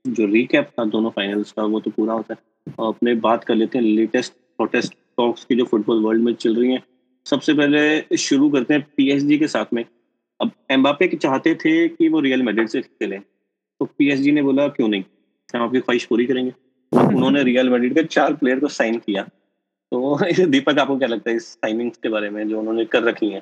जो 0.06 0.26
रिकैप 0.26 0.70
था 0.80 0.86
दोनों 0.86 1.10
फाइनल्स 1.10 1.52
का 1.52 1.64
वो 1.66 1.80
तो 1.80 1.92
पूरा 1.92 2.14
होता 2.14 2.34
है। 2.34 2.74
और 2.80 2.94
अपने 2.94 3.14
बात 3.22 3.44
कर 3.44 3.56
लेते 3.56 3.78
हैं 3.78 3.86
लेटेस्ट 3.86 4.34
प्रोटेस्ट 4.34 4.94
टॉक्स 5.18 5.46
की 5.46 5.56
जो 5.56 5.66
फुटबॉल 5.66 6.04
वर्ल्ड 6.04 6.24
में 6.24 6.34
चल 6.36 6.56
रही 6.56 6.72
हैं। 6.72 6.84
सबसे 7.26 7.54
पहले 7.54 8.18
शुरू 8.18 8.50
करते 8.50 8.74
हैं 8.74 8.84
पीएसजी 8.98 9.38
के 9.38 9.48
साथ 9.48 9.74
में। 9.74 9.84
अब 10.40 10.52
एम्बापे 10.72 11.08
चाहते 11.08 11.54
थे 11.56 11.88
कि 11.90 12.10
वो 12.10 12.20
रियल 12.20 12.44
मेड्रिड 12.44 12.68
से 12.70 12.82
खेलें 12.82 13.20
तो 13.22 13.86
पीएसजी 13.98 14.32
ने 14.32 14.42
बोला 14.42 14.68
क्यों 14.70 14.88
नहीं? 14.88 15.04
हम 15.50 15.62
आपकी 15.62 15.80
ख्वाहिश 15.80 16.06
पूरी 16.06 16.26
करेंगे। 16.26 16.52
उन्होंने 16.94 17.44
रियल 17.44 17.70
मेड्रिड 17.70 17.96
के 17.96 18.04
चार 18.04 18.34
प्लेयर 18.34 18.60
को 18.60 18.68
साइन 18.68 18.98
किया। 18.98 19.24
तो 19.92 20.18
दीपक 20.46 20.80
आपको 20.80 20.98
क्या 20.98 21.08
लगता 21.08 21.30
है 21.30 21.36
इस 21.36 21.48
साइनिंग्स 21.54 21.98
के 21.98 22.10
बारे 22.10 22.30
में 22.30 22.48
जो 22.50 22.60
उन्होंने 22.60 22.86
कर 22.86 23.04
रखी 23.04 23.30
हैं? 23.30 23.42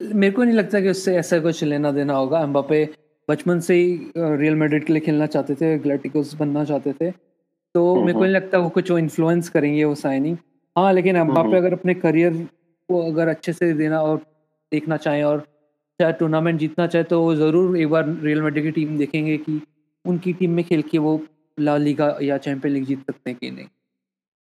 मेरे 0.00 0.32
को 0.32 0.44
नहीं 0.44 0.54
लगता 0.54 0.80
कि 0.80 0.88
उससे 0.88 1.16
ऐसा 1.16 1.38
कुछ 1.38 1.64
लेना 1.64 1.90
देना 1.90 2.14
होगा। 2.14 2.40
एम्बापे 2.40 2.88
बचपन 3.28 3.60
से 3.60 3.74
ही 3.74 4.12
रियल 4.16 4.54
मेड्रिड 4.54 4.84
के 4.84 4.92
लिए 4.92 5.00
खेलना 5.00 5.26
चाहते 5.26 5.54
थे 5.54 5.78
ग्लैटिकोस 5.78 6.34
बनना 6.34 6.64
चाहते 6.64 6.92
थे। 6.92 7.10
तो 7.74 7.94
हम्म, 7.94 8.06
मेरे 8.06 8.12
को 8.12 8.24
नहीं 8.24 8.34
हम्म। 8.34 8.44
लगता 8.44 8.58
वो 8.58 8.68
कुछ 8.68 8.90
इन्फ्लुएंस 8.90 9.48
करेंगे 9.48 9.84
वो 9.84 9.94
साइनिंग 9.94 10.36
हाँ 10.76 10.92
लेकिन 10.92 11.16
एम्बापे 11.16 11.48
हम्म, 11.48 11.56
अगर 11.56 11.72
अपने 11.72 11.94
करियर 11.94 12.32
को 12.88 13.02
अगर 13.12 13.28
अच्छे 13.28 13.52
से 13.52 13.72
देना 13.72 14.02
और 14.02 14.16
देखना 14.72 14.96
चाहें 14.96 15.22
और 15.24 15.40
चाहे 16.00 16.12
टूर्नामेंट 16.12 16.60
जीतना 16.60 16.86
चाहे 16.86 17.04
तो 17.04 17.20
वो 17.22 17.34
ज़रूर 17.34 17.78
एक 17.78 17.88
बार 17.88 18.08
रियल 18.22 18.42
मेड्रिड 18.42 18.64
की 18.64 18.70
टीम 18.70 18.98
देखेंगे 18.98 19.36
कि 19.38 19.60
उनकी 20.04 20.32
टीम 20.32 20.50
में 20.50 20.64
खेल 20.64 20.82
के 20.82 20.98
वो 20.98 21.20
ला 21.58 21.76
लीगा 21.76 22.16
या 22.22 22.38
चैंपियन 22.38 22.74
लीग 22.74 22.84
जीत 22.84 23.00
सकते 23.00 23.30
हैं 23.30 23.38
कि 23.38 23.50
नहीं? 23.50 23.66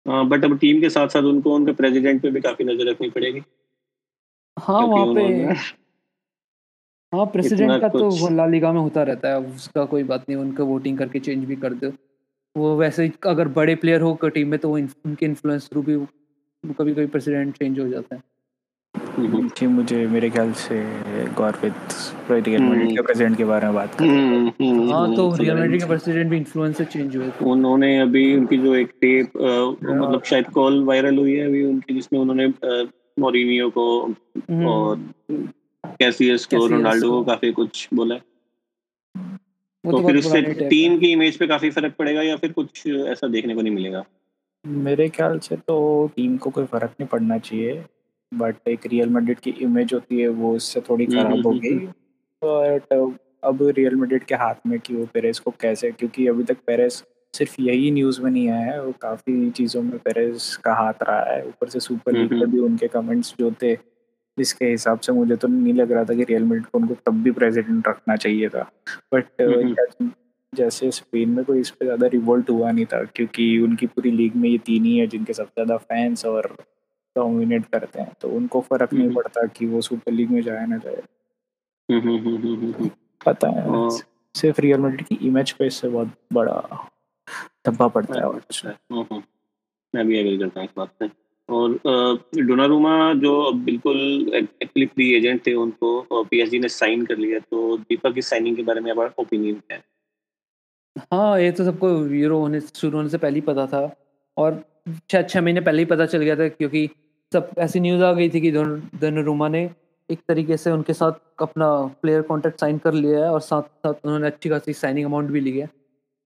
हाँ 0.06 0.26
बट 0.28 0.44
अब 0.44 0.58
टीम 0.58 0.80
के 0.80 0.90
साथ 0.90 1.08
साथ 1.08 1.22
उनको 1.22 1.54
उनके 1.54 1.72
प्रेसिडेंट 1.72 2.22
पे 2.22 2.30
भी 2.30 2.40
काफ़ी 2.40 2.64
नज़र 2.64 2.90
रखनी 2.90 3.10
पड़ेगी। 3.10 3.42
हाँ 4.56 4.80
वहाँ 4.80 5.06
पे 5.06 5.22
हाँ 7.12 7.26
प्रेसिडेंट 7.26 7.80
का 7.80 7.88
तो 7.88 8.08
वो 8.10 8.28
ला 8.28 8.46
लीगा 8.46 8.72
में 8.72 8.80
होता 8.80 9.02
रहता 9.02 9.28
है 9.28 9.40
उसका 9.40 9.84
कोई 9.84 10.02
बात 10.02 10.28
नहीं 10.28 10.38
उनका 10.38 10.64
वोटिंग 10.64 10.98
करके 10.98 11.20
चेंज 11.20 11.44
भी 11.44 11.56
कर 11.56 11.74
दो। 11.74 11.92
वो 12.56 12.76
वैसे 12.76 13.10
अगर 13.26 13.48
बड़े 13.48 13.74
प्लेयर 13.74 14.00
हो 14.00 14.14
टीम 14.24 14.48
में 14.48 14.58
तो 14.60 14.68
वो 14.68 14.76
उनके 14.76 15.26
इन्फ्लुएंस 15.26 15.68
थ्रू 15.68 15.82
भी 15.82 15.96
कभी 16.64 16.94
कभी 16.94 17.06
प्रेसिडेंट 17.06 17.56
चेंज 17.58 17.80
हो 17.80 17.88
जाता 17.88 18.16
है। 18.16 18.22
जी 19.18 19.66
मुझे 19.66 20.06
मेरे 20.06 20.30
ख्याल 20.30 20.52
से 20.52 20.84
गौरवित 21.34 21.74
रियल 22.30 22.62
मैड्रिड 22.62 22.94
के 22.96 23.02
प्रेसिडेंट 23.02 23.36
के 23.36 23.44
बारे 23.44 23.66
में 23.66 23.74
बात 23.74 23.94
कर 23.94 24.04
हम्म, 24.04 24.48
हम्म, 24.48 24.92
हाँ 24.92 25.16
तो 25.16 25.36
रियल 25.36 25.54
मैड्रिड 25.54 25.80
के 25.80 25.86
प्रेसिडेंट 25.86 26.30
भी 26.30 26.36
इन्फ्लुएंस 26.36 26.76
से 26.76 26.84
चेंज 26.84 27.16
हुए 27.16 27.30
उन्होंने 27.42 27.98
अभी 28.00 28.36
उनकी 28.36 28.58
जो 28.58 28.74
एक 28.74 28.90
टेप 29.00 29.36
मतलब 29.84 30.22
शायद 30.24 30.46
कॉल 30.46 30.84
वायरल 30.84 31.18
हुई 31.18 31.36
है 31.36 31.46
अभी 31.46 31.64
उनकी 31.64 31.94
जिसमें 31.94 32.20
उन्होंने 32.20 32.48
मोरिनियो 33.18 33.70
को 33.70 34.02
और 34.50 34.96
कैसियस 35.84 36.46
को 36.46 36.66
रोनाल्डो 36.66 37.10
को 37.10 37.24
काफ़ी 37.24 37.52
कुछ 37.52 37.88
बोला 37.94 38.14
तो, 39.84 39.90
तो 39.90 40.06
फिर 40.06 40.16
उससे 40.16 40.42
टीम 40.68 40.98
की 40.98 41.12
इमेज 41.12 41.38
पे 41.38 41.46
काफ़ी 41.46 41.70
फ़र्क 41.70 41.94
पड़ेगा 41.98 42.22
या 42.22 42.36
फिर 42.36 42.52
कुछ 42.52 42.86
ऐसा 42.86 43.28
देखने 43.28 43.54
को 43.54 43.62
नहीं 43.62 43.74
मिलेगा? 43.74 44.04
मेरे 44.66 45.08
ख्याल 45.08 45.38
से 45.38 45.56
तो 45.56 46.10
टीम 46.16 46.36
को 46.36 46.50
कोई 46.50 46.64
फ़र्क 46.64 46.90
नहीं 46.90 47.08
पड़ना 47.08 47.38
चाहिए। 47.38 47.84
बट 48.32 48.68
एक 48.68 48.86
रियल 48.86 49.08
मेडिट 49.08 49.40
की 49.40 49.50
इमेज 49.50 49.94
होती 49.94 50.20
है 50.20 50.28
वो 50.28 50.56
इससे 50.56 50.80
थोड़ी 50.80 51.04
हम्म, 51.04 51.16
खराब 51.18 51.32
हम्म, 51.32 51.42
होगी 51.42 51.74
बट 52.42 52.92
हम्म, 52.92 53.14
अब 53.44 53.62
रियल 53.76 53.94
मेडिट 53.94 54.24
के 54.24 54.34
हाथ 54.34 54.54
में 54.66 54.78
कि 54.80 54.94
वो 54.94 55.06
पेरेस 55.14 55.38
को 55.38 55.50
कैसे 55.60 55.90
क्योंकि 55.92 56.26
अभी 56.26 56.44
तक 56.44 56.56
पेरेस 56.66 57.02
सिर्फ़ 57.34 57.54
यही 57.62 57.90
न्यूज़ 57.90 58.20
में 58.22 58.30
नहीं 58.30 58.48
आया 58.48 58.72
है 58.72 58.84
वो 58.84 58.92
काफ़ी 58.92 59.50
चीज़ों 59.50 59.82
में 59.82 59.98
पेरेस 59.98 60.56
का 60.56 60.74
हाथ 60.74 61.02
रहा 61.02 61.32
है। 61.32 61.46
ऊपर 61.46 61.68
से 61.68 61.80
सुपर 61.80 62.12
लीग 62.12 62.32
में 62.32 62.50
भी 62.50 62.58
उनके 62.58 62.88
कमेंट्स 62.88 63.34
जो 63.38 63.50
थे 63.62 63.74
जिसके 64.38 64.64
हिसाब 64.64 64.98
से 65.00 65.12
मुझे 65.12 65.36
तो 65.36 65.48
नहीं 65.48 65.74
लग 65.74 65.92
रहा 65.92 66.04
था 66.04 66.14
कि 66.14 66.24
रियल 66.24 66.42
मेडिट 66.42 66.66
को 66.66 66.78
उनको 66.78 66.94
तब 67.06 67.22
भी 67.22 67.30
प्रेसिडेंट 67.30 67.88
रखना 67.88 68.16
चाहिए 68.16 68.48
था। 68.48 68.70
बट 69.14 69.24
जैसे 70.52 70.90
स्पेन 70.90 71.28
में 71.28 71.44
कोई 71.44 71.60
इस 71.60 71.70
पर 71.70 71.84
ज़्यादा 71.84 72.06
रिवोल्ट 72.06 72.50
हुआ 72.50 72.70
नहीं 72.70 72.86
था 72.86 73.02
क्योंकि 73.04 73.58
उनकी 73.58 73.86
पूरी 73.86 74.10
लीग 74.10 74.36
में 74.36 74.48
ये 74.48 74.58
तीन 74.58 74.84
ही 74.84 74.96
है 74.98 75.06
जिनके 75.06 75.32
सबसे 75.32 75.64
ज़्यादा 75.64 75.76
फैंस 75.76 76.24
और 76.26 76.56
डोमिनेट 77.16 77.64
करते 77.72 78.00
हैं 78.00 78.12
तो 78.20 78.28
उनको 78.28 78.60
फ़र्क 78.60 78.92
नहीं 78.92 79.14
पड़ता 79.14 79.46
कि 79.46 79.66
वो 79.66 79.80
सुपर 79.80 80.12
लीग 80.12 80.30
में 80.30 80.40
जाए 80.42 80.66
ना 80.66 80.76
जाए। 80.76 81.02
पता 83.26 83.48
है 83.48 83.68
हाँ। 83.68 83.88
सिर्फ़ 84.34 84.60
रियल 84.60 84.80
मेडिट 84.80 85.02
की 85.08 85.18
इमेज 85.22 85.52
पे 85.52 85.66
इससे 85.66 85.88
बहुत 85.88 86.12
बड़ा 86.32 86.86
धब्बा 87.66 87.88
पड़ता 87.88 88.14
है। 88.14 88.32
अच्छा, 88.34 88.68
हम्म, 88.68 89.02
हम्म। 89.02 89.22
मैं 89.94 90.06
भी 90.06 90.18
एग्री 90.18 90.38
करता 90.38 90.60
हूँ 90.60 90.68
इस 90.68 90.74
बात 90.76 90.92
से 91.02 91.10
और 91.48 91.78
डोनारुमा 92.38 92.92
जो 93.14 93.52
बिल्कुल 93.64 93.98
एक्चुअली 94.34 94.86
फ्री 94.86 95.12
एजेंट 95.14 95.46
थे 95.46 95.54
उनको 95.54 96.22
पीएसजी 96.24 96.58
ने 96.58 96.68
साइन 96.68 97.04
कर 97.06 97.16
लिया 97.16 97.38
तो 97.38 97.76
दीपक 97.78 98.14
की 98.14 98.22
साइनिंग 98.22 98.56
के 98.56 98.62
बारे 98.62 98.80
में 98.80 98.90
आपका 98.90 99.22
ओपिनियन 99.22 99.54
क्या 99.54 99.76
है? 99.76 99.84
हाँ, 101.12 101.40
ये 101.40 101.50
तो 101.52 101.64
सबको 101.64 101.88
यूरो 102.06 102.38
होने 102.38 102.60
शुरू 102.60 102.96
होने 102.96 103.08
से 103.08 103.18
पहले 103.18 103.34
ही 103.34 103.40
पता 103.40 103.66
था। 103.66 103.80
और 104.36 104.64
शायद 105.12 105.28
छः 105.28 105.40
महीने 105.40 105.60
पहले 105.60 105.78
ही 105.78 105.84
पता 105.84 106.06
चल 106.06 106.18
गया 106.18 106.36
था 106.36 106.48
क्योंकि 106.48 106.88
सब 107.32 107.50
ऐसी 107.58 107.80
न्यूज़ 107.80 108.02
आ 108.02 108.12
गई 108.12 108.28
थी 108.30 108.40
कि 108.40 108.50
दोनों 108.52 109.48
ने 109.48 109.70
एक 110.08 110.20
तरीके 110.28 110.56
से 110.56 110.70
उनके 110.70 110.92
साथ 110.92 111.12
अपना 111.42 111.68
प्लेयर 112.02 112.22
कॉन्ट्रैक्ट 112.22 112.60
साइन 112.60 112.78
कर 112.78 112.92
लिया 112.92 113.18
है 113.24 113.30
और 113.30 113.40
साथ-साथ 113.40 113.94
उन्होंने 114.04 114.26
अच्छी 114.26 114.48
खासी 114.48 114.72
साइनिंग 114.72 115.06
अमाउंट 115.06 115.30
भी 115.30 115.40
ली 115.40 115.58
है। 115.58 115.66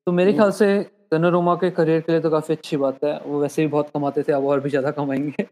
तो 0.07 0.13
मेरे 0.13 0.33
ख्याल 0.33 0.51
से 0.53 0.69
रोमा 1.15 1.55
के 1.55 1.71
करियर 1.71 2.01
के 2.01 2.13
लिए 2.13 2.21
तो 2.21 2.31
काफ़ी 2.31 2.55
अच्छी 2.55 2.77
बात 2.77 3.05
है। 3.05 3.19
वो 3.21 3.41
वैसे 3.41 3.63
भी 3.63 3.69
बहुत 3.69 3.91
कमाते 3.91 4.23
थे, 4.23 4.33
अब 4.33 4.47
और 4.47 4.61
भी 4.61 4.71
ज़्यादा 4.71 4.91
कमाएँगे 4.91 5.47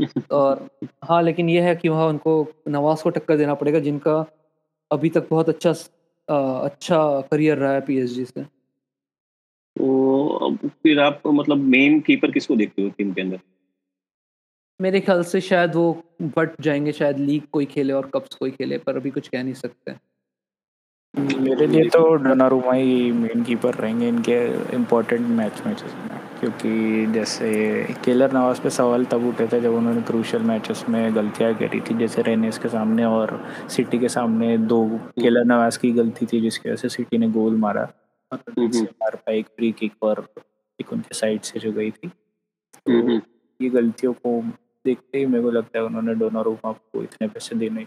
और 0.32 0.68
हाँ, 1.04 1.22
लेकिन 1.22 1.48
यह 1.48 1.64
है 1.64 1.76
कि 1.76 1.88
वहाँ 1.88 2.06
उनको 2.06 2.46
नवाज़ 2.68 3.02
को 3.02 3.10
टक्कर 3.10 3.36
देना 3.36 3.54
पड़ेगा 3.54 3.78
जिनका 3.80 4.24
अभी 4.90 5.10
तक 5.10 5.28
बहुत 5.30 5.48
अच्छा 5.48 5.70
अच्छा 6.64 7.20
करियर 7.20 7.58
रहा 7.58 7.72
है 7.72 7.80
पीएसजी 7.80 8.24
से। 8.24 8.42
तो 9.76 10.56
फिर 10.82 11.00
आप 11.00 11.22
मतलब 11.26 11.56
मेन 11.56 12.00
कीपर 12.00 12.30
किसको 12.30 12.56
देखते 12.56 12.82
हो 12.82 12.88
टीम 12.88 13.12
के 13.12 13.20
अंदर? 13.20 13.40
मेरे 14.80 15.00
ख्याल 15.00 15.22
से 15.22 15.40
शायद 15.40 15.74
वो 15.74 16.02
बट 16.36 16.60
जाएँगे 16.60 16.92
शायद 16.92 17.18
लीग 17.18 17.42
कोई 17.52 17.64
खेले 17.64 17.92
और 17.92 18.10
कप्स 18.14 18.34
कोई 18.34 18.50
खेले 18.50 18.78
पर 18.78 18.96
अभी 18.96 19.10
कुछ 19.10 19.28
कह 19.28 19.42
नहीं 19.42 19.54
सकते। 19.54 19.94
मेरे 21.14 21.66
लिए 21.66 21.88
तो 21.88 22.14
डोनारुमा 22.14 22.72
ही 22.72 23.10
मेन 23.12 23.42
कीपर 23.44 23.74
रहेंगे 23.74 24.08
इनके 24.08 24.36
इम्पोर्टेंट 24.76 25.26
मैच 25.28 25.62
मैचेस 25.66 25.94
में 25.94 26.18
क्योंकि 26.40 27.06
जैसे 27.12 27.50
केलर 28.04 28.32
नवाज़ 28.32 28.60
पे 28.60 28.70
सवाल 28.70 29.04
तब 29.04 29.26
उठे 29.26 29.46
थे 29.46 29.60
जब 29.60 29.74
उन्होंने 29.74 30.02
क्रूशल 30.02 30.42
मैचेस 30.42 30.84
में 30.88 31.14
गलतियाँ 31.14 31.54
करी 31.54 31.80
थी 31.80 31.98
जैसे 31.98 32.22
रेनेस 32.22 32.58
के 32.58 32.68
सामने 32.68 33.04
और 33.04 33.44
सिटी 33.68 33.98
के 33.98 34.08
सामने 34.08 34.56
दो 34.58 34.84
केलर 35.20 35.44
नवाज़ 35.44 35.78
की 35.78 35.90
गलती 35.92 36.26
थी 36.26 36.40
जिसकी 36.40 36.68
वजह 36.68 36.76
से 36.76 36.88
सिटी 36.88 37.18
ने 37.18 37.28
गोल 37.28 37.56
मारा। 37.56 37.88
मार 38.32 39.16
पाए 39.16 39.38
एक 39.38 39.46
फ्री 39.46 39.72
किक 39.72 40.02
और 40.02 40.26
एक 40.80 40.92
उनके 40.92 41.14
साइड 41.14 41.40
से 41.40 41.60
जो 41.60 41.72
गई 41.72 41.90
थी। 41.90 42.08
तो 42.08 43.10
ये 43.60 43.68
गलतियों 43.68 44.12
को 44.12 44.40
देखते 44.84 45.18
ही 45.18 45.26
मेरे 45.26 45.42
को 45.42 45.50
लगता 45.50 45.78
है 45.78 45.84
उन्होंने 45.84 46.14
डोनारुमा 46.14 46.72
को 46.72 47.02
इतने 47.02 47.28
पैसे 47.28 47.56
देने 47.56 47.86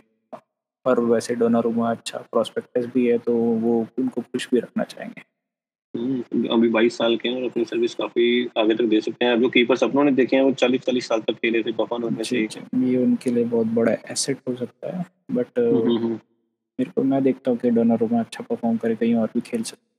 पर 0.85 0.99
वैसे 0.99 1.35
डोनारुमा 1.35 1.91
अच्छा 1.91 2.17
प्रोस्पेक्टस 2.17 2.85
भी 2.85 3.05
है 3.07 3.17
तो 3.17 3.33
वो 3.33 3.87
उनको 3.99 4.21
खुश 4.21 4.49
भी 4.53 4.59
रखना 4.59 4.83
चाहेंगे। 4.83 5.21
हम्म, 5.97 6.47
अभी 6.47 6.69
22 6.69 6.97
साल 6.97 7.17
के 7.17 7.29
हैं 7.29 7.35
और 7.35 7.49
अपनी 7.49 7.65
सर्विस 7.65 7.95
काफ़ी 7.95 8.49
आगे 8.57 8.75
तक 8.75 8.83
दे 8.83 9.01
सकते 9.01 9.25
हैं। 9.25 9.39
जो 9.41 9.49
कीपर 9.49 9.75
सपनों 9.75 10.03
ने 10.03 10.11
देखे 10.11 10.35
हैं 10.35 10.43
वो 10.43 10.51
40 10.51 10.85
40 10.85 11.07
साल 11.07 11.21
तक 11.21 11.33
खेले 11.33 11.63
थे 11.63 11.71
पफान 11.71 12.03
उनमें 12.03 12.23
से 12.23 12.37
ये 12.39 12.97
उनके 12.97 13.31
लिए 13.31 13.43
बहुत 13.45 13.67
बड़ा 13.67 13.93
एसेट 14.11 14.37
हो 14.49 14.55
सकता 14.55 14.97
है 14.97 15.05
बट 15.31 15.59
हम्म, 15.59 15.97
हम्म, 15.97 16.13
मेरे 16.79 16.91
को 16.91 17.03
मैं 17.03 17.23
देखता 17.23 17.51
हूँ 17.51 17.59
कि 17.59 17.69
डोनारुमा 17.69 18.19
अच्छा 18.19 18.43
परफॉर्म 18.43 18.77
करे 18.77 18.95
कहीं 18.95 19.15
और 19.15 19.27
भी 19.27 19.41
खेल 19.41 19.63
सकते 19.63 19.92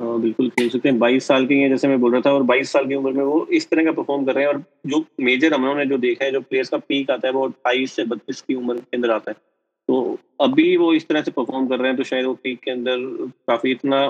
बिल्कुल 0.00 0.48
खेल 0.48 0.68
सकते 0.68 0.88
हैं। 0.88 0.98
बाईस 0.98 1.26
साल 1.26 1.46
के 1.46 1.54
हैं 1.54 1.68
जैसे 1.68 1.88
मैं 1.88 2.00
बोल 2.00 2.12
रहा 2.12 2.20
था 2.20 2.32
और 2.32 2.42
बाईस 2.42 2.72
साल 2.72 2.86
की 2.86 2.94
उम्र 2.94 3.12
में 3.12 3.24
वो 3.24 3.46
इस 3.52 3.70
तरह 3.70 3.84
का 3.84 3.92
परफॉर्म 3.92 4.24
कर 4.24 4.34
रहे 4.34 4.44
हैं 4.44 4.52
और 4.52 4.62
जो 4.86 5.04
मेजर 5.20 5.54
हम 5.54 5.78
ने 5.78 5.86
जो 5.86 5.98
देखा 5.98 6.24
है 6.24 6.32
जो 6.32 6.40
प्लेयर्स 6.40 6.68
का 6.68 6.76
पीक 6.78 7.10
आता 7.10 7.28
है 7.28 7.34
वो 7.34 7.46
अट्ठाईस 7.48 7.92
से 7.92 8.04
बत्तीस 8.04 8.40
की 8.42 8.54
उम्र 8.54 8.76
के 8.76 8.96
अंदर 8.96 9.10
आता 9.10 9.30
है। 9.30 9.36
तो 9.88 10.18
अभी 10.40 10.76
वो 10.76 10.92
इस 10.94 11.08
तरह 11.08 11.22
से 11.22 11.30
परफॉर्म 11.30 11.68
कर 11.68 11.78
रहे 11.78 11.88
हैं 11.88 11.96
तो 11.96 12.02
शायद 12.02 12.26
वो 12.26 12.34
पीक 12.34 12.60
के 12.60 12.70
अंदर 12.70 12.96
काफ़ी 13.48 13.70
इतना 13.70 14.04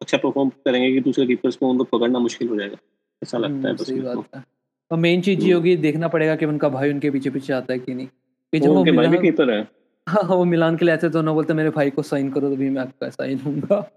अच्छा 0.00 0.18
परफॉर्म 0.18 0.48
करेंगे 0.48 0.92
कि 0.92 1.00
दूसरे 1.00 1.26
कीपर्स 1.26 1.56
को 1.56 1.68
उनको 1.68 1.84
पकड़ना 1.84 2.18
मुश्किल 2.18 2.48
हो 2.48 2.56
जाएगा। 2.56 2.76
ऐसा 3.22 3.38
लगता 3.38 3.68
है 3.68 3.74
हम्म, 3.74 3.84
सही 3.84 4.00
बात 4.00 4.24
है। 4.36 4.44
और 4.90 4.98
मेन 4.98 5.20
चीज़ 5.20 5.40
ये 5.40 5.52
होगी 5.52 5.76
देखना 5.76 6.08
पड़ेगा 6.08 6.36
कि 6.36 6.46
उनका 6.46 6.68
भाई 6.68 6.92
उनके 6.92 7.10
पीछे 7.10 7.30
पीछे 7.30 7.52
आता 7.52 7.72
है 7.72 7.78
कि 7.78 7.94
नहीं। 7.94 8.06
कि 8.06 8.60
जब 8.60 8.68
वो 8.68 8.78
उनके 8.78 8.92
भाई 8.92 9.06
भी 9.06 9.18
कीपर 9.18 9.50
है। 9.50 9.68
हाँ 10.08 10.22
वो 10.22 10.44
मिलान 10.44 10.76
के 10.76 10.84
लिए 10.84 10.94
आते 10.94 11.08
तो 11.08 11.22
ना 11.22 11.32
बोलते 11.32 11.54
मेरे 11.54 11.70
भाई 11.70 11.90
को 11.90 12.02
साइन 12.02 12.30
करो 12.30 12.48
तो 12.48 12.56
भी 12.56 12.70
मैं 12.70 12.82
आपका 12.82 13.08
साइन 13.08 13.38
दूँगा। 13.38 13.90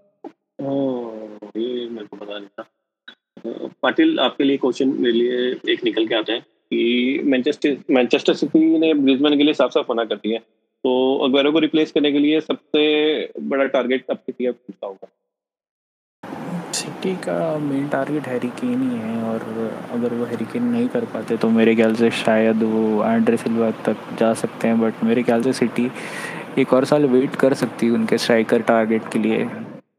ये 1.56 1.88
मेरे 1.88 2.06
को 2.06 2.16
पता 2.16 2.38
नहीं 2.38 2.48
था। 2.48 2.64
पाटिल, 3.82 4.18
आपके 4.20 4.44
लिए 4.44 4.56
क्वेश्चन 4.56 4.88
मेरे 4.98 5.12
लिए 5.12 5.72
एक 5.72 5.84
निकल 5.84 6.06
के 6.06 6.14
आता 6.14 6.32
है 6.32 6.40
कि 6.40 7.20
मैनचेस्टर 7.24 8.34
सिटी 8.34 8.78
ने 8.78 8.92
ब्रिजमैन 8.96 9.36
के 9.38 9.44
लिए 9.44 9.54
साफ़ 9.54 9.72
साफ़ 9.72 9.90
मना 9.90 10.04
कर 10.04 10.16
दिया 10.16 10.34
है। 10.34 10.44
तो 10.84 10.92
अगवेरो 11.24 11.52
को 11.52 11.58
रिप्लेस 11.58 11.92
करने 11.92 12.12
के 12.12 12.18
लिए 12.18 12.40
सबसे 12.40 12.84
बड़ा 13.40 13.64
टारगेट 13.66 14.10
अब 14.10 14.18
किसी 14.26 14.44
का 14.44 14.86
होगा? 14.86 15.08
सिटी 16.72 17.14
का 17.24 17.58
मेन 17.58 17.88
टारगेट 17.88 18.26
हैरी 18.26 18.48
केन 18.60 18.80
ही 18.82 18.98
है 18.98 19.22
और 19.24 19.40
अगर 19.92 20.14
वो 20.14 20.24
हैरी 20.24 20.44
केन 20.52 20.62
नहीं 20.64 20.88
कर 20.88 21.04
पाते 21.14 21.36
तो 21.36 21.48
मेरे 21.50 21.74
ख्याल 21.74 21.94
से 21.94 22.10
शायद 22.18 22.62
वो 22.64 23.04
एंड्रे 23.04 23.36
सिल्वा 23.36 23.70
तक 23.86 23.96
जा 24.20 24.32
सकते 24.34 24.68
हैं। 24.68 24.80
बट 24.80 25.04
मेरे 25.04 25.22
ख्याल 25.22 25.42
से 25.42 25.52
सिटी 25.52 25.90
एक 26.58 26.72
और 26.72 26.84
साल 26.84 27.06
वेट 27.08 27.34
कर 27.36 27.54
सकती 27.56 27.86
है 27.86 27.92
उनके 27.92 28.18
स्ट्राइकर 28.18 28.62
टारगेट 28.62 29.12
के 29.12 29.18
लिए। 29.18 29.44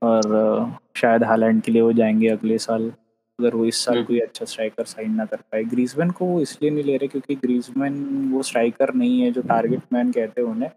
और 0.03 0.75
शायद 0.97 1.23
हालैंड 1.23 1.61
के 1.61 1.71
लिए 1.71 1.81
वो 1.81 1.93
जाएँगे 1.93 2.27
अगले 2.29 2.57
साल। 2.57 2.91
अगर 3.39 3.55
वो 3.55 3.65
इस 3.65 3.83
साल 3.85 3.95
हम्म। 3.95 4.05
कोई 4.05 4.19
अच्छा 4.19 4.45
स्ट्राइकर 4.45 4.83
साइन 4.83 5.11
ना 5.15 5.25
कर 5.25 5.37
पाए। 5.37 5.63
ग्रीजमैन 5.63 6.09
को 6.11 6.25
वो 6.25 6.41
इसलिए 6.41 6.71
नहीं 6.71 6.83
ले 6.83 6.97
रहे 6.97 7.07
क्योंकि 7.07 7.35
ग्रीजमैन 7.35 7.95
वो 8.33 8.41
स्ट्राइकर 8.43 8.93
नहीं 8.93 9.21
है 9.21 9.31
जो 9.31 9.41
टारगेट 9.41 9.81
मैन 9.93 10.11
कहते 10.11 10.41
हैं 10.41 10.47
उन्हें। 10.49 10.69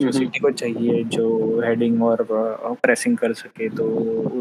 जो 0.00 0.10
सिटी 0.12 0.24
हम्म। 0.24 0.38
को 0.42 0.50
चाहिए 0.50 1.02
जो 1.04 1.60
हेडिंग 1.64 2.02
और 2.02 2.26
प्रेसिंग 2.82 3.16
कर 3.18 3.32
सके 3.32 3.68
तो 3.68 3.84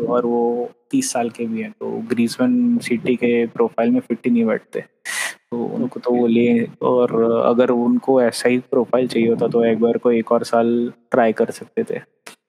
और 0.09 0.25
वो 0.25 0.69
तीस 0.91 1.11
साल 1.11 1.29
के 1.29 1.45
भी 1.45 1.61
हैं 1.61 1.71
तो 1.71 1.91
ग्रीजमैन 2.09 2.77
सिटी 2.77 3.15
के 3.15 3.45
प्रोफ़ाइल 3.47 3.91
में 3.91 3.99
फिट 3.99 4.25
ही 4.25 4.31
नहीं 4.31 4.45
बैठते। 4.45 4.79
तो 4.79 5.63
उनको 5.65 5.99
तो 5.99 6.11
वो 6.11 6.27
ले 6.27 6.47
और 6.81 7.13
अगर 7.45 7.69
उनको 7.69 8.21
ऐसा 8.21 8.49
ही 8.49 8.57
प्रोफ़ाइल 8.71 9.07
चाहिए 9.07 9.27
होता 9.29 9.47
तो 9.47 9.63
एक 9.65 9.79
बार 9.79 9.97
को 9.97 10.11
एक 10.11 10.31
और 10.31 10.43
साल 10.43 10.91
ट्राई 11.11 11.33
कर 11.33 11.51
सकते 11.51 11.83
थे। 11.83 11.99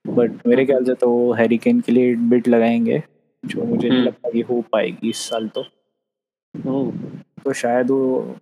बट 0.05 0.47
मेरे 0.47 0.65
ख्याल 0.67 0.85
से 0.85 0.95
तो 0.95 1.11
वो 1.11 1.33
हैरिकेन 1.33 1.81
के 1.81 1.93
लिए 1.93 2.15
बिट 2.31 2.49
लगाएँगे 2.49 3.03
जो 3.45 3.65
मुझे 3.65 3.89
नहीं 3.89 3.99
हम्म। 3.99 4.09
लगता 4.09 4.31
कि 4.31 4.41
हो 4.41 4.61
पाएगी 4.73 5.09
इस 5.09 5.29
साल 5.29 5.49
तो। 5.49 5.63
तो 7.45 7.53
शायद 7.53 7.91
वो 7.91 8.37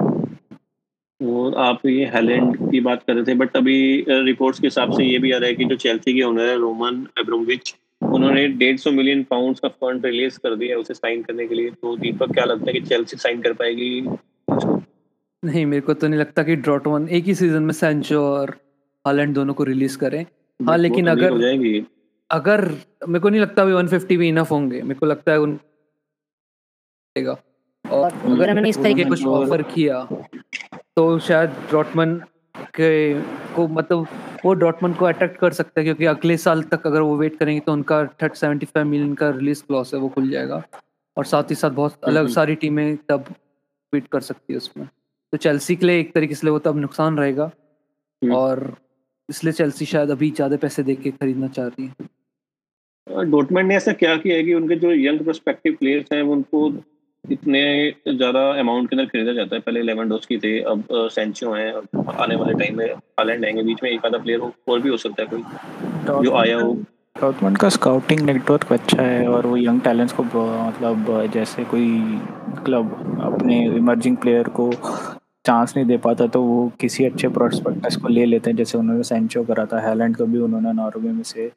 और 1.20 1.54
आप 1.54 1.86
ये 1.86 2.04
हैलैंड 2.04 2.56
की 2.70 2.80
बात 2.80 3.02
कर 3.02 3.14
रहे 3.14 3.24
थे 3.24 3.34
बट 3.34 3.56
अभी 3.56 4.04
रिपोर्ट्स 4.08 4.60
के 4.60 4.66
हिसाब 4.66 4.92
से 4.92 5.04
ये 5.04 5.18
भी 5.18 5.32
आ 5.32 5.38
रहा 5.38 5.48
है 5.48 5.54
कि 5.54 5.64
जो 5.64 5.76
चेल्सी 5.76 6.14
के 6.14 6.22
ओनर 6.22 6.48
है 6.48 6.56
रोमन 6.58 7.06
एब्रोमविच 7.20 7.74
उन्होंने 8.02 8.46
डेढ़ 8.48 8.76
सौ 8.76 8.90
मिलियन 8.90 9.22
पाउंड 9.22 9.58
का 9.58 9.68
फंड 9.68 10.06
रिलीज़ 10.06 10.38
कर 10.38 10.54
दिया 10.56 10.76
उसे 10.76 10.94
साइन 10.94 11.22
करने 11.22 11.46
के 11.46 11.54
लिए। 11.54 11.70
तो 11.70 11.96
दीपक 11.96 12.32
क्या 12.32 12.44
लगता 12.44 12.64
है 12.66 12.72
कि 12.72 12.80
चेल्सी 12.80 13.16
साइन 13.16 13.42
कर 13.42 13.52
पाएगी? 13.52 14.00
नहीं, 15.44 15.66
मेरे 15.66 15.80
को 15.80 15.94
तो 15.94 16.08
नहीं 16.08 16.20
लगता 16.20 16.42
कि 16.42 16.56
ड्रॉट 16.56 16.86
वन 16.86 17.08
एक 17.08 17.24
ही 17.24 17.34
सीज़न 17.34 17.62
में 17.62 17.72
सैंचो 17.72 18.22
और 18.22 18.50
हालैंड 19.06 19.34
दोनों 19.34 19.54
को 19.54 19.64
रिलीज़ 19.64 19.98
करें। 19.98 20.26
हाँ, 20.60 20.76
लेकिन 20.78 21.04
तो 21.04 21.10
अगर 21.10 21.32
अगर 22.30 22.60
मेरे 23.08 23.20
को 23.20 23.28
नहीं 23.28 23.40
लगता 23.40 23.62
अभी 23.62 23.72
150 23.72 24.16
भी 24.16 24.28
इनफ 24.28 24.50
होंगे। 24.50 24.82
मेरे 24.82 24.94
को 24.94 25.06
लगता 25.06 25.32
है 25.32 25.40
उन 25.40 25.58
और 27.84 28.12
अगर 28.12 28.50
उन्होंने 28.50 28.68
इस 28.68 28.76
तरीके 28.82 29.04
कुछ 29.04 29.24
ऑफ़र 29.26 29.62
किया, 29.62 30.04
तो 30.96 31.18
शायद 31.18 31.50
डॉटमन 31.72 32.14
के 32.74 32.90
को 33.54 33.66
मतलब 33.68 34.06
वो 34.44 34.54
डॉटमन 34.54 34.92
को 34.92 35.04
अट्रैक्ट 35.04 35.36
कर 35.36 35.52
सकता 35.52 35.80
है 35.80 35.84
क्योंकि 35.84 36.04
अगले 36.04 36.36
साल 36.36 36.62
तक 36.62 36.86
अगर 36.86 37.00
वो 37.00 37.16
वेट 37.16 37.38
करेंगे 37.38 37.60
तो 37.60 37.72
उनका 37.72 38.04
थर्ट 38.22 38.36
75 38.36 38.84
मिलियन 38.84 39.14
का 39.14 39.30
रिलीज़ 39.30 39.62
क्लॉज़ 39.64 39.96
है 39.96 40.02
वो 40.02 40.08
खुल 40.08 40.30
जाएगा 40.30 40.62
और 41.16 41.24
साथ 41.24 41.50
ही 41.50 41.54
साथ 41.54 41.70
बहुत 41.70 42.04
अलग 42.04 42.28
सारी 42.28 42.54
टीमें 42.54 42.96
तब 43.08 43.24
वेट 43.92 44.06
कर 44.06 44.20
सकती 44.20 44.52
है 44.52 44.56
उसमें। 44.56 44.88
तो 45.32 45.38
चेल्सी 45.38 45.76
के 45.76 45.86
लिए 45.86 46.00
एक 46.00 46.12
तरीके 46.14 46.34
से 46.34 46.50
वो 46.50 46.58
तब 46.58 46.78
नुकसान 46.78 47.18
रहेगा। 47.18 47.50
हम्म। 48.22 48.34
और 48.34 48.72
इसलिए 49.28 49.52
चेल्सी 49.52 49.84
शायद 49.86 50.10
अभी 50.10 50.30
ज़्यादा 50.30 50.56
पैसे 50.62 50.82
दे 50.82 50.94
के 50.94 51.10
खरीदना 51.10 51.48
चाह 51.48 51.66
रही 51.66 51.86
है। 51.86 53.24
डोटमेंट 53.30 53.66
ने 53.68 53.76
ऐसा 53.76 53.92
क्या 53.94 54.16
किया 54.16 54.36
है 54.36 54.42
कि 54.42 54.54
उनके 54.54 54.76
जो 54.76 54.92
यंग 54.92 55.20
प्रोस्पेक्टिव 55.20 55.76
प्लेयर्स 55.80 56.12
हैं 56.12 56.22
उनको 56.34 56.72
इतने 57.24 57.62
ज़्यादा 58.08 58.40
अमाउंट 58.60 58.88
के 58.90 58.96
अंदर 58.96 59.08
खरीदा 59.08 59.32
जाता 59.32 59.56
है? 59.56 59.60
पहले 59.60 59.82
लेवेंडोस्की 59.82 60.38
थे 60.38 60.58
अब 60.70 60.84
सेंचो 61.14 61.52
हैं 61.52 61.72
आने 62.14 62.36
वाले 62.36 62.54
टाइम 62.58 62.76
में 62.78 62.86
हालैंड 62.86 63.44
आएँगे 63.44 63.62
बीच 63.62 63.82
में 63.82 63.90
एक 63.90 64.06
आधा 64.06 64.18
प्लेयर 64.18 64.40
और 64.40 64.80
भी 64.80 64.88
हो 64.88 64.96
सकता 64.96 65.22
है 65.22 65.28
कोई 65.28 66.22
जो 66.24 66.34
आया 66.36 66.56
हो। 66.60 66.72
डॉटमंड 67.16 67.58
का 67.58 67.68
स्काउटिंग 67.68 68.20
नेटवर्क 68.20 68.72
अच्छा 68.72 69.02
है 69.02 69.26
और 69.28 69.46
वो 69.46 69.56
यंग 69.56 69.80
टैलेंट्स 69.80 70.12
को 70.12 70.22
मतलब 70.24 71.30
जैसे 71.32 71.64
कोई 71.64 71.88
क्लब 72.64 72.92
अपने 73.24 73.64
इमर्जिंग 73.66 74.16
प्लेयर 74.16 74.48
को 74.60 74.70
चांस 75.50 75.72
नहीं 75.76 75.86
दे 75.86 75.96
पाता 75.98 76.26
तो 76.26 76.42
वो 76.42 76.58
किसी 76.80 77.04
अच्छे 77.04 77.28
प्रोस्पेक्टस 77.28 77.96
को 77.96 78.08
ले 78.08 78.24
लेते 78.24 78.50
हैं 78.50 78.56
जैसे 78.56 78.78
उन्होंने 78.78 79.02
सेंचो 79.04 79.42
करा 79.44 79.64
था 79.66 79.78
हैलैंड 79.80 80.16
को 80.16 80.26
भी 80.26 80.38
उन्होंने 80.38 80.72
नॉर्वे 80.72 81.12
में 81.12 81.22
से 81.22 81.50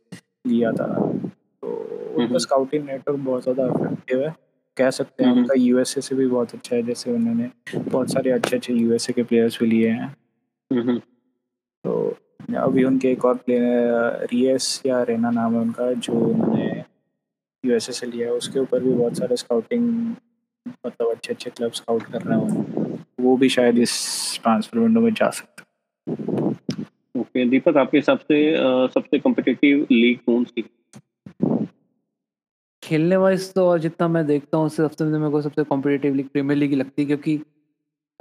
लिया 0.47 0.71
था। 0.71 0.87
तो 0.87 1.67
उनका 2.15 2.37
स्काउटिंग 2.37 2.85
नेटवर्क 2.85 3.19
बहुत 3.19 3.43
ज़्यादा 3.43 3.65
इफ़ेक्टिव 3.65 4.21
है। 4.21 4.33
कह 4.77 4.89
सकते 4.89 5.23
हैं 5.23 5.31
उनका 5.31 5.53
यूएसए 5.57 6.01
से 6.01 6.15
भी 6.15 6.27
बहुत 6.27 6.53
अच्छा 6.55 6.75
है 6.75 6.81
जैसे 6.83 7.11
उन्होंने 7.11 7.49
बहुत 7.77 8.11
सारे 8.11 8.31
अच्छे 8.31 8.55
अच्छे 8.55 8.73
यूएसए 8.73 9.13
के 9.13 9.23
प्लेयर्स 9.23 9.59
भी 9.59 9.67
लिए 9.67 9.89
हैं। 9.89 10.97
तो 11.85 12.17
अभी 12.59 12.83
उनके 12.83 13.11
एक 13.11 13.25
और 13.25 13.35
प्लेयर 13.37 14.27
रियस 14.31 14.81
या 14.85 15.01
रेना 15.03 15.31
नाम 15.31 15.53
है 15.53 15.61
उनका 15.61 15.91
जो 15.93 16.13
उन्होंने 16.13 16.83
यूएसए 17.63 17.93
से 17.93 18.07
लिया 18.07 18.27
है। 18.27 18.33
उसके 18.33 18.59
ऊपर 18.59 18.83
भी 18.83 18.93
बहुत 18.93 19.17
सारे 19.17 19.35
स्काउटिंग 19.35 19.89
मतलब 20.65 21.11
अच्छे 21.11 21.33
अच्छे 21.33 21.49
क्लब 21.49 21.71
स्काउट 21.73 22.03
कर 22.03 22.21
रहे 22.21 22.39
हैं 22.39 22.82
वो 23.20 23.38
भी 23.38 23.49
शायद 23.49 23.78
इस 23.78 23.93
ट्रांसफ़र 24.43 24.80
विंडो 24.80 24.99
में 24.99 25.14
जा 25.14 25.30
सकते 25.30 25.64
ओके 27.20 27.45
दीपक 27.49 27.78
आपके 27.78 27.97
हिसाब 27.97 28.18
से 28.18 28.57
सबसे 28.88 29.20
कॉम्पिटिटिव 29.20 29.88
लीग 29.91 30.20
कौन 30.20 30.43
सी 30.43 30.66
खेलने 32.84 33.16
वाइज 33.16 33.53
तो 33.53 33.66
और 33.68 33.80
जितना 33.80 34.07
मैं 34.07 34.26
देखता 34.26 34.57
हूँ 34.57 34.70
सबसे 34.70 35.03
मेरे 35.03 35.32
को 35.32 35.41
सबसे 35.41 35.64
कॉम्पिटेटिव 35.64 36.16
लीग 36.16 36.28
प्रीमियर 36.30 36.57
लीग 36.57 36.74
लगती 36.74 37.01
है 37.01 37.05
क्योंकि 37.05 37.39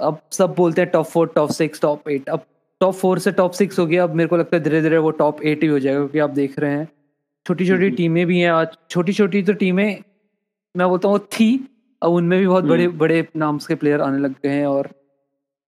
अब 0.01 0.21
सब 0.33 0.55
बोलते 0.55 0.83
हैं 0.83 0.91
top 0.91 1.07
four 1.07 1.33
top 1.37 1.51
six 1.51 1.81
top 1.81 2.09
eight 2.09 2.29
अब 2.29 2.47
टॉप 2.81 2.95
फोर 2.95 3.19
से 3.19 3.33
टॉप 3.33 3.53
सिक्स 3.53 3.79
हो 3.79 3.87
गया 3.87 4.05
अब 4.05 4.15
मेरे 4.15 4.29
को 4.29 4.37
लगता 4.37 4.57
है 4.57 4.63
धीरे 4.63 4.83
धीरे 4.83 4.99
वो 4.99 5.11
टॉप 5.11 5.43
एट 5.43 5.63
ही 5.63 5.69
हो 5.69 5.79
जाएगा 5.79 5.99
क्योंकि 5.99 6.19
आप 6.19 6.31
देख 6.31 6.59
रहे 6.59 6.71
हैं। 6.71 6.89
छोटी 7.47 7.69
छोटी 7.69 7.91
टीमें 7.91 8.27
भी 8.27 8.39
हैं 8.41 8.51
आज 8.51 8.69
छोटी 8.91 9.13
छोटी 9.13 9.43
तो 9.43 9.53
टीमें 9.53 10.03
मैं 10.77 10.89
बोलता 10.89 11.09
हूँ 11.09 11.19
थी 11.19 11.72
अब 12.03 12.13
उनमें 12.13 12.39
भी 12.41 12.47
बहुत 12.47 12.65
बड़े 12.65 12.89
बड़े 13.01 13.27
नाम 13.37 13.59
के 13.59 13.75
प्लेयर 13.75 14.01
आने 14.01 14.19
लग 14.19 14.35
गए 14.43 14.51
हैं 14.51 14.67
और 14.67 14.89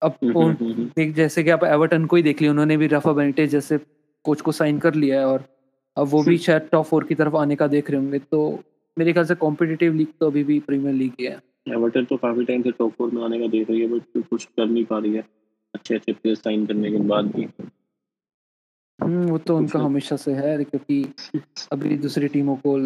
अब 0.02 0.18
देख 0.22 1.14
जैसे 1.14 1.44
कि 1.44 1.50
आप 1.50 1.64
एवर्टन 1.64 2.06
को 2.06 2.16
ही 2.16 2.22
देख 2.22 2.40
लिया 2.40 2.52
उन्होंने 2.52 2.76
भी 2.76 2.86
रफा 2.86 3.12
बेनिटेज 3.12 3.50
जैसे 3.50 3.78
कोच 4.24 4.40
को 4.40 4.52
साइन 4.52 4.78
कर 4.78 4.94
लिया 4.94 5.20
है 5.20 5.26
और 5.26 5.44
अब 5.96 6.06
वो 6.08 6.22
भी 6.22 6.36
शायद 6.38 6.68
टॉप 6.72 6.84
फोर 6.84 7.04
की 7.04 7.14
तरफ़ 7.14 7.36
आने 7.36 7.56
का 7.56 7.66
देख 7.66 7.90
रहे 7.90 8.00
होंगे। 8.00 8.18
तो 8.18 8.62
मेरे 8.96 9.12
ख्याल 9.12 9.26
से 9.26 9.34
कॉम्पिटिटिव 9.34 9.94
लीग 9.94 10.08
तो 10.20 10.26
अभी 10.26 10.44
भी 10.44 10.58
प्रीमियर 10.60 10.94
लीग 10.94 11.12
ही 11.20 11.26
है। 11.26 11.38
एवर्टन 11.68 12.04
तो 12.04 12.16
काफ़ी 12.16 12.44
टाइम 12.44 12.62
से 12.62 12.70
टॉप 12.70 12.92
फोर 12.92 13.10
में 13.10 13.22
आने 13.24 13.38
का 13.40 13.46
देख 13.46 13.70
रही 13.70 13.80
है 13.80 13.86
बट 13.88 14.02
तो 14.14 14.22
कुछ 14.22 14.44
कर 14.46 14.66
नहीं 14.66 14.84
पा 14.84 14.98
रही 14.98 15.14
है। 15.14 15.24
अच्छे 15.74 15.94
अच्छे 15.94 16.12
प्लेयर 16.12 16.36
साइन 16.36 16.66
करने 16.66 16.90
के 16.90 16.98
बाद 17.04 17.24
भी। 17.36 17.48
हम्म 18.98 19.26
वो 19.26 19.38
तो 19.38 19.56
उनका 19.56 19.78
हमेशा 19.78 20.16
से 20.16 20.32
है 20.32 20.64
क्योंकि 20.64 21.02
अभी 21.72 21.96
दूसरी 21.98 22.28
टीमों 22.28 22.56
को 22.56 22.76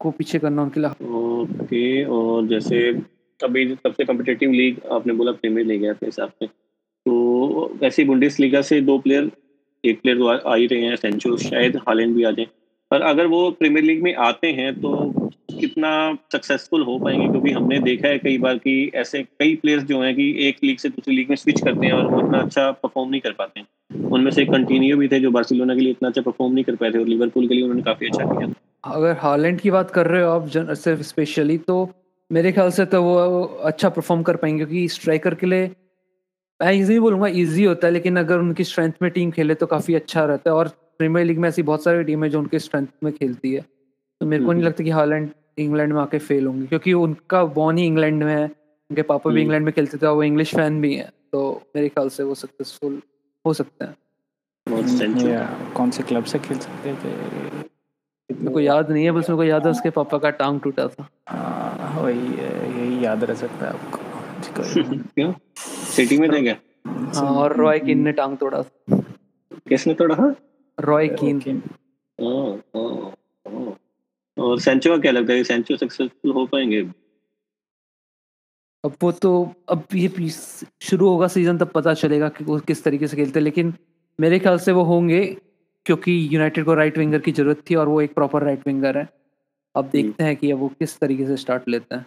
को 0.00 0.10
पीछे 0.10 0.38
करना 0.38 0.62
उनके 0.62 0.80
लिए? 0.80 0.90
ओके, 1.10 2.04
और 2.04 2.46
जैसे 2.48 2.88
अभी 3.40 3.66
सबसे 3.74 4.04
कम्पिटेटिव 4.04 4.52
लीग 4.52 4.80
आपने 4.92 5.12
बोला 5.12 5.32
प्रीमियर 5.32 5.66
लीग 5.66 5.84
है 5.84 5.90
अपने 5.90 6.08
हिसाब 6.08 6.28
से। 6.30 6.46
तो 6.46 7.72
वैसे 7.80 8.04
बुंडेस 8.04 8.38
लीगा 8.40 8.60
से 8.62 8.80
दो 8.80 8.98
प्लेयर 8.98 9.30
एक 9.84 10.00
प्लेयर 10.02 10.18
तो 10.18 10.26
आ 10.48 10.54
ही 10.54 10.66
रहे 10.66 10.80
हैं 10.80 10.96
सेंचो 10.96 11.36
शायद 11.36 11.76
हालैंड 11.88 12.14
भी 12.16 12.24
आ 12.24 12.30
जाए। 12.30 12.46
पर 12.90 13.02
अगर 13.02 13.26
वो 13.26 13.50
प्रीमियर 13.50 13.84
लीग 13.84 14.02
में 14.02 14.14
आते 14.14 14.52
हैं 14.52 14.74
तो 14.74 15.23
कितना 15.48 15.92
सक्सेसफुल 16.32 16.82
हो 16.82 16.98
पाएँगे? 16.98 17.26
क्योंकि 17.28 17.50
हमने 17.50 17.78
देखा 17.80 18.08
है 18.08 18.18
कई 18.18 18.38
बार 18.38 18.58
कि 18.58 18.90
ऐसे 18.94 19.22
कई 19.22 19.54
प्लेयर्स 19.56 19.84
जो 19.84 20.00
हैं 20.02 20.14
कि 20.14 20.28
एक 20.48 20.56
लीग 20.64 20.78
से 20.78 20.88
दूसरी 20.88 21.16
लीग 21.16 21.28
में 21.30 21.36
स्विच 21.36 21.60
करते 21.60 21.86
हैं 21.86 21.92
और 21.92 22.06
वो 22.06 22.20
इतना 22.20 22.38
अच्छा 22.38 22.70
परफॉर्म 22.72 23.10
नहीं 23.10 23.20
कर 23.20 23.32
पाते 23.32 23.60
हैं। 23.60 24.04
उनमें 24.10 24.30
से 24.30 24.44
कंटिन्यू 24.44 24.96
भी 24.96 25.08
थे 25.08 25.20
जो 25.20 25.30
बार्सिलोना 25.30 25.74
के 25.74 25.80
लिए 25.80 25.90
इतना 25.90 26.08
अच्छा 26.08 26.22
परफॉर्म 26.22 26.52
नहीं 26.54 26.64
कर 26.64 26.76
पाए 26.76 26.90
थे 26.90 26.98
और 26.98 27.06
लिवरपूल 27.06 27.48
के 27.48 27.54
लिए 27.54 27.62
उन्होंने 27.62 27.82
काफ़ी 27.82 28.06
अच्छा 28.06 28.24
किया। 28.24 28.52
अगर 28.84 29.16
हालैंड 29.18 29.60
की 29.60 29.70
बात 29.70 29.90
कर 29.90 30.06
रहे 30.06 30.22
हो 30.22 30.30
आप, 30.30 30.46
जन, 30.48 30.74
सिर्फ़ 30.74 31.02
स्पेशली 31.02 31.58
तो 31.58 31.88
मेरे 32.30 32.52
ख्याल 32.52 32.70
से 32.70 32.84
तो 32.86 33.02
वो 33.02 33.44
अच्छा 33.64 33.88
परफॉर्म 33.88 34.22
कर 34.22 34.36
पाएँगे 34.36 34.58
क्योंकि 34.58 34.88
स्ट्राइकर 34.88 35.34
के 35.34 35.46
लिए 35.46 35.70
मैं 36.60 36.72
इजी 36.72 36.98
बोलूँगा 37.00 37.26
इजी 37.26 37.64
होता 37.64 37.86
है, 37.86 37.92
लेकिन 37.92 38.16
अगर 38.16 38.38
उनकी 38.38 38.64
स्ट्रेंथ 38.64 38.92
में 39.02 39.10
टीम 39.10 39.30
खेले 39.30 39.54
तो 39.54 39.66
काफ़ी 39.66 39.94
अच्छा 39.94 40.24
रहता 40.24 40.50
है 40.50 40.56
और 40.56 40.68
प्रीमियर 40.98 41.26
लीग 41.26 41.38
में 41.38 41.48
ऐसी 41.48 41.62
बहुत 41.62 41.84
सारी 41.84 42.04
टीम 42.04 42.24
है 42.24 42.30
जो 42.30 42.38
उनके 42.38 42.58
स्ट्रेंथ 42.58 42.86
में 43.04 43.12
खेलती 43.12 43.52
है। 43.52 43.64
तो 44.20 44.26
मेरे 44.26 44.44
को 44.44 44.52
नहीं 44.52 44.62
हम्म। 44.62 44.68
लगता 44.68 44.84
कि 44.84 44.90
हालैंड 44.90 45.30
इंग्लैंड 45.58 45.92
में 45.92 46.00
आके 46.00 46.18
फेल 46.18 46.46
होंगे 46.46 46.66
क्योंकि 46.66 46.92
उनका 46.92 47.44
बॉन 47.44 47.78
ही 47.78 47.86
इंग्लैंड 47.86 48.22
में 48.22 48.34
है 48.34 48.44
उनके 48.44 49.02
पापा 49.02 49.30
भी 49.30 49.40
इंग्लैंड 49.40 49.60
हम्म। 49.60 49.64
में 49.64 49.72
खेलते 49.72 49.98
थे 49.98 50.06
और 50.06 50.14
वो 50.14 50.22
इंग्लिश 50.22 50.54
फ़ैन 50.54 50.80
भी 50.80 50.94
है 50.94 51.10
तो 51.32 51.62
मेरे 51.76 51.88
ख्याल 51.88 52.08
से 52.08 52.22
वो 52.22 52.34
सक्सेसफुल 52.34 53.00
हो 53.44 53.52
सकते 53.52 53.84
हैं। 53.84 53.96
कौन 55.74 55.90
से 55.90 56.02
क्लब 56.02 56.24
से 56.24 56.38
खेल 56.38 56.58
सकते 56.58 56.94
थे? 56.94 57.08
मेरे 58.30 58.52
को 58.52 58.60
याद 58.60 58.90
नहीं 58.90 59.04
है 59.04 59.10
बस 59.10 59.30
मेरे 59.30 59.36
को 59.36 59.44
याद 59.44 59.64
है 59.64 59.70
उसके 59.70 59.90
पापा 59.90 60.18
का 60.18 60.30
टांग 60.30 60.60
टूटा 60.60 60.86
था। 60.88 61.08
हाँ, 61.28 62.02
वही 62.02 62.18
यही 62.18 63.04
याद 63.04 63.24
रह 63.24 63.34
सकता 63.34 63.66
है 63.66 63.72
आपको। 63.72 63.98
क्यों? 65.14 65.32
सिटी 65.96 66.18
में 66.18 66.30
थे 66.32 66.40
क्या? 66.42 66.56
हाँ 66.86 67.30
और 67.36 67.56
रॉय 67.56 67.78
किन 67.78 68.00
ने 68.00 68.12
टांग 68.12 68.36
तोड़ा 68.36 68.62
था। 68.62 69.02
किसने 69.68 69.94
तोड़ा 69.94 70.34
रॉय 70.80 71.08
किन 71.08 71.62
और 74.38 74.60
सेंचो 74.60 74.90
का 74.90 74.96
क्या 74.98 75.12
लगता 75.12 75.32
है 75.32 75.44
सेंचो 75.44 75.76
सक्सेसफुल 75.76 76.32
हो 76.32 76.46
पाएँगे? 76.46 76.82
अब 78.84 78.92
वो 79.02 79.12
तो 79.12 79.54
अब 79.68 79.84
ये 79.94 80.28
शुरू 80.82 81.08
होगा 81.08 81.28
सीज़न 81.28 81.58
तब 81.58 81.66
पता 81.66 81.94
चलेगा 81.94 82.28
कि 82.28 82.44
वो 82.44 82.58
किस 82.58 82.84
तरीके 82.84 83.06
से 83.06 83.16
खेलते 83.16 83.38
हैं। 83.38 83.44
लेकिन 83.44 83.74
मेरे 84.20 84.38
ख्याल 84.38 84.58
से 84.58 84.72
वो 84.72 84.82
होंगे 84.82 85.36
क्योंकि 85.86 86.28
यूनाइटेड 86.32 86.64
को 86.64 86.74
राइट 86.74 86.98
विंगर 86.98 87.18
की 87.18 87.32
ज़रूरत 87.32 87.62
थी 87.70 87.74
और 87.74 87.88
वो 87.88 88.00
एक 88.00 88.14
प्रॉपर 88.14 88.42
राइट 88.42 88.66
विंगर 88.66 88.98
है। 88.98 89.08
अब 89.76 89.88
देखते 89.92 90.24
हैं 90.24 90.36
कि 90.36 90.50
अब 90.50 90.58
वो 90.58 90.68
किस 90.68 90.98
तरीके 90.98 91.26
से 91.26 91.36
स्टार्ट 91.36 91.68
लेते 91.68 91.94
हैं। 91.94 92.06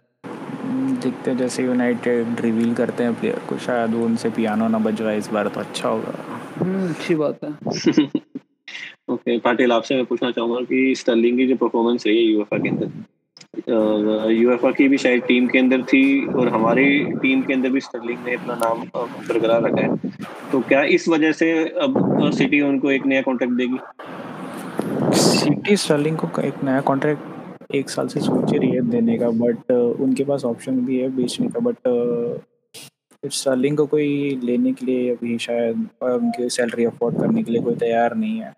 दिखते 0.99 1.31
हैं 1.31 1.37
जैसे 1.37 1.63
यूनाइटेड 1.63 2.41
रिवील 2.41 2.73
करते 2.73 3.03
हैं 3.03 3.19
प्लेयर 3.19 3.39
को 3.49 3.57
शायद 3.57 3.91
वो 3.91 4.05
उनसे 4.05 4.29
पियानो 4.29 4.67
ना 4.67 4.79
बजवाए 4.79 5.17
इस 5.17 5.27
बार 5.27 5.47
तो 5.47 5.59
अच्छा 5.59 5.89
होगा। 5.89 6.13
हम्म, 6.55 6.89
अच्छी 6.89 7.15
बात 7.15 7.39
है। 7.43 7.57
ओके 9.09 9.37
पाटिल 9.39 9.71
आपसे 9.71 9.95
मैं 9.95 10.05
पूछना 10.05 10.31
चाहूँगा 10.31 10.61
कि 10.61 10.93
स्टर्लिंग 10.97 11.37
की 11.37 11.47
जो 11.47 11.55
परफॉर्मेंस 11.55 12.05
रही 12.07 12.17
है 12.17 12.23
यूएफए 12.23 12.59
के 12.59 12.69
अंदर। 12.69 14.31
यूएफए 14.31 14.71
की 14.73 14.87
भी 14.87 14.97
शायद 14.97 15.21
टीम 15.27 15.47
के 15.47 15.59
अंदर 15.59 15.81
थी 15.83 16.25
और 16.25 16.49
हमारी 16.49 17.03
टीम 17.21 17.41
के 17.41 17.53
अंदर 17.53 17.69
भी 17.69 17.79
स्टर्लिंग 17.81 18.19
ने 18.25 18.33
अपना 18.35 18.55
नाम 18.55 18.83
बरकरार 18.95 19.61
रखा 19.63 19.81
है। 19.81 20.11
तो 20.51 20.59
क्या 20.59 20.83
इस 20.97 21.07
वजह 21.09 21.31
से 21.31 21.51
अब 21.81 22.29
सिटी 22.33 22.61
उनको 22.61 22.91
एक 22.91 23.05
नया 23.05 23.21
कॉन्ट्रैक्ट 23.21 23.55
देगी? 23.55 23.77
सिटी 25.13 25.77
स्टर्लिंग 25.77 26.17
को 26.17 26.41
एक 26.41 26.63
नया 26.63 26.81
कॉन्ट्रैक्ट 26.81 27.75
एक 27.75 27.89
साल 27.89 28.07
से 28.07 28.19
सोच 28.19 28.53
रही 28.53 28.69
है 28.69 28.81
देने 28.89 29.17
का 29.17 29.29
बट 29.29 29.71
uh, 29.71 30.01
उनके 30.01 30.23
पास 30.23 30.45
ऑप्शन 30.45 30.79
भी 30.85 30.97
है 30.97 31.09
बेचने 31.15 31.47
का 31.47 31.59
बट 31.59 31.75
स्टार्लिंग 33.23 33.73
uh, 33.73 33.77
को 33.77 33.85
कोई 33.85 34.39
लेने 34.43 34.71
के 34.73 34.85
लिए 34.85 35.09
अभी 35.11 35.37
शायद 35.37 35.87
उनकी 36.03 36.49
सैलरी 36.49 36.85
अफोर्ड 36.85 37.17
करने 37.17 37.43
के 37.43 37.51
लिए 37.51 37.61
कोई 37.61 37.75
तैयार 37.75 38.15
नहीं 38.15 38.39
है। 38.39 38.53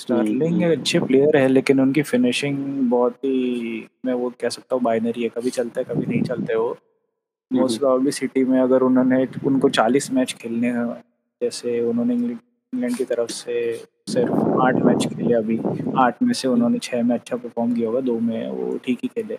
स्टार्लिंग 0.00 0.62
हम्म। 0.62 0.70
अच्छे 0.72 0.98
प्लेयर 1.00 1.36
है 1.36 1.46
लेकिन 1.48 1.80
उनकी 1.80 2.02
फिनिशिंग 2.02 2.58
बहुत 2.90 3.16
ही 3.24 3.88
मैं 4.06 4.14
वो 4.14 4.32
कह 4.40 4.48
सकता 4.48 4.74
हूँ 4.76 4.82
बाइनरी 4.82 5.22
है। 5.22 5.28
कभी 5.28 5.50
चलता 5.50 5.80
है 5.80 5.84
कभी 5.84 6.06
नहीं 6.06 6.22
चलते 6.22 6.54
वो। 6.54 6.76
मोस्ट 7.50 7.78
प्रॉब्ली 7.80 8.10
सिटी 8.12 8.44
में 8.44 8.58
अगर 8.60 8.82
उन्होंने 8.82 9.26
उनको 9.46 9.68
चालीस 9.68 10.10
मैच 10.12 10.32
खेलने 10.40 10.68
हैं 10.68 10.86
जैसे 11.40 11.80
उन्होंने 11.80 12.14
इंग्लैंड 12.14 12.96
की 12.96 13.04
तरफ़ 13.04 13.30
से 13.30 13.54
सिर्फ़ 14.08 14.60
आठ 14.66 14.76
मैच 14.84 15.06
खेले 15.06 15.34
अभी। 15.34 15.58
आठ 15.98 16.22
में 16.22 16.32
से 16.32 16.48
उन्होंने 16.48 16.78
छः 16.78 17.02
में 17.02 17.14
अच्छा 17.14 17.36
परफॉर्म 17.36 17.72
किया 17.74 17.88
होगा 17.88 18.00
दो 18.00 18.18
में 18.20 18.50
वो 18.50 18.76
ठीक 18.84 18.98
ही 19.02 19.08
खेले। 19.08 19.38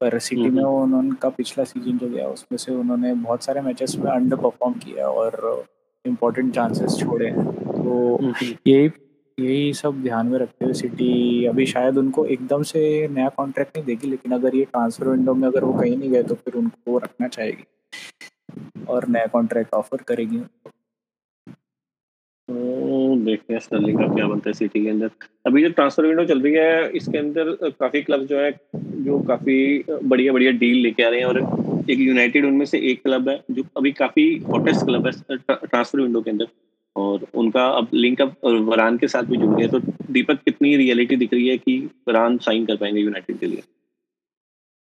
पर 0.00 0.18
सिटी 0.18 0.48
में 0.50 0.62
वो 0.62 0.82
उन्होंने 0.82 1.30
पिछला 1.30 1.64
सीज़न 1.64 1.98
जो 1.98 2.08
गया 2.08 2.26
उसमें 2.28 2.56
से 2.56 2.72
उन्होंने 2.74 3.14
बहुत 3.14 3.44
सारे 3.44 3.60
मैचेस 3.60 3.96
में 3.98 4.10
अंडर 4.12 4.36
परफॉर्म 4.36 4.74
किया 4.78 5.06
और 5.08 5.64
इम्पोर्टेंट 6.04 6.54
चांसेस 6.54 6.96
छोड़े 7.00 7.26
हैं। 7.26 7.44
तो 7.72 8.20
यही 8.66 8.88
यही 9.38 9.72
सब 9.74 10.02
ध्यान 10.02 10.26
में 10.26 10.38
रखते 10.38 10.64
हुए 10.64 10.74
सिटी, 10.74 11.44
अभी 11.46 11.66
शायद 11.66 11.98
उनको 11.98 12.24
एकदम 12.26 12.62
से 12.64 13.08
नया 13.08 13.28
कॉन्ट्रैक्ट 13.36 13.76
नहीं 13.76 13.86
देगी, 13.86 14.10
लेकिन 14.10 14.32
अगर 14.32 14.56
ये 14.56 14.64
ट्रांसफ़र 14.64 15.08
विंडो 15.08 15.34
में 15.34 15.48
अगर 15.48 15.64
वो 15.64 15.72
कहीं 15.80 15.96
नहीं 15.96 16.10
गए 16.10 16.22
तो 16.22 16.34
फिर 16.34 16.54
उनको 16.54 16.98
रखना 16.98 17.28
चाहेगी 17.28 18.84
और 18.88 19.08
नया 19.08 19.26
कॉन्ट्रैक्ट 19.32 19.74
ऑफ़र 19.74 20.02
करेगी। 20.08 20.42
देखते 23.24 23.52
हैं 23.52 23.60
स्टर्लिंग 23.60 23.98
का 23.98 24.06
क्या 24.14 24.26
बनता 24.26 24.48
है 24.50 24.52
सिटी 24.54 24.82
के 24.82 24.88
अंदर। 24.90 25.10
अभी 25.46 25.62
जो 25.62 25.68
ट्रांसफ़र 25.70 26.06
विंडो 26.06 26.24
चल 26.24 26.40
रही 26.42 26.52
है, 26.54 26.88
इसके 26.90 27.18
अंदर 27.18 27.52
काफ़ी 27.70 28.02
क्लब 28.02 28.24
जो 28.26 28.38
है, 28.38 28.50
जो 28.76 29.18
काफ़ी 29.28 29.84
बढ़िया 29.90 30.32
बढ़िया 30.32 30.52
डील 30.52 30.76
लेके 30.82 31.02
आ 31.02 31.08
रहे 31.08 31.20
हैं 31.20 31.26
और 31.26 31.38
एक 31.90 31.98
यूनाइटेड 31.98 32.44
उनमें 32.46 32.64
से 32.66 32.78
एक 32.90 33.02
क्लब 33.02 33.28
है, 33.28 33.38
जो 33.50 33.62
अभी 33.76 33.92
काफ़ी 33.92 34.24
हॉटेस्ट 34.48 34.84
क्लब 34.86 35.06
है 35.06 35.36
ट्रांसफ़र 35.38 36.00
विंडो 36.00 36.20
के 36.22 36.30
अंदर। 36.30 36.46
और 36.96 37.26
उनका 37.34 37.66
अब 37.68 37.88
लिंक 37.94 38.20
अब 38.22 38.34
वरान 38.68 38.96
के 38.98 39.08
साथ 39.08 39.22
भी 39.22 39.36
जुड़ 39.36 39.54
गया 39.54 39.68
तो 39.68 39.78
दीपक 40.12 40.40
कितनी 40.44 40.76
रियलिटी 40.76 41.16
दिख 41.16 41.32
रही 41.32 41.48
है 41.48 41.56
कि 41.58 41.78
वरान 42.08 42.36
साइन 42.38 42.66
कर 42.66 42.76
पाएँगे 42.76 43.00
यूनाइटेड 43.00 43.38
के 43.38 43.46
लिए? 43.46 43.62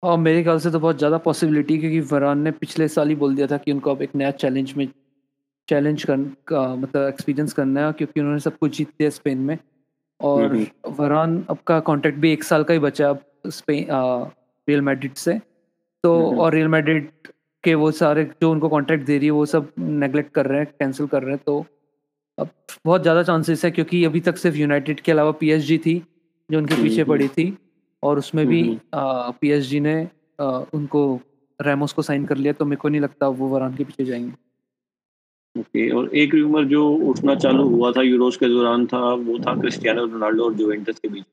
और 0.04 0.18
मेरे 0.18 0.44
ख्याल 0.44 0.60
से 0.60 0.72
तो 0.72 0.80
बहुत 0.80 0.98
ज़्यादा 0.98 1.18
पॉसिबिलिटी 1.20 1.78
क्योंकि 1.78 2.00
वरान 2.12 2.42
ने 2.42 2.52
पिछले 2.54 2.88
साल 2.88 3.10
ही 3.10 3.16
बोल 3.16 3.36
दिया 3.36 3.48
था 3.48 3.58
कि 3.58 3.72
उनको 3.72 3.92
अब 3.92 4.02
एक 4.02 4.16
नया 4.16 4.32
चैलेंज 4.34 4.74
में 4.78 4.88
चैलेंज 5.68 6.04
कर 6.04 6.24
का 6.48 6.64
मतलब 6.76 7.08
एक्सपीरियंस 7.08 7.54
करना 7.54 7.86
है 7.86 7.92
क्योंकि 7.94 8.20
उन्होंने 8.20 8.40
सब 8.40 8.58
कुछ 8.58 8.78
जीत 8.78 8.90
लिया 9.02 9.10
स्पेन 9.12 9.38
में। 9.40 9.58
और 10.20 10.66
वरान 10.98 11.44
अब 11.50 11.58
का 11.68 11.80
कॉन्ट्रैक्ट 11.82 12.18
भी 12.20 12.32
एक 12.32 12.44
साल 12.44 12.64
का 12.64 12.74
ही 12.74 12.80
बचा 12.80 13.10
अब 13.10 13.24
स्पेन 13.48 13.86
रियल 14.68 14.82
मैड्रिड 14.82 15.14
से। 15.16 15.38
तो 16.04 16.14
और 16.42 16.54
रियल 16.54 16.68
मैड्रिड 16.68 17.10
के 17.64 17.76
वो 17.76 17.92
सारे 17.94 18.24
जो 18.42 18.52
उनको 18.52 18.70
कॉन्ट्रैक्ट 18.70 19.06
दे 19.06 19.18
रही 19.18 19.26
है 19.26 19.32
वो 19.32 19.46
सब 19.48 19.72
नेगलेक्ट 19.80 20.34
कर 20.34 20.46
रहे 20.46 20.60
हैं 20.60 20.68
कैंसिल 20.80 21.08
कर 21.08 21.24
रहे 21.24 21.34
हैं 21.34 21.42
तो 21.46 21.66
अब 22.40 22.50
बहुत 22.86 23.02
ज़्यादा 23.02 23.24
चांसेस 23.24 23.66
है 23.66 23.72
क्योंकि 23.72 24.04
अभी 24.06 24.20
तक 24.20 24.38
सिर्फ़ 24.38 24.58
यूनाइटेड 24.58 25.00
के 25.00 25.12
अलावा 25.12 25.32
पीएसजी 25.40 25.78
थी 25.78 26.02
जो 26.50 26.58
उनके 26.58 26.76
पीछे 26.84 27.04
पड़ी 27.04 27.28
थी 27.28 27.58
और 28.04 28.18
उसमें 28.18 28.46
भी 28.48 28.62
पीएसजी 28.96 29.80
ने 29.80 29.96
आ, 30.42 30.46
उनको 30.74 31.02
रेमोस 31.60 31.94
को 31.94 32.02
साइन 32.02 32.26
कर 32.26 32.38
लिया 32.38 32.54
तो 32.54 32.66
मेरे 32.66 32.80
को 32.82 32.90
नहीं 32.90 33.02
लगता 33.02 33.28
वो 33.28 33.48
वरान 33.48 33.76
के 33.76 33.84
पीछे 33.84 34.06
जाएँगे। 34.06 34.32
ओके 35.56 35.62
okay, 35.62 35.98
और 35.98 36.16
एक 36.16 36.34
रूमर 36.36 36.66
जो 36.66 36.90
उठना 37.10 37.36
चालू 37.36 37.68
हुआ 37.70 37.92
था 37.92 38.02
यूरोस 38.02 38.38
के 38.38 38.48
दौरान 38.48 38.86
था 38.88 39.00
वो 39.14 39.38
था 39.40 39.56
क्रिस्टियानो 39.62 40.06
रोनाल्डो 40.06 40.44
और 40.46 40.54
जुवेंटस 40.54 41.00
के 41.00 41.08
बीच 41.08 41.26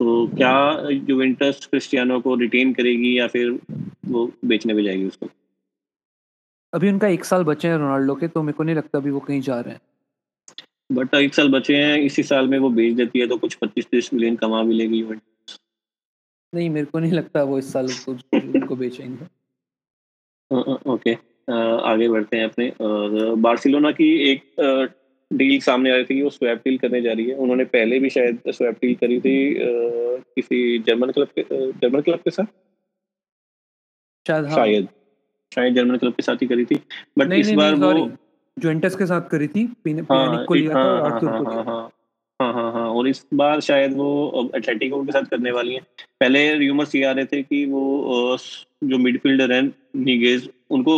तो 0.00 0.26
क्या 0.36 0.52
जुवेंटस 1.06 1.66
क्रिस्टियानो 1.70 2.20
को 2.20 2.34
रिटेन 2.34 2.72
करेगी 2.72 3.18
या 3.18 3.26
फिर 3.28 3.50
वो 4.06 4.30
बेचने 4.44 4.74
भी 4.74 4.84
जाएगी 4.84 5.06
उसको? 5.06 5.28
अभी 6.72 6.88
उनका 6.88 7.08
एक 7.08 7.24
साल 7.24 7.44
बचे 7.44 7.68
हैं 7.68 7.76
रोनाल्डो 7.78 8.14
के 8.14 8.28
तो 8.28 8.42
मेरे 8.42 8.56
को 8.56 8.64
नहीं 8.64 8.76
लगता 8.76 8.98
अभी 8.98 9.10
वो 9.10 9.20
कहीं 9.20 9.40
जा 9.40 9.60
रहे 9.60 9.74
हैं। 9.74 9.80
बट 10.90 11.14
एक 11.14 11.34
साल 11.34 11.48
बचे 11.48 11.76
हैं 11.76 11.96
इसी 12.00 12.22
साल 12.22 12.48
में 12.48 12.58
वो 12.58 12.68
बेच 12.70 12.94
देती 12.94 13.20
है 13.20 13.26
तो 13.28 13.36
कुछ 13.38 13.54
पच्चीस 13.54 13.86
तीस 13.86 14.12
मिलियन 14.14 14.36
कमा 14.36 14.62
भी 14.64 14.74
लेगी 14.74 15.02
नहीं 16.52 16.68
मेरे 16.70 16.86
को 16.86 16.98
नहीं 16.98 17.12
लगता 17.12 17.42
वो 17.42 17.58
इस 17.58 17.72
साल 17.72 17.88
उनको 18.34 18.76
बेचेंगे। 18.76 19.24
ओके 20.90 21.12
आगे 21.84 22.08
बढ़ते 22.08 22.36
हैं 22.36 22.44
अपने। 22.44 22.68
और 22.80 23.34
बार्सिलोना 23.36 23.90
की 23.92 24.08
एक 24.30 24.42
डील 25.30 25.58
सामने 25.60 25.90
आ 25.90 25.94
रही 25.94 26.04
थी 26.04 26.14
कि 26.14 26.22
वो 26.22 26.30
स्वैप 26.30 26.58
डील 26.58 26.78
करने 26.78 27.00
जा 27.02 27.12
रही 27.12 27.28
है। 27.28 27.34
उन्होंने 27.36 27.64
पहले 27.66 27.98
भी 27.98 28.10
शायद 28.10 28.40
स्वैप 28.48 28.78
डील 28.82 28.94
करी 28.94 29.18
थी 29.20 29.34
किसी 29.58 30.78
जर्मन 30.78 31.10
क्लब 31.10 31.28
के 31.38 31.44
जर्मन 31.72 32.00
क्लब 32.00 32.18
के 32.18 32.30
साथ? 32.30 32.46
शायद 34.26 34.44
हाँ। 34.44 34.54
शायद। 34.54 34.88
शायद 35.52 35.74
जर्मन 35.74 35.96
क्लब 35.96 36.12
के 36.12 36.22
साथ 36.22 36.42
ही 36.42 36.46
करी 36.46 36.64
थी। 36.64 36.76
बट 37.18 37.32
इस 37.34 37.52
बार 37.52 37.74
वो 37.74 37.92
जुवेंटस 38.58 38.96
के 38.96 39.06
साथ 39.06 39.28
करी 39.30 39.46
थी 39.48 39.62
हाँ, 39.88 40.44
को 40.44 40.54
लिया 40.54 40.74
हाँ, 40.74 40.84
था 40.84 41.00
और 41.00 41.10
हाँ, 41.10 41.42
हाँ, 41.44 41.64
हाँ, 41.64 41.90
हाँ 42.40 42.52
हाँ 42.52 42.72
हाँ 42.72 42.88
और 42.88 43.08
इस 43.08 43.24
बार 43.34 43.60
शायद 43.60 43.96
वो 43.96 44.50
एटलेटिको 44.56 45.02
के 45.04 45.12
साथ 45.12 45.22
करने 45.22 45.50
वाली 45.50 45.74
हैं। 45.74 45.82
पहले 46.20 46.54
र्यूमर्स 46.54 46.94
ये 46.94 47.04
आ 47.04 47.12
रहे 47.12 47.24
थे 47.24 47.42
कि 47.42 47.64
वो 47.66 48.36
जो 48.84 48.98
मिडफील्डर 48.98 49.52
हैं 49.52 49.62
नीगेज 49.96 50.48
उनको 50.70 50.94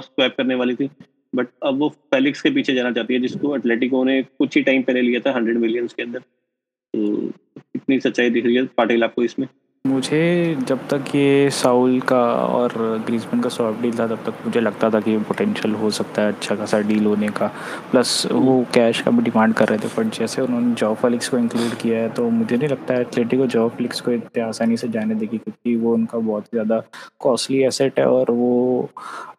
स्वैप 0.00 0.34
करने 0.36 0.54
वाली 0.54 0.74
थी। 0.74 0.90
बट 1.34 1.48
अब 1.62 1.78
वो 1.78 1.88
फेलिक्स 1.88 2.42
के 2.42 2.50
पीछे 2.50 2.74
जाना 2.74 2.92
चाहती 2.92 3.14
है 3.14 3.20
जिसको 3.20 3.56
एटलेटिको 3.56 4.04
ने 4.04 4.22
कुछ 4.22 4.56
ही 4.56 4.62
टाइम 4.62 4.82
पहले 4.82 5.00
लिया 5.02 5.20
था 5.20 5.34
हंड्रेड 5.36 5.58
मिलियंस 5.58 5.92
के 5.92 6.02
अंदर। 6.02 6.18
तो 6.18 7.28
कितनी 7.58 8.00
सच्चाई 8.00 8.30
दिख 8.30 8.44
रही 8.44 8.54
है 8.54 8.64
पाटिल 8.76 9.04
आपको 9.04 9.22
इसमें। 9.22 9.48
मुझे 9.86 10.56
जब 10.68 10.86
तक 10.88 11.14
ये 11.14 11.50
साउल 11.52 12.00
का 12.08 12.20
और 12.34 12.72
ग्रीजमैन 13.06 13.40
का 13.42 13.48
सॉफ्ट 13.48 13.80
डील 13.82 13.98
था 13.98 14.06
तब 14.06 14.22
तक 14.26 14.44
मुझे 14.46 14.60
लगता 14.60 14.90
था 14.90 15.00
कि 15.00 15.16
पोटेंशियल 15.28 15.74
हो 15.74 15.90
सकता 15.90 16.22
है 16.22 16.32
अच्छा 16.32 16.54
खासा 16.56 16.80
डील 16.88 17.06
होने 17.06 17.28
का। 17.38 17.46
प्लस 17.90 18.26
वो 18.32 18.54
कैश 18.74 19.00
का 19.00 19.10
भी 19.10 19.22
डिमांड 19.22 19.54
कर 19.54 19.68
रहे 19.68 19.78
थे 19.78 19.88
बट 19.96 20.14
जैसे 20.18 20.42
उन्होंने 20.42 20.74
जॉ 20.74 20.92
फलिक्स 21.02 21.28
को 21.28 21.38
इंक्लूड 21.38 21.74
किया 21.82 21.98
है 21.98 22.08
तो 22.14 22.28
मुझे 22.30 22.56
नहीं 22.56 22.68
लगता 22.68 22.94
है 22.94 23.00
एथलेटिको 23.00 23.46
जॉ 23.46 23.68
फलिक्स 23.68 24.00
को 24.00 24.10
इतने 24.12 24.42
आसानी 24.42 24.76
से 24.76 24.88
जाने 24.88 25.14
देगी 25.14 25.38
क्योंकि 25.38 25.76
वो 25.76 25.94
उनका 25.94 26.18
बहुत 26.18 26.44
ही 26.44 26.56
ज़्यादा 26.56 26.82
कॉस्टली 27.20 27.62
एसेट 27.64 27.98
है 27.98 28.06
और 28.08 28.30
वो 28.30 28.88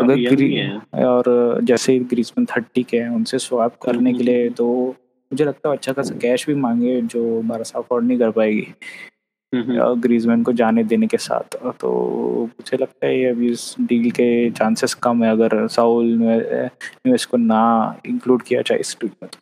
अगर 0.02 0.16
ग्री 0.30 0.50
और 1.06 1.60
जैसे 1.64 2.00
ग्रीजमैन 2.14 2.46
थर्टी 2.56 2.84
के 2.84 2.98
हैं 2.98 3.10
उनसे 3.10 3.40
स्वाप 3.40 3.78
करने 3.82 4.14
के 4.14 4.24
लिए 4.24 4.50
तो 4.58 4.68
मुझे 5.32 5.46
लगता 5.46 5.70
है 5.70 5.76
अच्छा 5.76 5.94
खासा 5.94 6.16
कैश 6.22 6.46
भी 6.48 6.54
मांगे 6.56 7.00
जो 7.04 7.42
बारह 7.46 7.72
अफोर्ड 7.76 8.06
नहीं 8.06 8.18
कर 8.20 8.32
पाएगी। 8.32 8.68
ग्रीजमैन 9.54 10.44
को 10.44 10.54
जाने 10.54 10.84
देने 10.84 11.08
के 11.08 11.18
साथ। 11.18 11.56
तो 11.80 11.90
मुझे 12.46 12.78
लगता 12.78 13.08
है 13.08 13.24
अभी 13.26 13.52
इस 13.52 13.76
डील 13.82 14.10
के 14.12 14.50
चांसेस 14.52 14.94
कम 14.94 15.24
है 15.24 15.32
अगर 15.32 15.68
साउल 15.68 16.06
न्यूएस 16.22 17.26
को 17.26 17.38
ना 17.38 17.62
इंक्लूड 18.06 18.42
किया 18.42 18.62
जाए 18.62 18.80
इस 18.80 18.98
डील 19.02 19.12
में 19.24 19.30
तो। 19.30 19.40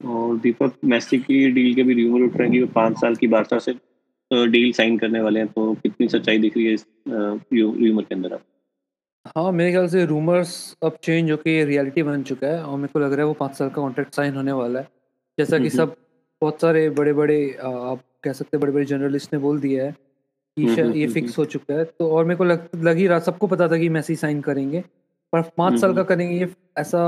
और 0.00 0.36
दीपक 0.38 0.72
मेसी 0.84 1.18
की 1.18 1.50
डील 1.50 1.74
के 1.74 1.82
भी 1.82 1.94
र्यूमर 1.94 2.22
उठ 2.22 2.36
रहे 2.36 2.48
हैं 2.48 2.52
कि 2.52 2.60
वो 2.60 2.66
पाँच 2.74 2.96
साल 2.96 3.14
की 3.16 3.26
बारसा 3.26 3.58
से 3.58 3.72
डील 4.30 4.72
साइन 4.72 4.98
करने 4.98 5.20
वाले 5.20 5.40
हैं 5.40 5.48
तो 5.48 5.72
कितनी 5.74 6.08
सच्चाई 6.08 6.38
दिख 6.38 6.56
रही 6.56 6.66
है 6.66 6.72
इस 6.72 6.86
र्यूमर 7.08 8.02
के 8.02 8.14
अंदर 8.14 8.38
हाँ 9.36 9.50
मेरे 9.52 9.70
ख्याल 9.70 9.86
से 9.88 10.04
रूमर्स 10.06 10.50
अब 10.84 10.96
चेंज 11.02 11.30
होकर 11.30 11.64
रियलिटी 11.66 12.02
बन 12.02 12.22
चुका 12.22 12.46
है 12.46 12.62
और 12.62 12.76
मेरे 12.78 12.88
को 12.92 12.98
लग 12.98 13.12
रहा 13.12 13.20
है 13.20 13.26
वो 13.26 13.32
पाँच 13.32 13.54
साल 13.56 13.68
का 13.68 13.74
कॉन्ट्रैक्ट 13.74 14.14
साइन 14.14 14.34
होने 14.34 14.52
वाला 14.52 14.80
है। 14.80 14.88
जैसा 15.38 15.58
कि 15.58 15.70
सब 15.70 15.94
बहुत 16.42 16.60
सारे 16.60 16.88
बड़े 16.90 17.12
बड़े 17.12 17.38
आप 17.62 18.00
कह 18.24 18.32
सकते 18.32 18.56
हैं 18.56 18.60
बड़े 18.60 18.72
बड़े 18.72 18.84
जर्नलिस्ट 18.84 19.32
ने 19.32 19.38
बोल 19.38 19.60
दिया 19.60 19.84
है 19.84 19.90
कि 19.92 20.64
हम्म, 20.64 20.80
हम्म, 20.80 20.92
ये 20.92 21.06
फिक्स 21.06 21.28
हम्म, 21.28 21.34
हो 21.38 21.44
चुका 21.44 21.74
है। 21.74 21.84
तो 21.84 22.10
और 22.10 22.24
मेरे 22.24 22.36
को 22.36 22.44
लग, 22.44 22.68
लग 22.76 22.96
ही 22.96 23.06
रहा 23.06 23.18
सबको 23.20 23.46
पता 23.46 23.68
था 23.68 23.78
कि 23.78 23.88
मैसी 23.88 24.16
साइन 24.16 24.40
करेंगे। 24.40 24.80
पर 25.32 25.42
पाँच 25.56 25.80
साल 25.80 25.94
का 25.94 26.02
करेंगे 26.02 26.34
ये 26.38 26.48
ऐसा 26.78 27.04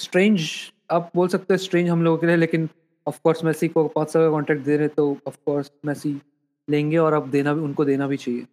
स्ट्रेंज 0.00 0.50
आप 0.90 1.10
बोल 1.14 1.28
सकते 1.28 1.54
हो 1.54 1.58
स्ट्रेंज 1.58 1.88
हम 1.88 2.02
लोगों 2.04 2.18
के 2.18 2.26
लिए 2.26 2.36
लेकिन 2.36 2.68
ऑफ़ 3.06 3.18
कोर्स 3.24 3.44
मैसी 3.44 3.68
को 3.68 3.86
पाँच 3.88 4.08
साल 4.08 4.22
का 4.22 4.30
कॉन्ट्रैक्ट 4.30 4.62
दे 4.64 4.76
रहे 4.76 4.88
तो 4.88 5.10
ऑफ़ 5.26 5.36
कोर्स 5.46 5.70
मैसी 5.84 6.14
लेंगे 6.68 6.96
और 6.96 7.12
अब 7.12 7.30
देना 7.30 7.54
भी 7.54 7.60
उनको 7.60 7.84
देना 7.84 8.06
भी 8.06 8.16
चाहिए। 8.16 8.46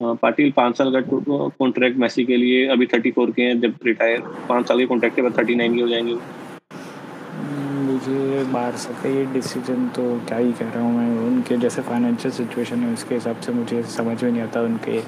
हाँ, 0.00 0.14
पाटिल 0.14 0.52
पाँच 0.52 0.78
साल 0.78 0.92
का 0.92 1.00
कॉन्ट्रैक्ट 1.48 1.98
मैसी 1.98 2.24
के 2.24 2.36
लिए 2.36 2.66
अभी 2.68 2.86
थर्टी 2.86 3.10
फोर 3.10 3.30
के 3.30 3.42
हैं 3.42 3.60
जब 3.60 3.78
रिटायर 3.86 4.20
पाँच 4.48 4.68
साल 4.68 4.78
के 4.78 4.86
कॉन्ट्रैक्ट 4.86 5.16
के 5.16 5.22
बाद 5.22 5.38
थर्टी 5.38 5.54
नाइन 5.54 5.76
के 5.76 5.82
हो 5.82 5.88
जाएँगे 5.88 6.16
मुझे 8.06 8.42
बारसा 8.44 8.90
का 9.02 9.08
ये 9.08 9.24
डिसीज़न 9.26 9.86
तो 9.88 10.02
क्या 10.28 10.36
ही 10.38 10.52
कह 10.52 10.70
रहा 10.70 10.82
हूँ 10.82 10.92
मैं। 10.96 11.26
उनके 11.26 11.56
जैसे 11.56 11.82
फाइनेंशियल 11.82 12.32
सिचुएशन 12.34 12.80
है 12.80 12.92
उसके 12.92 13.14
हिसाब 13.14 13.40
से 13.40 13.52
मुझे 13.52 13.82
समझ 13.82 14.22
में 14.24 14.30
नहीं 14.30 14.42
आता 14.42 14.60
उनके 14.60 15.00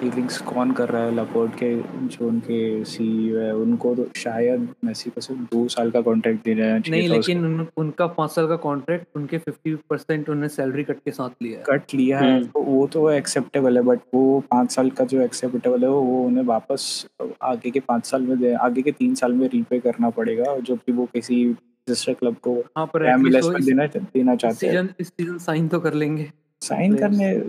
डीलिंग्स 0.00 0.38
कौन 0.42 0.72
कर 0.72 0.88
रहा 0.88 1.02
है 1.02 1.14
लपोर्ट 1.14 1.54
के 1.54 1.74
जो 2.06 2.28
उनके 2.28 2.84
सी 2.84 3.06
है 3.28 3.54
उनको 3.54 3.94
तो 3.94 4.06
शायद 4.16 4.68
मेसी 4.84 5.10
को 5.10 5.20
सिर्फ़ 5.20 5.42
दो 5.52 5.66
साल 5.68 5.90
का 5.90 6.00
कॉन्ट्रैक्ट 6.00 6.44
दे 6.44 6.54
रहे 6.54 6.70
हैं 6.70 6.82
नहीं 6.90 7.08
लेकिन 7.08 7.44
उन, 7.44 7.66
उनका 7.76 8.06
पाँच 8.06 8.30
साल 8.30 8.48
का 8.48 8.56
कॉन्ट्रैक्ट 8.56 9.06
उनके 9.16 9.38
फिफ्टी 9.38 9.74
परसेंट 9.90 10.28
उन्होंने 10.28 10.48
सैलरी 10.48 10.84
कट 10.84 11.04
के 11.04 11.10
साथ 11.10 11.42
लिया 11.42 11.62
कट 11.68 11.94
लिया 11.94 12.18
है 12.18 12.42
तो 12.44 12.62
वो 12.62 12.86
तो 12.86 13.10
एक्सेप्टेबल 13.10 13.76
है 13.76 13.82
बट 13.82 14.00
वो 14.14 14.40
पाँच 14.50 14.72
साल 14.72 14.90
का 14.90 15.04
जो 15.04 15.20
एक्सेप्टेबल 15.20 15.82
है 15.82 15.90
वो 15.90 16.24
उन्हें 16.24 16.44
वापस 16.44 17.06
आगे 17.42 17.70
के 17.70 17.80
पाँच 17.80 18.06
साल 18.06 18.22
में 18.22 18.54
आगे 18.54 18.82
के 18.82 18.92
तीन 18.92 19.14
साल 19.14 19.32
में 19.32 19.48
रीपे 19.48 19.78
करना 19.80 20.10
पड़ेगा 20.10 20.56
जो 20.58 20.76
कि 20.76 20.92
वो 20.92 21.08
किसी 21.12 21.44
रजिस्टर 21.90 22.14
क्लब 22.14 22.36
को 22.36 22.54
हाँ 22.76 22.86
पर 22.86 23.04
एमएलएस 23.06 23.46
में 23.46 23.64
देना 23.64 23.86
देना 23.86 24.36
चाहते 24.36 24.66
हैं। 24.66 24.94
इस 25.00 25.08
सीज़न 25.08 25.38
साइन 25.38 25.68
तो 25.68 25.80
कर 25.80 25.94
लेंगे। 25.94 26.30
साइन 26.62 26.94
करने 26.96 27.42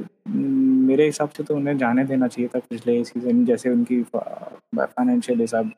मेरे 0.88 1.06
हिसाब 1.06 1.30
से 1.30 1.44
तो 1.44 1.56
उन्हें 1.56 1.78
जाने 1.78 2.04
देना 2.06 2.28
चाहिए 2.28 2.50
था 2.56 2.60
पिछले 2.60 3.04
सीज़न 3.04 3.46
जैसे 3.46 3.70
उनकी 3.70 4.02
फाइनेंशियल 4.04 5.40
हिसाब 5.42 5.72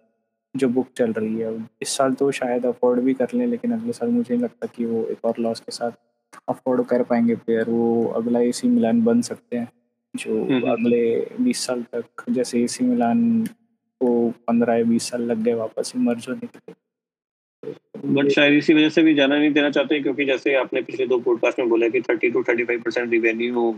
जो 0.56 0.68
बुक 0.68 0.88
चल 0.98 1.12
रही 1.14 1.40
है 1.40 1.68
इस 1.82 1.90
साल 1.98 2.14
तो 2.14 2.32
शायद 2.32 2.66
अफोर्ड 2.66 3.00
भी 3.00 3.14
कर 3.14 3.28
लें 3.34 3.46
लेकिन 3.48 3.72
अगले 3.72 3.94
साल 3.94 4.10
मुझे 4.10 4.34
नहीं 4.34 4.44
लगता 4.44 4.68
कि 4.76 4.86
वो 4.86 5.04
एक 5.06 5.26
और 5.26 5.34
लॉस 5.40 5.60
के 5.60 5.72
साथ 5.72 5.92
अफोर्ड 6.50 6.86
कर 6.86 7.04
पाएँगे 7.04 7.36
प्लेयर 7.36 7.70
वो 7.70 8.06
अगला 8.06 8.40
एसी 8.40 8.68
मिलान 8.68 9.04
बन 9.04 9.22
सकते 9.22 9.58
हैं 9.58 9.70
जो 10.16 10.34
हम्म, 10.34 10.54
हम्म, 10.54 10.56
हम्म। 10.56 10.72
अगले 10.72 11.28
बीस 11.42 11.66
साल 11.66 11.84
तक 11.96 12.24
जैसे 12.30 12.64
एसी 12.64 12.86
मिलान 12.86 13.44
को 14.02 14.30
पंद्रह 14.48 14.74
या 14.74 14.84
बीस 14.84 15.10
साल 15.10 15.22
लग 15.22 15.44
गए 15.44 15.54
वापस 15.54 15.94
इमर्ज 15.96 16.26
होने 16.30 16.48
के 16.48 16.58
लिए। 16.58 16.76
बट 18.06 18.30
शायद 18.30 18.54
इसी 18.54 18.74
वजह 18.74 18.90
से 18.90 19.02
भी 19.02 19.14
जाना 19.16 19.38
नहीं 19.38 19.52
देना 19.54 19.70
चाहते 19.70 20.00
क्योंकि 20.00 20.26
जैसे 20.26 20.56
आपने 20.56 20.82
पिछले 20.82 21.08
दो 21.08 21.20
पॉडकास्ट 21.20 21.60
में 21.60 21.70
बोला 21.70 21.88
कि 21.88 22.02
thirty 22.02 22.30
two 22.32 22.44
thirty 22.44 22.64
five 22.64 22.82
percent 22.82 23.12
revenue 23.12 23.74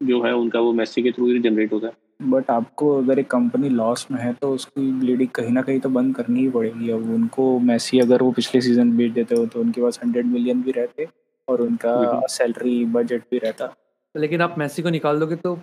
जो 0.00 0.22
है 0.22 0.32
उनका 0.34 0.60
वो 0.60 0.72
मैसी 0.72 1.02
के 1.02 1.10
थ्रू 1.10 1.26
ही 1.26 1.38
जनरेट 1.38 1.72
होता 1.72 1.86
है। 1.86 2.30
बट 2.30 2.50
आपको 2.50 2.96
अगर 2.98 3.18
एक 3.18 3.26
कंपनी 3.30 3.68
लॉस 3.68 4.06
में 4.10 4.20
है 4.20 4.32
तो 4.32 4.50
उसकी 4.54 4.90
ब्लीडिंग 5.00 5.28
कहीं 5.34 5.50
ना 5.50 5.62
कहीं 5.62 5.80
तो 5.80 5.88
बंद 5.88 6.14
करनी 6.16 6.40
ही 6.40 6.48
पड़ेगी। 6.50 6.90
अब 6.90 7.10
उनको 7.14 7.58
मैसी 7.60 7.98
अगर 8.00 8.22
वो 8.22 8.30
पिछले 8.32 8.60
सीज़न 8.60 8.96
बेच 8.96 9.12
देते 9.12 9.34
हो 9.34 9.46
तो 9.46 9.60
उनके 9.60 9.82
पास 9.82 10.00
हंड्रेड 10.04 10.26
मिलियन 10.26 10.62
भी 10.62 10.70
रहते 10.70 11.06
और 11.48 11.60
उनका 11.62 12.20
सैलरी 12.28 12.84
बजट 12.94 13.22
भी 13.30 13.38
रहता। 13.38 13.74
लेकिन 14.14 14.40
आप 14.40 14.54
मैसी 14.58 14.82
को 14.82 14.90
निकाल 14.90 15.20
दोगे 15.20 15.36
तो 15.36 15.58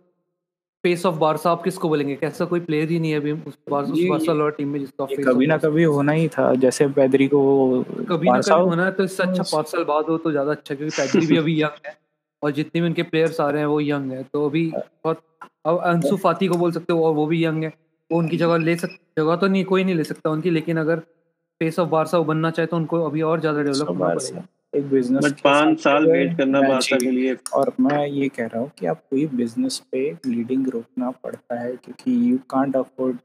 फेस 0.85 1.05
ऑफ़ 1.05 1.15
बारसा 1.15 1.51
आप 1.51 1.63
किसको 1.63 1.89
बोलेंगे? 1.89 2.15
कैसा 2.15 2.45
कोई 2.45 2.59
प्लेयर 2.59 2.89
ही 2.89 2.99
नहीं 2.99 3.11
है 3.11 3.17
अभी 3.17 3.31
उस 3.31 3.57
बारसा 3.69 4.49
टीम 4.49 4.69
में 4.69 4.79
जिसका 4.79 5.05
फेस 5.05 5.25
कभी 5.27 5.47
ना 5.47 5.57
कभी 5.57 5.83
होना 5.83 6.11
ही 6.11 6.27
था 6.27 6.53
जैसे 6.55 6.87
पैदरी 6.97 7.27
को 7.27 7.39
कभी 8.09 8.27
ना 8.27 8.39
कभी 8.39 8.61
होना 8.61 8.85
है 8.85 8.91
तो 8.91 9.03
इससे 9.03 9.23
अच्छा 9.23 9.43
पाँच 9.51 9.67
साल 9.67 9.83
बाद 9.83 10.05
हो 10.05 10.17
तो 10.17 10.31
ज़्यादा 10.31 10.51
अच्छा 10.51 10.75
क्योंकि 10.75 10.95
पैदरी 10.97 11.25
भी 11.27 11.37
अभी 11.37 11.61
यंग 11.61 11.85
है 11.87 11.97
और 12.43 12.51
जितने 12.51 12.81
भी 12.81 12.87
उनके 12.87 13.03
प्लेयर्स 13.03 13.39
आ 13.41 13.49
रहे 13.49 13.61
हैं 13.61 13.67
वो 13.67 13.79
यंग 13.81 14.11
है 14.11 14.23
तो 14.23 14.45
अभी 14.49 14.65
बहुत 14.75 15.21
अब 15.65 15.79
अंशु 15.85 16.17
फाती 16.17 16.47
को 16.47 16.55
बोल 16.55 16.71
सकते 16.71 16.93
हो 16.93 17.05
और 17.05 17.13
वो 17.13 17.25
भी 17.25 17.43
यंग 17.45 17.63
है 17.63 17.73
वो 18.11 18.19
उनकी 18.19 18.37
जगह 18.37 18.57
ले 18.57 18.75
सक 18.75 18.97
जगह 19.19 19.35
तो 19.35 19.47
नहीं 19.47 19.63
कोई 19.65 19.83
नहीं 19.83 19.95
ले 19.95 20.03
सकता 20.03 20.29
उनकी 20.29 20.49
लेकिन 20.49 20.77
अगर 20.77 20.99
फेस 21.61 21.79
ऑफ़ 21.79 21.89
बारसा 21.89 22.19
बनना 22.19 22.49
चाहे 22.51 22.67
तो 22.67 22.77
उनको 22.77 23.03
अभी 23.05 23.21
और 23.21 23.39
ज़्यादा 23.39 23.61
डेवलप 23.61 23.87
करना 23.87 24.13
पड़ेगा। 24.15 24.45
एक 24.73 24.89
बिज़नेस 24.89 25.25
बट 25.25 25.41
पाँच 25.41 25.79
साल 25.81 26.05
वेट 26.07 26.37
करना 26.37 26.61
बारसा 26.61 26.95
के 26.97 27.11
लिए 27.11 27.35
और 27.55 27.73
मैं 27.79 28.05
ये 28.07 28.27
कह 28.29 28.45
रहा 28.45 28.61
हूँ 28.61 28.71
कि 28.79 28.85
आप 28.85 29.01
कोई 29.09 29.25
बिज़नेस 29.35 29.77
पे 29.91 30.09
लीडिंग 30.25 30.67
रोकना 30.69 31.11
पड़ता 31.23 31.59
है 31.59 31.75
क्योंकि 31.75 32.11
you 32.31 32.37
can't 32.49 32.75
afford 32.75 33.17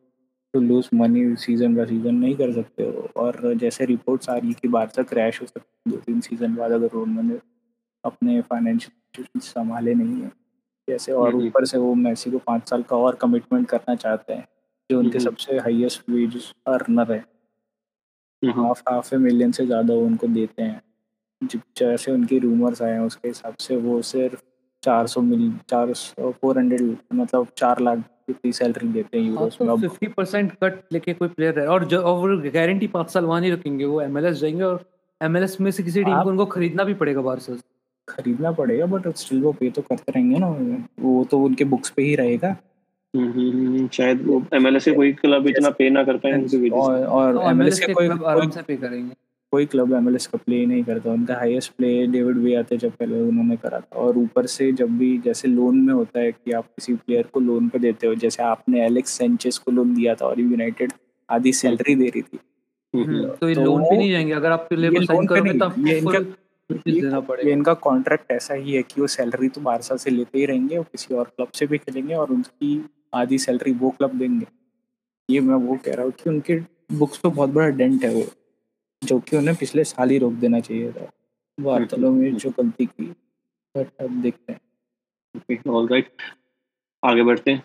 to 0.54 0.60
lose 0.60 0.88
money 0.94 1.24
season 1.36 1.76
का 1.76 1.84
सीज़न 1.84 2.14
नहीं 2.14 2.36
कर 2.36 2.52
सकते 2.52 2.82
हो। 2.84 3.08
और 3.16 3.54
जैसे 3.56 3.84
रिपोर्ट्स 3.86 4.28
आ 4.30 4.36
रही 4.36 4.48
है 4.48 4.54
कि 4.62 4.68
बारसा 4.68 5.02
क्रैश 5.04 5.40
हो 5.42 5.46
सकती 5.46 5.90
है 5.90 5.92
दो 5.92 6.02
तीन 6.02 6.20
सीज़न 6.20 6.54
बाद 6.54 6.72
अगर 6.72 6.96
उन्होंने 6.98 7.38
अपने 8.04 8.40
फाइनेंशियल 8.42 9.40
संभाले 9.42 9.94
नहीं 9.94 10.22
है। 10.22 10.30
जैसे 10.88 11.12
और। 11.14 11.34
ऊपर 11.36 11.64
से 11.66 11.78
वो 11.78 11.94
मैसी 11.96 12.30
को 12.30 12.38
पाँच 12.46 12.68
साल 12.70 12.82
का 12.84 12.96
और 12.98 13.16
कमिटमेंट 13.22 13.68
करना 13.68 13.94
चाहते 13.96 14.32
हैं 14.32 14.46
जो 14.90 14.98
उनके। 15.00 15.20
सबसे 15.20 15.58
हाईएस्ट 15.60 16.10
वेज 16.10 16.52
अर्नर 16.68 17.12
है। 17.12 17.24
हाफ़ 18.42 18.82
हाफ़ 18.88 19.14
ए 19.14 19.18
मिलियन 19.18 19.52
से 19.52 19.66
ज़्यादा 19.66 19.94
वो 19.94 20.06
उनको 20.06 20.26
देते 20.28 20.62
हैं। 20.62 20.80
जैसे 21.78 22.12
उनकी 22.12 22.38
रूमर्स 22.38 22.82
आए 22.82 22.92
हैं 22.92 23.00
उसके 23.00 23.28
हिसाब 23.28 23.54
से 23.60 23.76
वो 23.76 24.02
सिर्फ़ 24.02 24.40
चार 24.82 25.06
सौ 25.06 25.20
मिल 25.20 25.52
चार 25.70 25.92
सौ 25.94 26.30
फोर 26.30 26.58
हंड्रेड 26.58 26.96
मतलब 27.14 27.46
चार 27.56 27.80
लाख 27.80 28.02
की 28.30 28.52
सैलरी 28.52 28.88
देते 28.88 29.18
हैं 29.18 29.26
यूरोस 29.26 29.58
में 29.60 29.68
तो 29.68 29.74
अब 29.74 29.80
फिफ्टी 29.80 30.06
परसेंट 30.06 30.52
कट 30.64 30.80
लेके 30.92 31.12
कोई 31.14 31.28
प्लेयर 31.28 31.58
है 31.60 31.66
और 31.66 31.84
जो 31.84 32.00
और 32.00 32.48
गारंटी 32.48 32.86
पाँच 32.86 33.10
साल 33.10 33.24
वहाँ 33.24 33.40
नहीं 33.40 33.52
रखेंगे 33.52 33.84
वो 33.84 34.00
एमएलएस 34.02 34.36
जाएँगे 34.36 34.62
और 34.62 34.84
एमएलएस 35.22 35.60
में 35.60 35.70
से 35.70 35.82
किसी 35.82 36.04
टीम 36.04 36.22
को 36.22 36.30
उनको 36.30 36.46
खरीदना 36.46 36.84
भी 36.84 36.94
पड़ेगा 36.94 37.20
बारसा 37.20 37.54
से। 37.54 37.60
खरीदना 38.08 38.52
पड़ेगा 38.52 38.86
बट 38.86 39.08
स्टिल 39.16 39.42
वो 39.42 39.52
पे 39.52 39.70
तो 39.70 39.82
करते 39.82 40.12
रहेंगे 40.12 40.38
ना। 40.38 40.48
वो 41.00 41.24
तो 41.24 41.38
उनके 41.38 41.64
बुक्स 41.64 41.90
पे 41.90 42.02
ही 42.02 42.14
रहेगा। 42.14 42.48
हम्म, 43.16 43.30
हम्म, 43.32 43.66
हम्म, 43.66 43.88
शायद 43.88 44.26
वो 44.26 44.42
एमएलएस 44.54 44.84
से 44.84 44.92
कोई 44.92 45.12
क्लब 45.12 45.46
इतना 45.46 45.70
पे 45.70 45.90
ना 45.90 46.04
कर 46.04 46.16
पाए 46.16 46.32
उनकी 46.32 46.70
और 46.70 47.34
तो 47.34 47.42
एमएलएस 47.42 47.50
एमएलएस 47.50 47.80
के 47.80 47.92
कोई 47.92 48.08
आराम 48.08 48.50
से 48.50 48.62
पे 48.62 48.76
करेंगे। 48.76 49.29
कोई 49.50 49.66
क्लब 49.66 49.92
एमएलएस 49.92 50.26
का 50.26 50.38
प्ले 50.46 50.66
नहीं 50.66 50.84
करता। 50.84 51.10
उनका 51.10 51.34
हाईएस्ट 51.34 51.72
प्ले 51.72 52.06
डेविड 52.06 52.38
वे 52.38 52.54
आते 52.54 52.76
जब 52.76 52.92
पहले 52.92 53.20
उन्होंने 53.20 53.56
करा 53.56 53.80
था। 53.80 53.96
और 53.96 54.18
ऊपर 54.18 54.46
से 54.46 54.72
जब 54.72 54.98
भी 54.98 55.18
जैसे 55.18 55.48
लोन 55.48 55.78
में 55.78 55.94
होता 55.94 56.20
है 56.20 56.32
कि 56.32 56.52
आप 56.52 56.64
किसी 56.64 56.94
प्लेयर 56.94 57.22
को 57.22 57.40
लोन 57.40 57.68
पे 57.68 57.78
देते 57.78 58.06
हो 58.06 58.14
जैसे 58.14 58.42
आपने 58.42 58.86
एलेक्स 58.86 59.10
सेंचेस 59.10 59.58
को 59.58 59.70
लोन 59.70 59.94
दिया 59.94 60.14
था 60.14 60.26
और 60.26 60.40
यूनाइटेड 60.40 60.92
आधी 61.30 61.52
सैलरी 61.52 61.94
दे 61.94 62.06
रही 62.06 62.22
थी। 62.22 62.38
हम्म, 62.94 63.04
हम्म, 63.04 63.28
तो 63.40 63.48
ये 63.48 63.54
तो 63.54 63.60
लोन 63.60 63.82
पे 63.82 63.96
नहीं 63.96 64.10
जाएँगे। 64.10 64.32
अगर 64.32 64.50
आप 64.50 64.66
प्लेयर 64.70 64.92
ये 64.92 64.98
को 64.98 65.04
साइन 65.04 65.26
करोगे 65.26 65.50
नहीं, 65.50 65.60
तब 65.60 65.88
ये 65.88 65.98
इनका- 65.98 66.24
ये 66.78 67.00
कॉन्ट्रैक्ट 67.74 68.32
ऐसा 68.32 68.54
ही 68.54 68.72
है 68.72 68.82
कि 68.82 69.00
वो 69.00 69.06
सैलरी 69.06 69.48
तो 69.48 69.60
बारसा 69.60 69.96
से 69.96 70.10
लेते 70.10 70.38
ही 70.38 70.46
रहेंगे 70.46 70.76
और 70.76 70.84
किसी 70.84 71.14
और 71.14 71.24
क्लब 71.24 71.48
से 71.48 71.66
भी 71.66 71.78
खेलेंगे 71.78 72.14
और 72.14 72.30
उनकी 72.30 72.86
आधी 73.14 73.38
सैलरी 73.38 73.72
वो 73.72 73.90
क्लब 73.90 74.18
देंगे। 74.18 74.46
ये 75.30 75.40
मैं 75.40 75.54
वो 75.54 75.78
कह 75.86 75.94
रहा 75.94 76.04
हूँ 76.04 76.12
कि 76.12 76.30
उनके 76.30 76.60
बुक्स 76.92 77.18
पे 77.18 77.28
बहुत 77.28 77.50
बड़ा 77.50 77.68
डेंट 77.68 78.04
है 78.04 78.14
वो। 78.14 78.24
जो 79.02 79.18
कि 79.20 79.36
उन्हें 79.36 79.56
पिछले 79.56 79.84
साल 79.84 80.10
ही 80.10 80.18
रोक 80.18 80.32
देना 80.34 80.60
चाहिए 80.60 80.92
था। 80.92 81.10
वार्तालों 81.58 82.10
में 82.12 82.34
जो 82.34 82.50
गलती 82.50 82.86
की, 82.86 83.04
बट 83.74 83.88
अब 84.00 84.20
देखते 84.22 84.52
हैं। 84.52 84.60
ऑल 85.68 85.88
राइट 85.88 86.08
आगे 87.02 87.22
बढ़ते 87.22 87.50
हैं। 87.50 87.62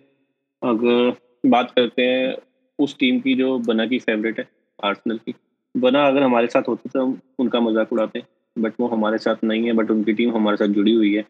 अगर 0.61 1.49
बात 1.49 1.71
करते 1.71 2.01
हैं 2.01 2.35
उस 2.79 2.97
टीम 2.99 3.19
की 3.19 3.33
जो 3.35 3.57
बना 3.61 3.85
की 3.85 3.99
फेवरेट 3.99 4.39
है 4.39 4.47
आर्सेनल 4.79 5.17
की। 5.17 5.33
बना 5.75 6.05
अगर 6.07 6.23
हमारे 6.23 6.47
साथ 6.47 6.67
होते 6.67 6.89
तो 6.89 7.01
हम 7.01 7.19
उनका 7.39 7.59
मज़ाक 7.59 7.91
उड़ाते 7.93 8.23
बट 8.55 8.73
वो 8.79 8.87
हमारे 8.87 9.17
साथ 9.17 9.43
नहीं 9.43 9.65
है 9.65 9.73
बट 9.73 9.91
उनकी 9.91 10.13
टीम 10.13 10.35
हमारे 10.35 10.57
साथ 10.57 10.67
जुड़ी 10.69 10.93
हुई 10.93 11.13
है। 11.15 11.25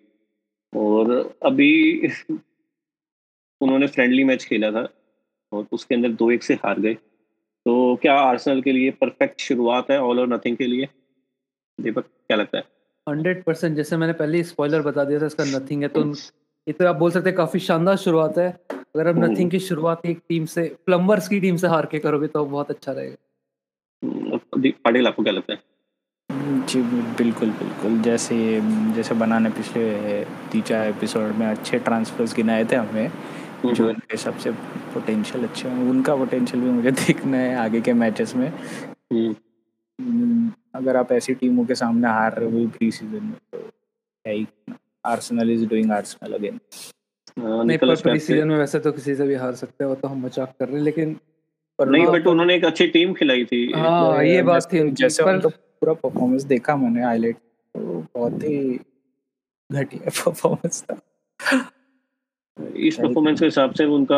और 0.74 1.38
अभी 1.46 2.08
उन्होंने 3.62 3.88
फ्रेंडली 3.88 4.24
मैच 4.24 4.46
खेला 4.46 4.72
था, 4.72 4.88
और 5.52 5.68
उसके 5.72 5.96
अंदर 5.96 6.12
दो 6.14 6.30
एक 6.32 6.44
से 6.44 6.54
हार 6.56 6.80
गए। 6.80 6.98
तो 7.66 7.96
क्या 7.96 8.14
आर्सेनल 8.14 8.62
के 8.62 8.72
लिए 8.72 8.92
परफेक्ट 8.92 9.42
शुरुआत 9.42 9.92
है 9.92 10.02
ऑल 10.02 10.20
और 10.20 10.28
नथिंग 10.28 10.58
के 10.58 10.68
लिए? 10.68 10.90
दीपक 11.82 12.02
क्या 12.02 12.38
लगता 12.38 12.58
है? 12.58 12.64
हंड्रेड 13.10 13.44
परसेंट 13.44 13.76
जैसे 13.76 13.98
मैंने 13.98 14.14
पहले 14.14 14.38
ही 14.38 14.44
स्पॉइलर 14.44 14.82
बता 14.82 15.04
दिया 15.04 15.22
था 15.22 15.26
इसका 15.26 15.44
नथिंग 15.44 15.82
है 15.82 15.88
तो 15.88 16.06
ये 16.68 16.72
तो 16.72 16.88
आप 16.88 16.96
बोल 16.96 17.12
सकते 17.12 17.30
हैं 17.30 17.38
काफ़ी 17.38 17.60
शानदार 17.60 17.98
शुरुआत 17.98 18.38
है। 18.38 18.60
अगर 18.72 19.08
आप। 19.08 19.16
नथिंग 19.18 19.52
की 19.52 19.60
शुरुआत 19.60 20.06
एक 20.06 20.20
टीम 20.30 20.46
से 20.46 20.76
प्लम्बर्स 20.86 21.28
की 21.28 21.40
टीम 21.40 21.56
से 21.56 21.68
हार 21.68 21.86
के 21.86 22.00
करोगे 22.00 22.28
तो 22.28 22.46
बहुत 22.46 22.72
अच्छा 22.72 22.92
रहेगा। 22.92 23.18
दी- 24.58 24.74
पाटिल 24.74 25.08
आपको 25.08 25.24
क्या 25.24 25.34
लगता 25.34 25.54
है? 25.54 25.60
जी 26.68 26.82
बिल्कुल 27.18 27.50
बिल्कुल। 27.50 28.02
जैसे 28.02 28.62
जैसे 28.96 29.16
बनाने 29.16 29.50
पिछले 29.50 30.24
तीन 30.24 30.62
चार 30.62 30.88
एपिसोड 30.88 31.24
में 31.24 31.48
अच्छे 31.48 31.80
ट्रांसफर्स 31.80 32.36
गिनाए 32.36 32.66
थे 32.66 32.76
हमें 32.76 33.12
जो 33.74 33.88
उनके 33.90 34.18
सबसे 34.18 34.52
पोटेंशियल 34.94 35.44
अच्छे 35.44 35.68
हैं 35.68 35.90
उनका 35.90 36.16
पोटेंशियल 36.16 36.64
भी 36.64 36.70
मुझे 36.70 36.92
देखना 37.06 37.38
है 37.38 37.56
आगे 37.56 37.82
के 37.82 37.94
मैचेस 37.94 38.36
में। 38.36 38.48
हम्म, 38.48 39.36
हम्म, 40.00 40.52
अगर 40.76 40.98
आप 40.98 41.12
ऐसी 41.12 41.34
टीमों 41.34 41.66
के 41.66 41.76
सामने 41.76 42.08
हार 42.08 42.40
रहे 42.40 42.52
हो 42.52 42.68
प्री 42.68 42.92
सीज़न 42.92 43.24
में 43.24 43.38
तो 43.54 43.70
है 44.26 44.34
ही 44.34 44.48
Arsenal 45.06 45.52
is 45.52 45.66
doing 45.66 45.92
Arsenal 45.92 46.34
again 46.34 46.60
नहीं 47.40 47.78
पर 47.78 47.96
प्री 48.02 48.20
सीज़न 48.20 48.48
में 48.48 48.58
वैसे 48.58 48.80
तो 48.80 48.92
किसी 48.92 49.16
से 49.16 49.28
भी 49.28 49.36
हार 49.36 49.56
सकते 49.56 49.84
हो 49.84 49.96
तो 49.96 50.08
हम 50.08 50.26
मज़ाक 50.26 50.54
कर 50.60 50.68
रहे 50.68 50.78
हैं 50.78 50.84
लेकिन 50.84 51.14
पर 51.80 51.90
नहीं 51.90 52.06
बट 52.08 52.28
उन्होंने 52.28 52.56
एक 52.56 52.66
अच्छी 52.66 52.88
टीम 52.88 53.14
खिलाई 53.14 53.46
थी। 53.46 53.72
हाँ 53.72 54.24
ये 54.24 54.42
बात 54.42 54.68
थी 54.74 54.90
जैसे 54.92 55.24
पर 55.24 55.40
पूरा 55.48 55.94
परफॉर्मेंस 55.94 56.44
देखा 56.44 56.76
मैंने 56.76 57.04
हाईलाइट 57.04 57.36
तो 57.36 58.06
बहुत 58.16 58.44
ही 58.44 58.80
घटिया 59.70 60.10
परफॉर्मेंस 60.10 60.84
था। 60.84 61.00
इस 62.58 62.96
परफॉर्मेंस 62.96 63.40
के 63.40 63.46
हिसाब 63.46 63.74
से 63.74 63.86
उनका 63.86 64.18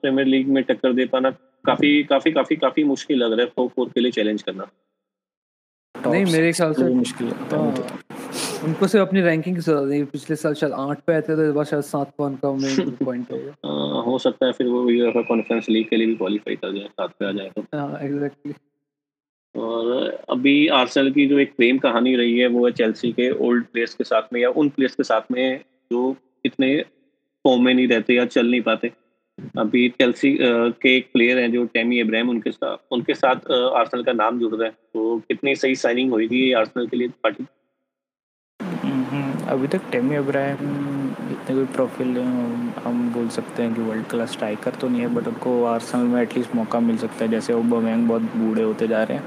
प्रीमियर 0.00 0.26
लीग 0.28 0.48
में 0.48 0.62
टक्कर 0.64 0.92
दे 0.92 1.06
पाना 1.06 1.30
काफ़ी 1.66 2.02
काफ़ी 2.02 2.32
काफ़ी 2.32 2.56
काफ़ी 2.56 2.84
मुश्किल 2.84 3.18
लग 3.18 3.32
रहा 3.32 3.40
है 3.40 3.52
टॉप 3.56 3.72
फोर 3.76 3.88
के 3.88 4.00
लिए 4.00 4.10
चैलेंज 4.10 4.42
करना। 4.42 4.68
नहीं, 5.94 6.24
मेरे 6.24 6.52
ख्याल 6.52 6.72
से- 6.74 6.92
मुश्किल 6.94 7.26
है। 7.26 7.48
हाँ, 7.50 7.98
उनको 8.64 8.86
सिर्फ़ 8.86 9.06
अपनी 9.06 9.20
रैंकिंग 9.20 9.56
की 9.56 9.62
ज़रूरत 9.62 9.88
नहीं 9.88 10.04
पिछले 10.04 10.36
साल 10.36 10.54
शायद 10.54 10.72
आठ 10.72 11.00
पे 11.06 11.12
आए 11.12 11.20
थे 11.20 11.36
तो 11.36 11.44
इस 11.44 11.52
बार 11.52 11.64
शायद 11.64 11.82
सात 11.82 12.12
पे 12.18 12.24
उनका 12.24 12.52
मेन 12.52 12.90
पॉइंट 13.04 13.32
होगा 13.32 14.00
हो 14.10 14.18
सकता 14.18 14.46
है 14.46 14.52
फिर 14.52 14.66
वो 14.66 14.88
यूएफए 14.90 15.22
कॉन्फ्रेंस 15.22 15.68
लीग 15.68 15.88
के 15.88 15.96
लिए 15.96 16.06
भी 16.06 16.14
क्वालिफाई 16.16 16.56
कर 16.56 16.72
जाए 16.72 16.88
साथ 16.88 17.08
पे 17.18 17.26
आ 17.26 17.32
जाए 17.32 17.50
तो। 17.56 17.62
हाँ 17.74 17.98
एग्जैक्टली 18.02 18.54
और 19.54 19.92
अभी 20.30 20.56
आर्सेनल 20.80 21.10
की 21.12 21.26
जो 21.26 21.38
एक 21.38 21.54
प्रेम 21.56 21.78
कहानी 21.78 22.14
रही 22.16 22.38
है 22.38 22.46
वो 22.48 22.64
है 22.66 22.72
चेल्सी 22.72 23.12
के 23.12 23.30
ओल्ड 23.46 23.64
प्लेयर्स 23.66 23.94
के 23.94 24.04
साथ 24.04 24.32
में 24.32 24.40
या 24.40 24.50
उन 24.62 24.68
प्लेयर्स 24.68 24.94
के 24.94 25.02
साथ 25.02 25.32
में 25.32 25.60
जो 25.92 26.14
इतने 26.44 26.70
फॉर्म 27.44 27.64
में 27.64 27.72
नहीं 27.74 27.88
रहते 27.88 28.14
या 28.14 28.24
चल 28.26 28.50
नहीं 28.50 28.60
पाते। 28.62 28.92
अभी 29.58 29.88
चेल्सी 29.90 30.36
के 30.40 30.96
एक 30.96 31.10
प्लेयर 31.12 31.38
हैं 31.38 31.50
जो 31.52 31.64
टेमी 31.74 31.98
इब्राहिम 32.00 32.30
उनके 32.30 32.50
साथ 32.50 32.92
उनके 32.92 33.14
साथ 33.14 33.50
आर्सेनल 33.50 34.02
का 34.04 34.12
नाम 34.14 34.38
जुड़ 34.38 34.54
रहा 34.54 34.66
है। 34.66 34.72
तो 34.94 35.18
कितनी 35.28 35.54
सही 35.56 35.76
साइनिंग 35.76 36.10
होगी 36.12 36.50
आर्सेनल 36.52 36.86
के 36.86 36.96
लिए 36.96 37.08
पार्टी? 37.22 37.46
हम्म, 38.60 39.32
अभी 39.48 39.68
तक 39.68 39.90
टेमी 39.92 40.16
अब्राहम 40.16 41.14
इतने 41.30 41.54
कोई 41.56 41.64
प्रोफ़ाइल 41.74 42.18
हम 42.84 43.10
बोल 43.14 43.28
सकते 43.28 43.62
हैं 43.62 43.74
कि 43.74 43.82
वर्ल्ड 43.82 44.06
क्लास 44.06 44.32
स्ट्राइकर 44.32 44.74
तो 44.80 44.88
नहीं 44.88 45.00
है 45.00 45.14
बट 45.14 45.28
उनको 45.28 45.62
आर्सेनल 45.66 46.04
में 46.06 46.20
एटलीस्ट 46.22 46.54
मौका 46.54 46.80
मिल 46.80 46.96
सकता 46.96 47.24
है। 47.24 47.30
जैसे 47.30 47.52
ओबामैंग 47.52 48.08
बहुत 48.08 48.22
बूढ़े 48.36 48.62
होते 48.62 48.88
जा 48.88 49.02
रहे 49.02 49.18
हैं। 49.18 49.24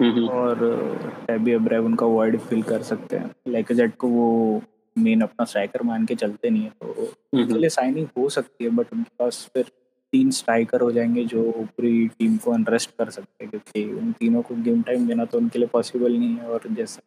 हम्म, 0.00 0.28
और 0.28 1.24
टेबी 1.26 1.52
अब्राहम 1.52 1.84
उनका 1.86 2.06
वर्ड 2.08 2.38
फिल 2.40 2.62
कर 2.64 2.82
सकते 2.84 3.16
हैं। 3.16 3.30
लाइक 3.48 3.72
जेट 3.72 3.96
को 3.96 4.08
वो 4.08 4.62
मेन 4.96 5.20
अपना 5.20 5.44
स्ट्राइकर 5.44 5.82
मान 5.82 6.04
के 6.06 6.14
चलते 6.14 6.50
नहीं 6.50 6.62
है 6.62 6.70
तो 6.70 6.86
उनके 6.86 7.42
हम्म, 7.42 7.56
लिए 7.56 7.68
साइनिंग 7.68 8.06
हो 8.18 8.28
सकती 8.28 8.64
है 8.64 8.70
बट 8.70 8.92
उनके 8.92 9.10
पास 9.18 9.50
फिर 9.54 9.64
तीन 10.12 10.30
स्ट्राइकर 10.30 10.80
हो 10.80 10.90
जाएँगे 10.92 11.24
जो 11.24 11.50
पूरी 11.52 12.06
टीम 12.08 12.36
को 12.36 12.50
अनरेस्ट 12.52 12.90
कर 12.98 13.10
सकते 13.10 13.44
हैं 13.44 13.50
क्योंकि 13.50 13.84
उन 13.92 14.12
तीनों 14.12 14.42
को 14.42 14.54
गेम 14.54 14.82
टाइम 14.82 15.06
देना 15.08 15.24
तो 15.24 15.38
उनके 15.38 15.58
लिए 15.58 15.68
पॉसिबल 15.68 16.16
नहीं 16.18 16.36
है 16.36 16.48
और 16.48 16.68
जैसे 16.70 17.02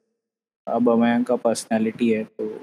अब 0.68 0.90
अमैंग 0.90 1.26
का 1.26 1.36
पर्सनैलिटी 1.36 2.10
है 2.10 2.24
तो 2.24 2.60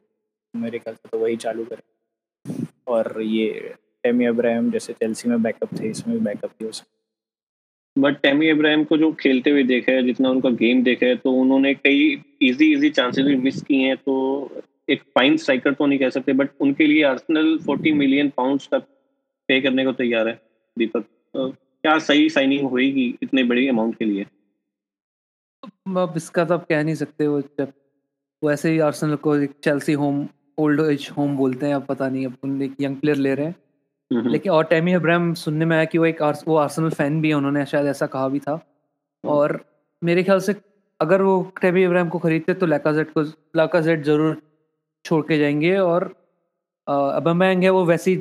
मेरे 0.55 0.79
ख्याल 0.79 0.95
से 0.95 1.09
तो 1.09 1.19
वही 1.19 1.37
चालू 1.37 1.65
करें। 1.65 2.67
और 2.87 3.21
ये 3.23 3.75
टेमी 4.05 4.25
अब्राहम 4.25 4.71
जैसे 4.71 4.93
चेल्सी 4.93 5.29
में 5.29 5.43
बैकअप 5.43 5.81
थे 5.81 5.89
इसमें 5.91 6.17
भी 6.19 6.25
बैकअप 6.25 6.51
ही 6.51 6.67
हो 6.67 6.73
सकता 6.73 6.93
बट 7.97 8.21
टेमी 8.21 8.49
इब्राहिम 8.49 8.85
को 8.85 8.97
जो 8.97 9.13
खेलते 9.13 9.51
हुए 9.51 9.63
देखा 9.63 9.93
है 9.93 10.03
जितना 10.03 10.31
उनका 10.31 10.51
गेम 10.51 10.83
देखा 10.83 11.07
है 11.07 11.17
तो 11.17 11.33
उन्होंने 11.33 11.75
कई 11.75 12.23
इजी 12.43 12.73
इजी 12.73 12.91
चांसेस 12.91 13.27
भी 13.27 13.37
मिस 13.37 13.63
किए 13.63 13.87
हैं 13.87 13.97
तो 13.97 14.17
एक 14.89 15.03
फाइन 15.15 15.37
स्ट्राइकर 15.37 15.75
तो 15.75 15.87
नहीं 15.87 15.99
कह 15.99 16.09
सकते 16.11 16.33
बट 16.33 16.51
उनके 16.61 16.87
लिए 16.87 17.03
आर्सेनल 17.05 17.57
40 17.61 17.93
मिलियन 17.95 18.29
पाउंड्स 18.37 18.69
तक 18.75 18.83
पे 19.49 19.61
करने 19.61 19.85
को 19.85 19.93
तैयार 19.93 20.29
है 20.29 20.41
दीपक 20.77 21.05
क्या 21.35 21.99
सही 21.99 22.29
साइनिंग 22.31 22.69
होएगी 22.71 23.07
इतने 23.23 23.45
बड़ी 23.45 23.69
अमाउंट 23.69 23.99
के 23.99 24.05
लिए? 24.05 24.27
अब 25.97 26.15
इसका 26.17 26.45
तो 26.45 26.55
आप 26.55 26.67
कह 26.69 26.83
नहीं 26.85 26.95
सकते 26.95 27.27
वो 27.27 27.41
जब 27.41 27.73
वो 28.43 28.51
ऐसे 28.53 28.71
ही 28.71 28.79
आर्सेनल 28.79 29.17
को 29.17 29.37
एक 29.37 29.53
Chelsea 29.65 29.93
home 29.93 30.27
old 30.59 30.81
age 30.81 31.09
home 31.17 31.37
बोलते 31.37 31.67
हैं 31.67 31.75
अब 31.75 31.85
पता 31.87 32.09
नहीं 32.09 32.27
अब 32.27 32.37
उन 32.45 32.63
एक 32.63 32.75
यंग 32.81 32.97
प्लेयर 32.97 33.17
ले 33.19 33.35
रहे 33.35 33.47
हैं। 33.47 33.55
हम्म, 34.11 34.29
लेकिन 34.29 34.53
और 34.53 34.65
टेमी 34.65 34.93
अब्राहम 34.93 35.33
सुनने 35.35 35.65
में 35.65 35.77
आया 35.77 35.85
कि 35.85 35.99
वो 35.99 36.07
एक 36.07 36.23
आर्स, 36.23 36.45
वो 36.49 36.57
आर्सेनल 36.57 36.91
फ़ैन 36.91 37.21
भी 37.21 37.29
है 37.29 37.35
उन्होंने 37.35 37.65
शायद 37.67 37.87
ऐसा 37.87 38.07
कहा 38.07 38.29
भी 38.29 38.39
था। 38.39 38.61
और 39.25 39.59
मेरे 40.03 40.23
ख्याल 40.23 40.41
से 40.41 40.55
अगर 41.01 41.23
वो 41.23 41.41
टेमी 41.61 41.83
अब्राहम 41.85 42.09
को 42.09 42.19
खरीदते 42.19 42.55
तो 42.55 42.67
लाकाजेट 42.67 43.11
को 43.11 43.23
लाकाजेट 43.57 44.03
ज़रूर 44.05 44.41
छोड़ 45.07 45.23
के 45.27 45.39
जाएँगे 45.39 45.77
और 45.79 46.05
अबमैंग 46.87 47.63
है 47.63 47.71
वो 47.71 47.85
वैसे 47.85 48.11
ही 48.11 48.17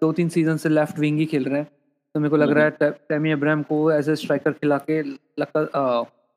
दो 0.00 0.12
तीन 0.12 0.28
सीज़न 0.28 0.56
से 0.56 0.68
लेफ़्ट 0.68 0.98
विंग 0.98 1.18
ही 1.18 1.26
खेल 1.26 1.44
रहे 1.44 1.58
हैं। 1.58 1.68
तो 2.14 2.20
मेरे 2.20 2.30
को 2.30 2.36
लग 2.36 2.50
रहा 2.50 2.64
है 2.64 2.90
टेमी 3.08 3.30
अब्राहम 3.30 3.62
को 3.62 3.90
एज 3.92 4.08
ए 4.08 4.14
स्ट्राइकर 4.16 4.52
खिला 4.52 4.78
के 4.90 5.00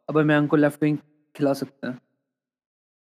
अब 0.10 0.18
मैंग 0.26 0.48
को 0.48 0.56
लेफ़्ट 0.58 0.84
विंग 0.84 0.98
खिला 1.36 1.54
सकते 1.54 1.88
हैं। 1.88 2.00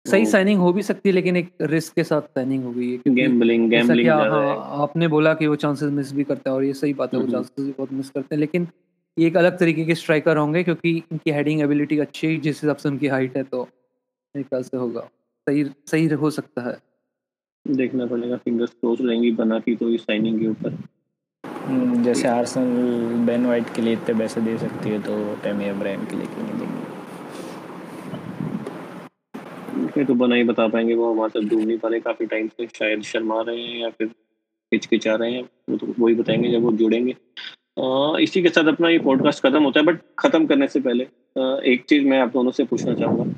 सही 0.05 0.25
साइनिंग 0.25 0.59
हो 0.59 0.71
भी 0.73 0.81
सकती 0.83 1.09
है 1.09 1.13
लेकिन 1.15 1.37
एक 1.37 1.49
रिस्क 1.71 1.93
के 1.95 2.03
साथ 2.03 2.21
साइनिंग 2.35 2.63
हो 2.63 2.71
गई 2.71 2.91
है 2.91 3.13
गैम्बलिंग 3.15 3.69
गैम्बलिंग 3.69 4.09
हाँ। 4.09 4.81
आपने 4.83 5.07
बोला 5.07 5.33
कि 5.33 5.47
वो 5.47 5.55
चांसेस 5.63 5.91
मिस 5.91 6.11
भी 6.13 6.23
करते 6.23 6.49
हैं 6.49 6.55
और 6.57 6.63
ये 6.63 6.73
सही 6.73 6.93
बात 6.93 7.13
है 7.13 7.19
वो 7.19 7.27
चांसेस 7.27 7.51
हम्म, 7.57 7.61
हम्म। 7.61 7.67
भी 7.67 7.75
बहुत 7.77 7.93
मिस 7.93 8.09
करते 8.09 8.35
हैं 8.35 8.39
लेकिन 8.39 8.67
ये 9.17 9.27
एक 9.27 9.37
अलग 9.37 9.57
तरीके 9.59 9.85
के 9.85 9.95
स्ट्राइकर 9.95 10.37
होंगे 10.37 10.63
क्योंकि 10.63 10.95
इनकी 11.11 11.31
हेडिंग 11.31 11.61
एबिलिटी 11.61 11.99
अच्छी 11.99 12.27
है 12.27 12.37
जिस 12.37 12.61
हिसाब 12.63 12.75
से 12.75 12.89
उनकी 12.89 13.07
हाइट 13.07 13.37
है 13.37 13.43
तो 13.43 13.63
मेरे 13.63 14.43
ख्याल 14.43 14.63
से 14.63 14.77
होगा। 14.77 15.07
सही 15.49 15.63
सही 15.87 16.07
हो 16.15 16.29
सकता 16.31 16.61
है। 16.61 16.77
देखना 17.65 18.05
पड़ेगा 18.05 18.37
फिंगर्स 18.37 18.71
क्रॉस 18.71 18.97
रहेंगी 19.01 19.31
बना 19.33 19.59
की 19.59 19.75
तो 19.75 19.89
इस 19.89 20.01
साइनिंग 20.01 20.39
के 20.39 20.47
ऊपर। 20.47 20.77
हम्म, 21.43 22.03
जैसे 22.03 22.27
आर्सेनल 22.27 23.25
बेन 23.25 23.45
वाइट 23.45 23.73
के 23.75 23.81
लिए 23.81 23.93
इतने 23.93 24.13
पैसे 24.19 24.41
दे 24.41 24.57
सकती 24.57 24.89
है 24.89 25.01
तो 25.01 25.35
टेमी 25.43 25.65
अब्राहम 25.65 26.05
के 26.05 26.15
लिए 26.15 26.25
क्यों 26.25 26.43
नहीं 26.43 26.59
देंगे? 26.59 26.87
तो 30.05 30.13
बना 30.15 30.35
ही 30.35 30.43
बता 30.43 30.67
पाएँगे 30.67 30.95
वो 30.95 31.11
हमारे 31.13 31.29
साथ 31.29 31.49
डूब 31.49 31.61
नहीं 31.61 31.77
पा 31.77 31.89
रहे 31.89 31.99
काफ़ी 31.99 32.25
टाइम 32.25 32.47
से 32.47 32.67
शायद 32.67 33.01
शर्मा 33.01 33.41
रहे 33.41 33.61
हैं 33.61 33.79
या 33.81 33.89
फिर 33.89 34.07
हिचकिचा 34.71 35.15
रहे 35.15 35.31
हैं 35.31 35.43
वो 35.69 35.77
तो 35.77 35.87
वही 35.99 36.15
बताएँगे 36.15 36.51
जब 36.51 36.61
वो 36.63 36.71
जुड़ेंगे। 36.71 37.15
इसी 38.23 38.41
के 38.41 38.49
साथ 38.49 38.67
अपना 38.67 38.89
ये 38.89 38.99
पॉडकास्ट 38.99 39.43
खत्म 39.43 39.63
होता 39.63 39.79
है 39.79 39.85
बट 39.85 39.99
खत्म 40.19 40.45
करने 40.47 40.67
से 40.67 40.79
पहले 40.79 41.03
एक 41.73 41.85
चीज़ 41.89 42.05
मैं 42.05 42.19
आप 42.19 42.31
दोनों 42.33 42.51
से 42.51 42.63
पूछना 42.63 42.93
चाहूँगा। 42.93 43.33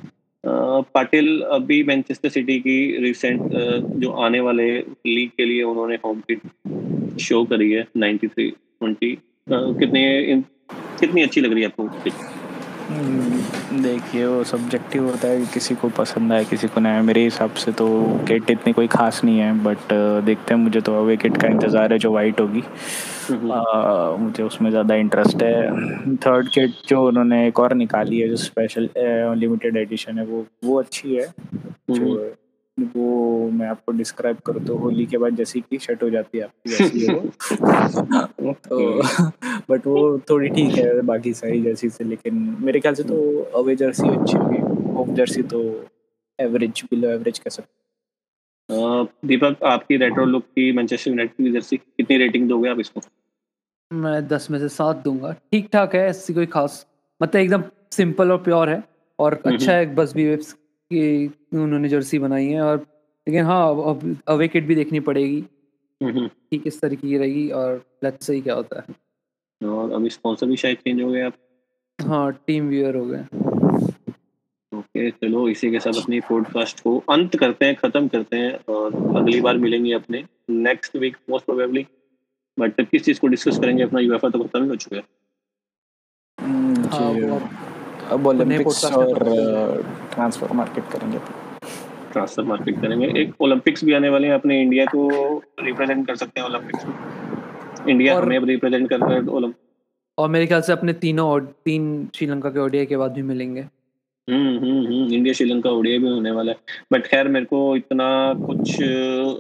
पाटिल 0.46 1.42
अभी 1.52 1.82
मैनचेस्टर 1.84 2.30
सिटी 2.30 2.60
की 2.60 2.78
रिसेंट 2.98 3.42
जो 4.02 4.12
आने 4.22 4.39
वाले 4.39 4.68
लीग 4.80 5.30
के 5.38 5.46
लिए 5.46 5.64
उन्होंने 5.64 5.96
होम 6.06 6.22
किट 6.32 7.20
शो 7.20 7.44
करी 7.46 7.72
है 7.72 7.86
93 7.98 8.50
20 8.84 9.16
कितने 9.80 10.04
कितनी 11.00 11.22
अच्छी 11.22 11.42
लग 11.42 11.54
रही 11.54 11.64
है 11.64 11.68
आपको 11.68 12.41
देखिए 12.92 14.26
वो 14.26 14.44
सब्जेक्टिव 14.44 15.04
होता 15.06 15.28
है 15.28 15.39
कि 15.39 15.46
किसी 15.54 15.76
को 15.76 15.89
पसंद 15.98 16.34
आए 16.34 16.46
किसी 16.46 16.68
को 16.68 16.80
ना 16.80 16.94
आए। 16.96 17.02
मेरे 17.02 17.24
हिसाब 17.24 17.54
से 17.56 17.72
तो 17.72 17.88
किट 18.28 18.50
इतनी 18.52 18.74
कोई 18.74 18.88
खास 18.88 19.24
नहीं 19.24 19.39
है 19.39 19.52
बट 19.64 19.94
देखते 20.26 20.54
हैं। 20.54 20.62
मुझे 20.62 20.82
तो 20.82 20.96
अवे 20.96 21.16
किट 21.18 21.38
का 21.42 21.48
इंतज़ार 21.48 21.94
है 21.94 22.00
जो 22.00 22.12
वाइट 22.14 22.39
होगी। 22.39 22.62
आ, 22.62 24.16
मुझे 24.18 24.44
उसमें 24.44 24.70
ज़्यादा 24.70 24.96
इंटरेस्ट 24.96 25.44
है। 25.44 26.16
थर्ड 26.18 26.50
किट 26.50 26.72
जो 26.88 27.06
उन्होंने 27.08 27.48
एक 27.48 27.60
और 27.60 27.74
निकाली 27.76 28.20
है 28.20 28.28
जो 28.30 28.36
स्पेशल 28.38 28.89
लिमिटेड 29.39 29.78
एडिशन 29.78 30.18
है 30.20 30.26
वो 30.26 30.46
वो 30.64 30.80
अच्छी 30.80 31.16
है। 31.16 31.28
जो 31.89 32.18
वो 32.80 33.49
मैं 33.49 33.67
आपको 33.67 33.91
डिस्क्राइब 33.91 34.38
करूँ 34.38 34.65
तो 34.65 34.76
होली 34.78 35.05
के 35.05 35.17
बाद 35.17 35.36
जैसी 35.36 35.61
की 35.61 35.78
शर्ट 35.78 36.03
हो 36.03 36.09
जाती 36.09 36.38
है 36.38 36.43
आपकी 36.43 36.69
जैसी 36.69 37.05
है 37.05 37.15
वो। 37.15 38.53
तो 38.69 39.01
बट 39.69 39.88
वो 39.88 40.19
थोड़ी 40.19 40.49
ठीक 40.49 40.78
है 40.78 41.01
बाकी 41.01 41.34
सारी 41.34 41.61
जर्सी 41.61 41.89
से 41.89 42.03
लेकिन 42.03 42.57
मेरे 42.59 42.80
ख्याल 42.80 42.95
से 42.95 43.03
तो 43.03 43.41
अवे 43.55 43.76
जर्सी 43.76 44.09
अच्छी 44.09 44.38
होगी 44.38 44.91
होम 44.93 45.13
जर्सी 45.15 45.43
तो 45.43 45.86
एवरेज 46.39 46.84
बिलो 46.91 47.09
एवरेज 47.09 47.39
कह 47.39 47.49
सकते 47.49 47.82
दीपक 49.28 49.63
आपकी 49.63 49.97
रेट्रो 49.97 50.26
लुक 50.26 50.43
की 50.43 50.72
मैनचेस्टर 50.72 51.11
यूनाइटेड 51.11 51.45
की 51.45 51.51
जर्सी 51.51 51.78
कितनी 51.78 52.17
रेटिंग 52.17 52.49
दोगे 52.49 52.69
आप 52.69 52.80
इसको? 52.80 53.01
मैं 53.93 54.28
दस 54.28 54.51
में 54.51 54.59
से 54.59 54.69
सात 54.69 54.95
दूँगा। 54.95 55.32
ठीक 55.32 55.69
ठाक 55.74 55.95
है 55.95 56.07
ऐसी 56.07 56.34
कोई 56.34 56.45
खास 56.45 56.88
मतलब 57.22 57.41
एकदम 57.41 57.63
सिंपल 57.91 58.32
और 58.32 58.38
प्योर 58.38 58.69
है 58.69 58.84
और 59.19 59.34
हम्म, 59.34 59.55
अच्छा 59.55 59.72
हम्म। 59.72 59.88
है 59.88 59.95
बस 59.95 60.13
भी 60.13 60.28
वेब्स 60.28 60.55
की 60.94 61.28
उन्होंने 61.54 61.89
जर्सी 61.89 62.20
बनाई 62.20 62.48
है 62.48 62.62
और 62.62 62.78
लेकिन 63.28 63.46
हाँ 63.46 63.70
अब 63.70 64.18
अवे 64.28 64.48
किट 64.48 64.66
भी 64.66 64.76
देखनी 64.76 65.00
पड़ेगी। 65.00 65.44
कि 66.02 66.58
किस 66.58 66.80
तरीके 66.82 67.08
की 67.08 67.18
रहेगी 67.18 67.50
और 67.50 67.84
लेट्स 68.04 68.28
सही 68.28 68.42
क्या 68.42 68.54
होता 68.56 68.80
है। 68.80 69.70
और 69.70 69.92
अभी 69.94 70.10
स्पॉन्सर 70.10 70.48
भी 70.48 70.56
शायद 70.58 70.78
चेंज 70.78 71.02
हो 71.02 71.12
गए 71.12 71.22
आप? 71.22 71.34
हाँ 72.00 72.32
टीम 72.48 72.68
व्यूअर 72.70 72.96
हो 72.96 73.06
गए। 73.06 73.24
ओके 74.72 75.10
चलो 75.12 75.48
इसी 75.50 75.70
के 75.72 75.80
साथ 75.80 76.02
अपनी 76.02 76.20
पॉडकास्ट 76.20 76.80
को 76.80 76.98
अंत 77.10 77.36
करते 77.36 77.66
हैं 77.66 77.76
खत्म 77.76 78.08
करते 78.08 78.38
हैं 78.38 78.54
और 78.70 78.96
अगली 79.18 79.42
बार 79.42 79.58
मिलेंगे 79.58 79.94
अपने 79.94 80.24
next 80.50 80.96
week 80.96 81.18
most 81.30 81.46
probably 81.46 81.86
but 82.58 82.82
किस 82.82 83.04
चीज़ 83.06 83.20
को 83.20 83.28
डिस्कस 83.28 83.60
करेंगे 83.60 83.84
अपना 83.84 84.00
यूएफए 84.00 84.30
तो 84.30 84.44
खत्म 84.44 84.68
हो 84.70 84.76
चुका 84.76 84.98
है। 84.98 85.04
हम्म, 86.38 86.86
हाँ, 86.86 87.61
ओलंपिक्स 88.12 88.86
और 88.86 89.14
ट्रांसफ़र 90.14 90.53
मार्केट 90.53 90.84
करेंगे 90.84 91.18
ट्रांसफ़र 92.12 92.43
मार्केट 92.43 92.82
करेंगे। 92.82 93.07
एक 93.22 93.41
ओलंपिक्स 93.41 93.84
भी 93.84 93.93
आने 93.93 94.09
वाले 94.09 94.28
हैं 94.28 94.34
अपने 94.34 94.62
इंडिया 94.62 94.86
को 94.86 95.07
रिप्रेजेंट 95.64 96.07
कर 96.07 96.16
सकते 96.16 96.41
हैं 96.41 96.47
ओलंपिक्स 96.47 96.86
में। 96.86 96.93
इंडिया 97.89 98.18
हमें 98.18 98.39
रिप्रेजेंट 98.39 98.89
कर 98.89 98.99
रहा 98.99 99.14
है 99.14 99.28
ओलंपिक 99.28 99.59
और 100.18 100.30
मेरे 100.30 100.47
ख्याल 100.47 100.62
से 100.62 100.74
अपने 100.74 100.93
तीनों 100.93 101.39
तीन 101.66 102.09
श्रीलंका 102.16 102.49
के 102.49 102.59
ओडीआई 102.59 102.86
के 102.86 102.97
बाद 102.97 103.12
भी 103.12 103.22
मिलेंगे। 103.22 103.62
हम्म 104.28 104.57
हम्म 104.57 104.86
हम्म। 104.86 105.14
इंडिया 105.14 105.34
श्रीलंका 105.34 105.70
ओडीआई 105.70 105.97
भी 105.97 106.09
होने 106.09 106.32
वाला 106.32 106.51
है। 106.51 106.57
बट 106.93 107.07
खैर 107.07 107.28
मेरे 107.28 107.45
को 107.45 107.76
इतना 107.76 108.34
कुछ 108.34 108.82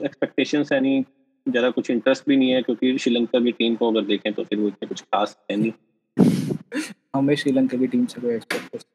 एक्सपेक्टेशंस 0.05 0.71
है 0.73 0.79
नहीं। 0.79 1.03
ज़्यादा 1.47 1.69
कुछ 1.69 1.89
इंटरेस्ट 1.91 2.23
भी 2.27 2.37
नहीं 2.37 2.49
है 2.51 2.61
क्योंकि 2.61 2.97
श्रीलंका 2.97 3.39
की 3.39 3.51
टीम 3.51 3.75
को 3.75 3.91
अगर 3.91 4.01
देखें 4.01 4.33
तो 4.33 4.43
फिर 4.43 4.59
वो 4.59 4.67
इतने 4.67 4.87
कुछ 4.87 5.01
खास 5.01 5.37
है 5.51 5.57
नहीं। 5.57 5.71
हमें 7.13 7.35
श्रीलंका 7.35 7.77
की 7.77 7.87
टीम 7.87 8.05
से 8.05 8.21
कोई 8.21 8.35
एक्सपेक्ट 8.35 8.69
कर 8.69 8.89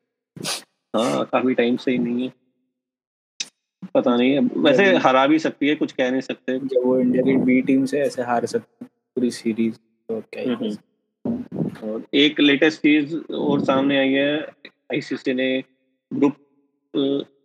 हाँ 0.95 1.25
काफ़ी 1.27 1.55
टाइम 1.55 1.77
से 1.77 1.91
ही 1.91 1.99
नहीं 1.99 2.25
है 2.25 2.33
पता 3.95 4.17
नहीं 4.17 4.33
है 4.33 4.41
वैसे 4.61 4.85
हरा 4.99 5.27
भी 5.27 5.39
सकती 5.39 5.69
है 5.69 5.75
कुछ 5.75 5.93
कह 5.93 6.11
नहीं 6.11 6.21
सकते 6.23 6.59
जब 6.59 6.85
वो 6.85 6.99
इंडिया 7.01 7.23
की 7.23 7.37
बी 7.45 7.61
टीम 7.63 7.85
से 7.85 8.01
ऐसे 8.01 8.23
हार 8.23 8.47
सकती 8.47 8.85
है 8.85 8.89
पूरी 9.17 9.31
सीरीज़ 9.33 9.75
तो 10.09 10.21
क्या 10.23 10.43
ही 10.43 10.49
हम्म, 10.49 10.77
हम्म। 11.25 11.89
और 11.89 12.05
एक 12.15 12.41
लेटेस्ट 12.41 12.83
चीज़ 12.83 13.17
और 13.35 13.65
सामने 13.65 13.99
आई 13.99 14.13
है 14.13 14.39
आईसीसी 14.93 15.35
ने 15.35 15.49
ग्रुप 16.11 16.37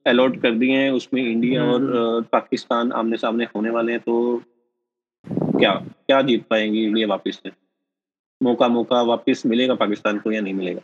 अलॉट 0.07 0.41
कर 0.41 0.55
दिए 0.55 0.77
हैं 0.77 0.91
उसमें 0.91 1.21
इंडिया 1.23 1.63
और 1.63 1.81
हम्म। 1.83 2.21
पाकिस्तान 2.31 2.91
आमने 2.93 3.17
सामने 3.17 3.45
होने 3.55 3.69
वाले 3.69 3.91
हैं 3.91 4.01
तो 4.01 4.43
क्या 5.25 5.73
क्या 5.73 6.21
जीत 6.21 6.45
पाएँगी 6.49 6.83
इंडिया 6.83 7.07
वापस 7.07 7.39
से 7.43 7.49
मौका 8.43 8.67
मौका 8.67 9.01
वापस 9.01 9.43
मिलेगा 9.45 9.75
पाकिस्तान 9.75 10.17
को 10.19 10.31
या 10.31 10.41
नहीं 10.41 10.53
मिलेगा? 10.53 10.81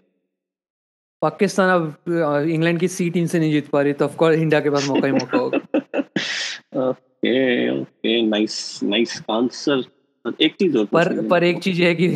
पाकिस्तान 1.22 1.70
अब 1.70 2.46
इंग्लैंड 2.50 2.80
की 2.80 2.88
सी 2.88 3.10
टीम 3.10 3.26
से 3.26 3.40
नहीं 3.40 3.52
जीत 3.52 3.68
पा 3.68 3.82
रही 3.82 3.94
तो 3.94 4.06
ऑफकोर्स 4.06 4.38
इंडिया 4.38 4.60
के 4.62 4.70
पास 4.70 4.88
मौका 4.90 5.08
ही 5.08 5.14
मौका 5.14 5.38
होगा। 5.38 5.58
Okay 6.90 7.70
okay 7.82 8.22
nice 8.22 8.80
nice 8.84 9.22
answer 9.32 9.84
एक 10.42 10.56
चीज़ 10.56 10.78
और 10.78 10.86
पर 10.86 11.28
पर 11.28 11.44
एक 11.44 11.60
चीज़ 11.64 11.82
है 11.82 11.94
कि 11.96 12.08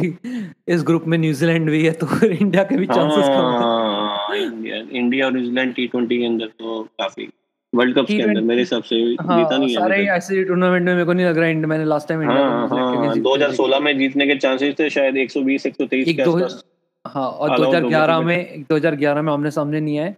इस 0.67 0.83
ग्रुप 0.83 1.03
में 1.07 1.17
न्यूजीलैंड 1.17 1.69
भी 1.69 1.83
है 1.85 1.91
तो 1.91 2.07
इंडिया 2.27 2.63
के 2.63 2.77
भी 2.77 2.87
चांसेस 2.87 3.27
कम 3.27 4.33
है। 4.33 4.43
इंडिया 4.43 4.77
इंडिया 4.91 5.25
और 5.25 5.33
न्यूजीलैंड 5.33 5.73
टी 5.75 5.87
ट्वेंटी 5.87 6.17
के 6.17 6.25
अंदर 6.25 6.47
तो 6.59 6.81
काफ़ी 6.99 7.29
वर्ल्ड 7.75 7.95
कप 7.95 8.05
के 8.05 8.21
अंदर 8.21 8.41
मेरे 8.41 8.61
हिसाब 8.61 8.83
से 8.83 8.95
हाँ, 8.95 9.39
जीता 9.39 9.57
नहीं 9.57 9.69
है 9.69 9.75
सारे 9.75 10.07
ऐसे 10.07 10.43
टूर्नामेंट 10.43 10.85
में 10.85 10.93
मेरे 10.93 11.05
को 11.05 11.13
नहीं 11.13 11.25
लग 11.25 11.37
रहा 11.37 11.47
है 11.47 11.55
मैंने 11.55 11.85
लास्ट 11.85 12.07
टाइम 12.07 12.21
इंडिया 12.21 12.39
हाँ, 12.39 12.69
हाँ, 12.69 13.15
2016 13.15 13.79
में 13.79 13.97
जीतने 13.97 14.27
के 14.27 14.35
चांसेस 14.35 14.75
थे 14.79 14.89
शायद 14.89 15.17
120 15.17 15.65
123 15.65 16.13
के 16.13 16.21
आसपास। 16.21 16.65
हाँ 17.07 17.29
और 17.29 17.57
2011 17.57 18.21
में 18.21 18.63
2011 18.63 19.21
में 19.21 19.33
आमने 19.33 19.51
सामने 19.51 19.79
नहीं 19.79 19.99
आए। 19.99 20.15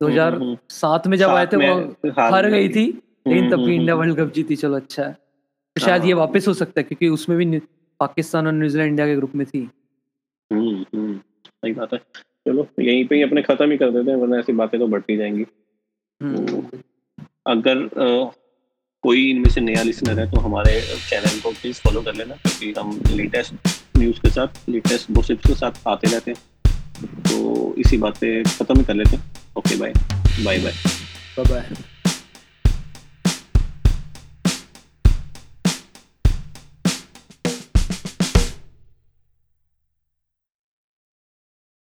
2007 0.00 0.34
हम्म, 0.34 0.56
हम्म। 0.84 1.10
में 1.10 1.16
जब 1.16 1.28
आए 1.28 1.46
थे 1.46 1.56
वो 1.56 2.08
हार 2.08 2.50
गई 2.50 2.68
थी। 2.68 3.02
लेकिन 3.26 3.50
तब 3.50 3.56
भी 3.56 3.74
इंडिया 3.74 3.94
वर्ल्ड 3.94 4.16
कप 4.16 4.32
जीती 4.32 4.56
चलो 4.56 4.76
अच्छा 4.76 5.02
है। 5.02 5.12
तो 5.76 5.80
शायद 5.80 6.04
ये 6.04 6.12
हाँ। 6.12 6.20
वापस 6.20 6.48
हो 6.48 6.54
सकता 6.54 6.80
है 6.80 6.82
क्योंकि 6.82 7.08
उसमें 7.08 7.38
भी 7.38 7.58
पाकिस्तान 8.00 8.46
और 8.46 8.52
न्यूजीलैंड 8.52 8.90
इंडिया 8.90 9.06
के 9.06 9.16
ग्रुप 9.16 9.32
में 9.34 9.46
थी। 9.46 9.70
हम्म, 10.52 11.18
सही 11.46 11.72
बात 11.72 11.92
है। 11.92 11.98
चलो 12.16 12.66
यहीं 12.80 13.06
पे 13.06 13.16
ही 13.16 13.22
अपने 13.22 13.42
खत्म 13.42 13.70
ही 13.70 13.76
कर 13.76 13.90
देते 13.90 14.10
हैं 14.10 14.18
वरना 14.18 14.38
ऐसी 14.38 14.52
बातें 14.52 14.80
तो 14.80 14.86
बढ़ती 14.86 15.16
जाएँगी। 15.16 15.46
अगर 17.46 17.88
कोई 19.04 19.28
इनमें 19.30 19.48
से 19.50 19.60
नया 19.60 19.82
लिसनर 19.82 20.20
है 20.20 20.30
तो 20.30 20.40
हमारे 20.40 20.80
चैनल 21.08 21.40
को 21.40 21.50
प्लीज़ 21.52 21.80
फॉलो 21.80 22.02
कर 22.02 22.14
लेना, 22.14 22.34
क्योंकि 22.36 22.72
हम 22.78 23.00
लेटेस्ट 23.10 23.98
न्यूज़ 23.98 24.20
के 24.20 24.30
साथ 24.30 24.68
लेटेस्ट 24.68 25.10
गोसिप्स 25.12 25.46
के 25.46 25.54
साथ 25.54 25.86
आते 25.88 26.10
रहते 26.10 26.30
हैं। 26.30 26.40
तो 27.22 27.74
इसी 27.78 27.96
बात 27.98 28.18
पे 28.18 28.42
ख़त्म 28.44 28.82
कर 28.84 28.94
लेते 28.94 29.16
हैं। 29.16 29.24
Okay 29.58 29.76
bye 29.76 29.92
bye 30.44 30.58
bye 30.58 30.72
bye 31.38 31.94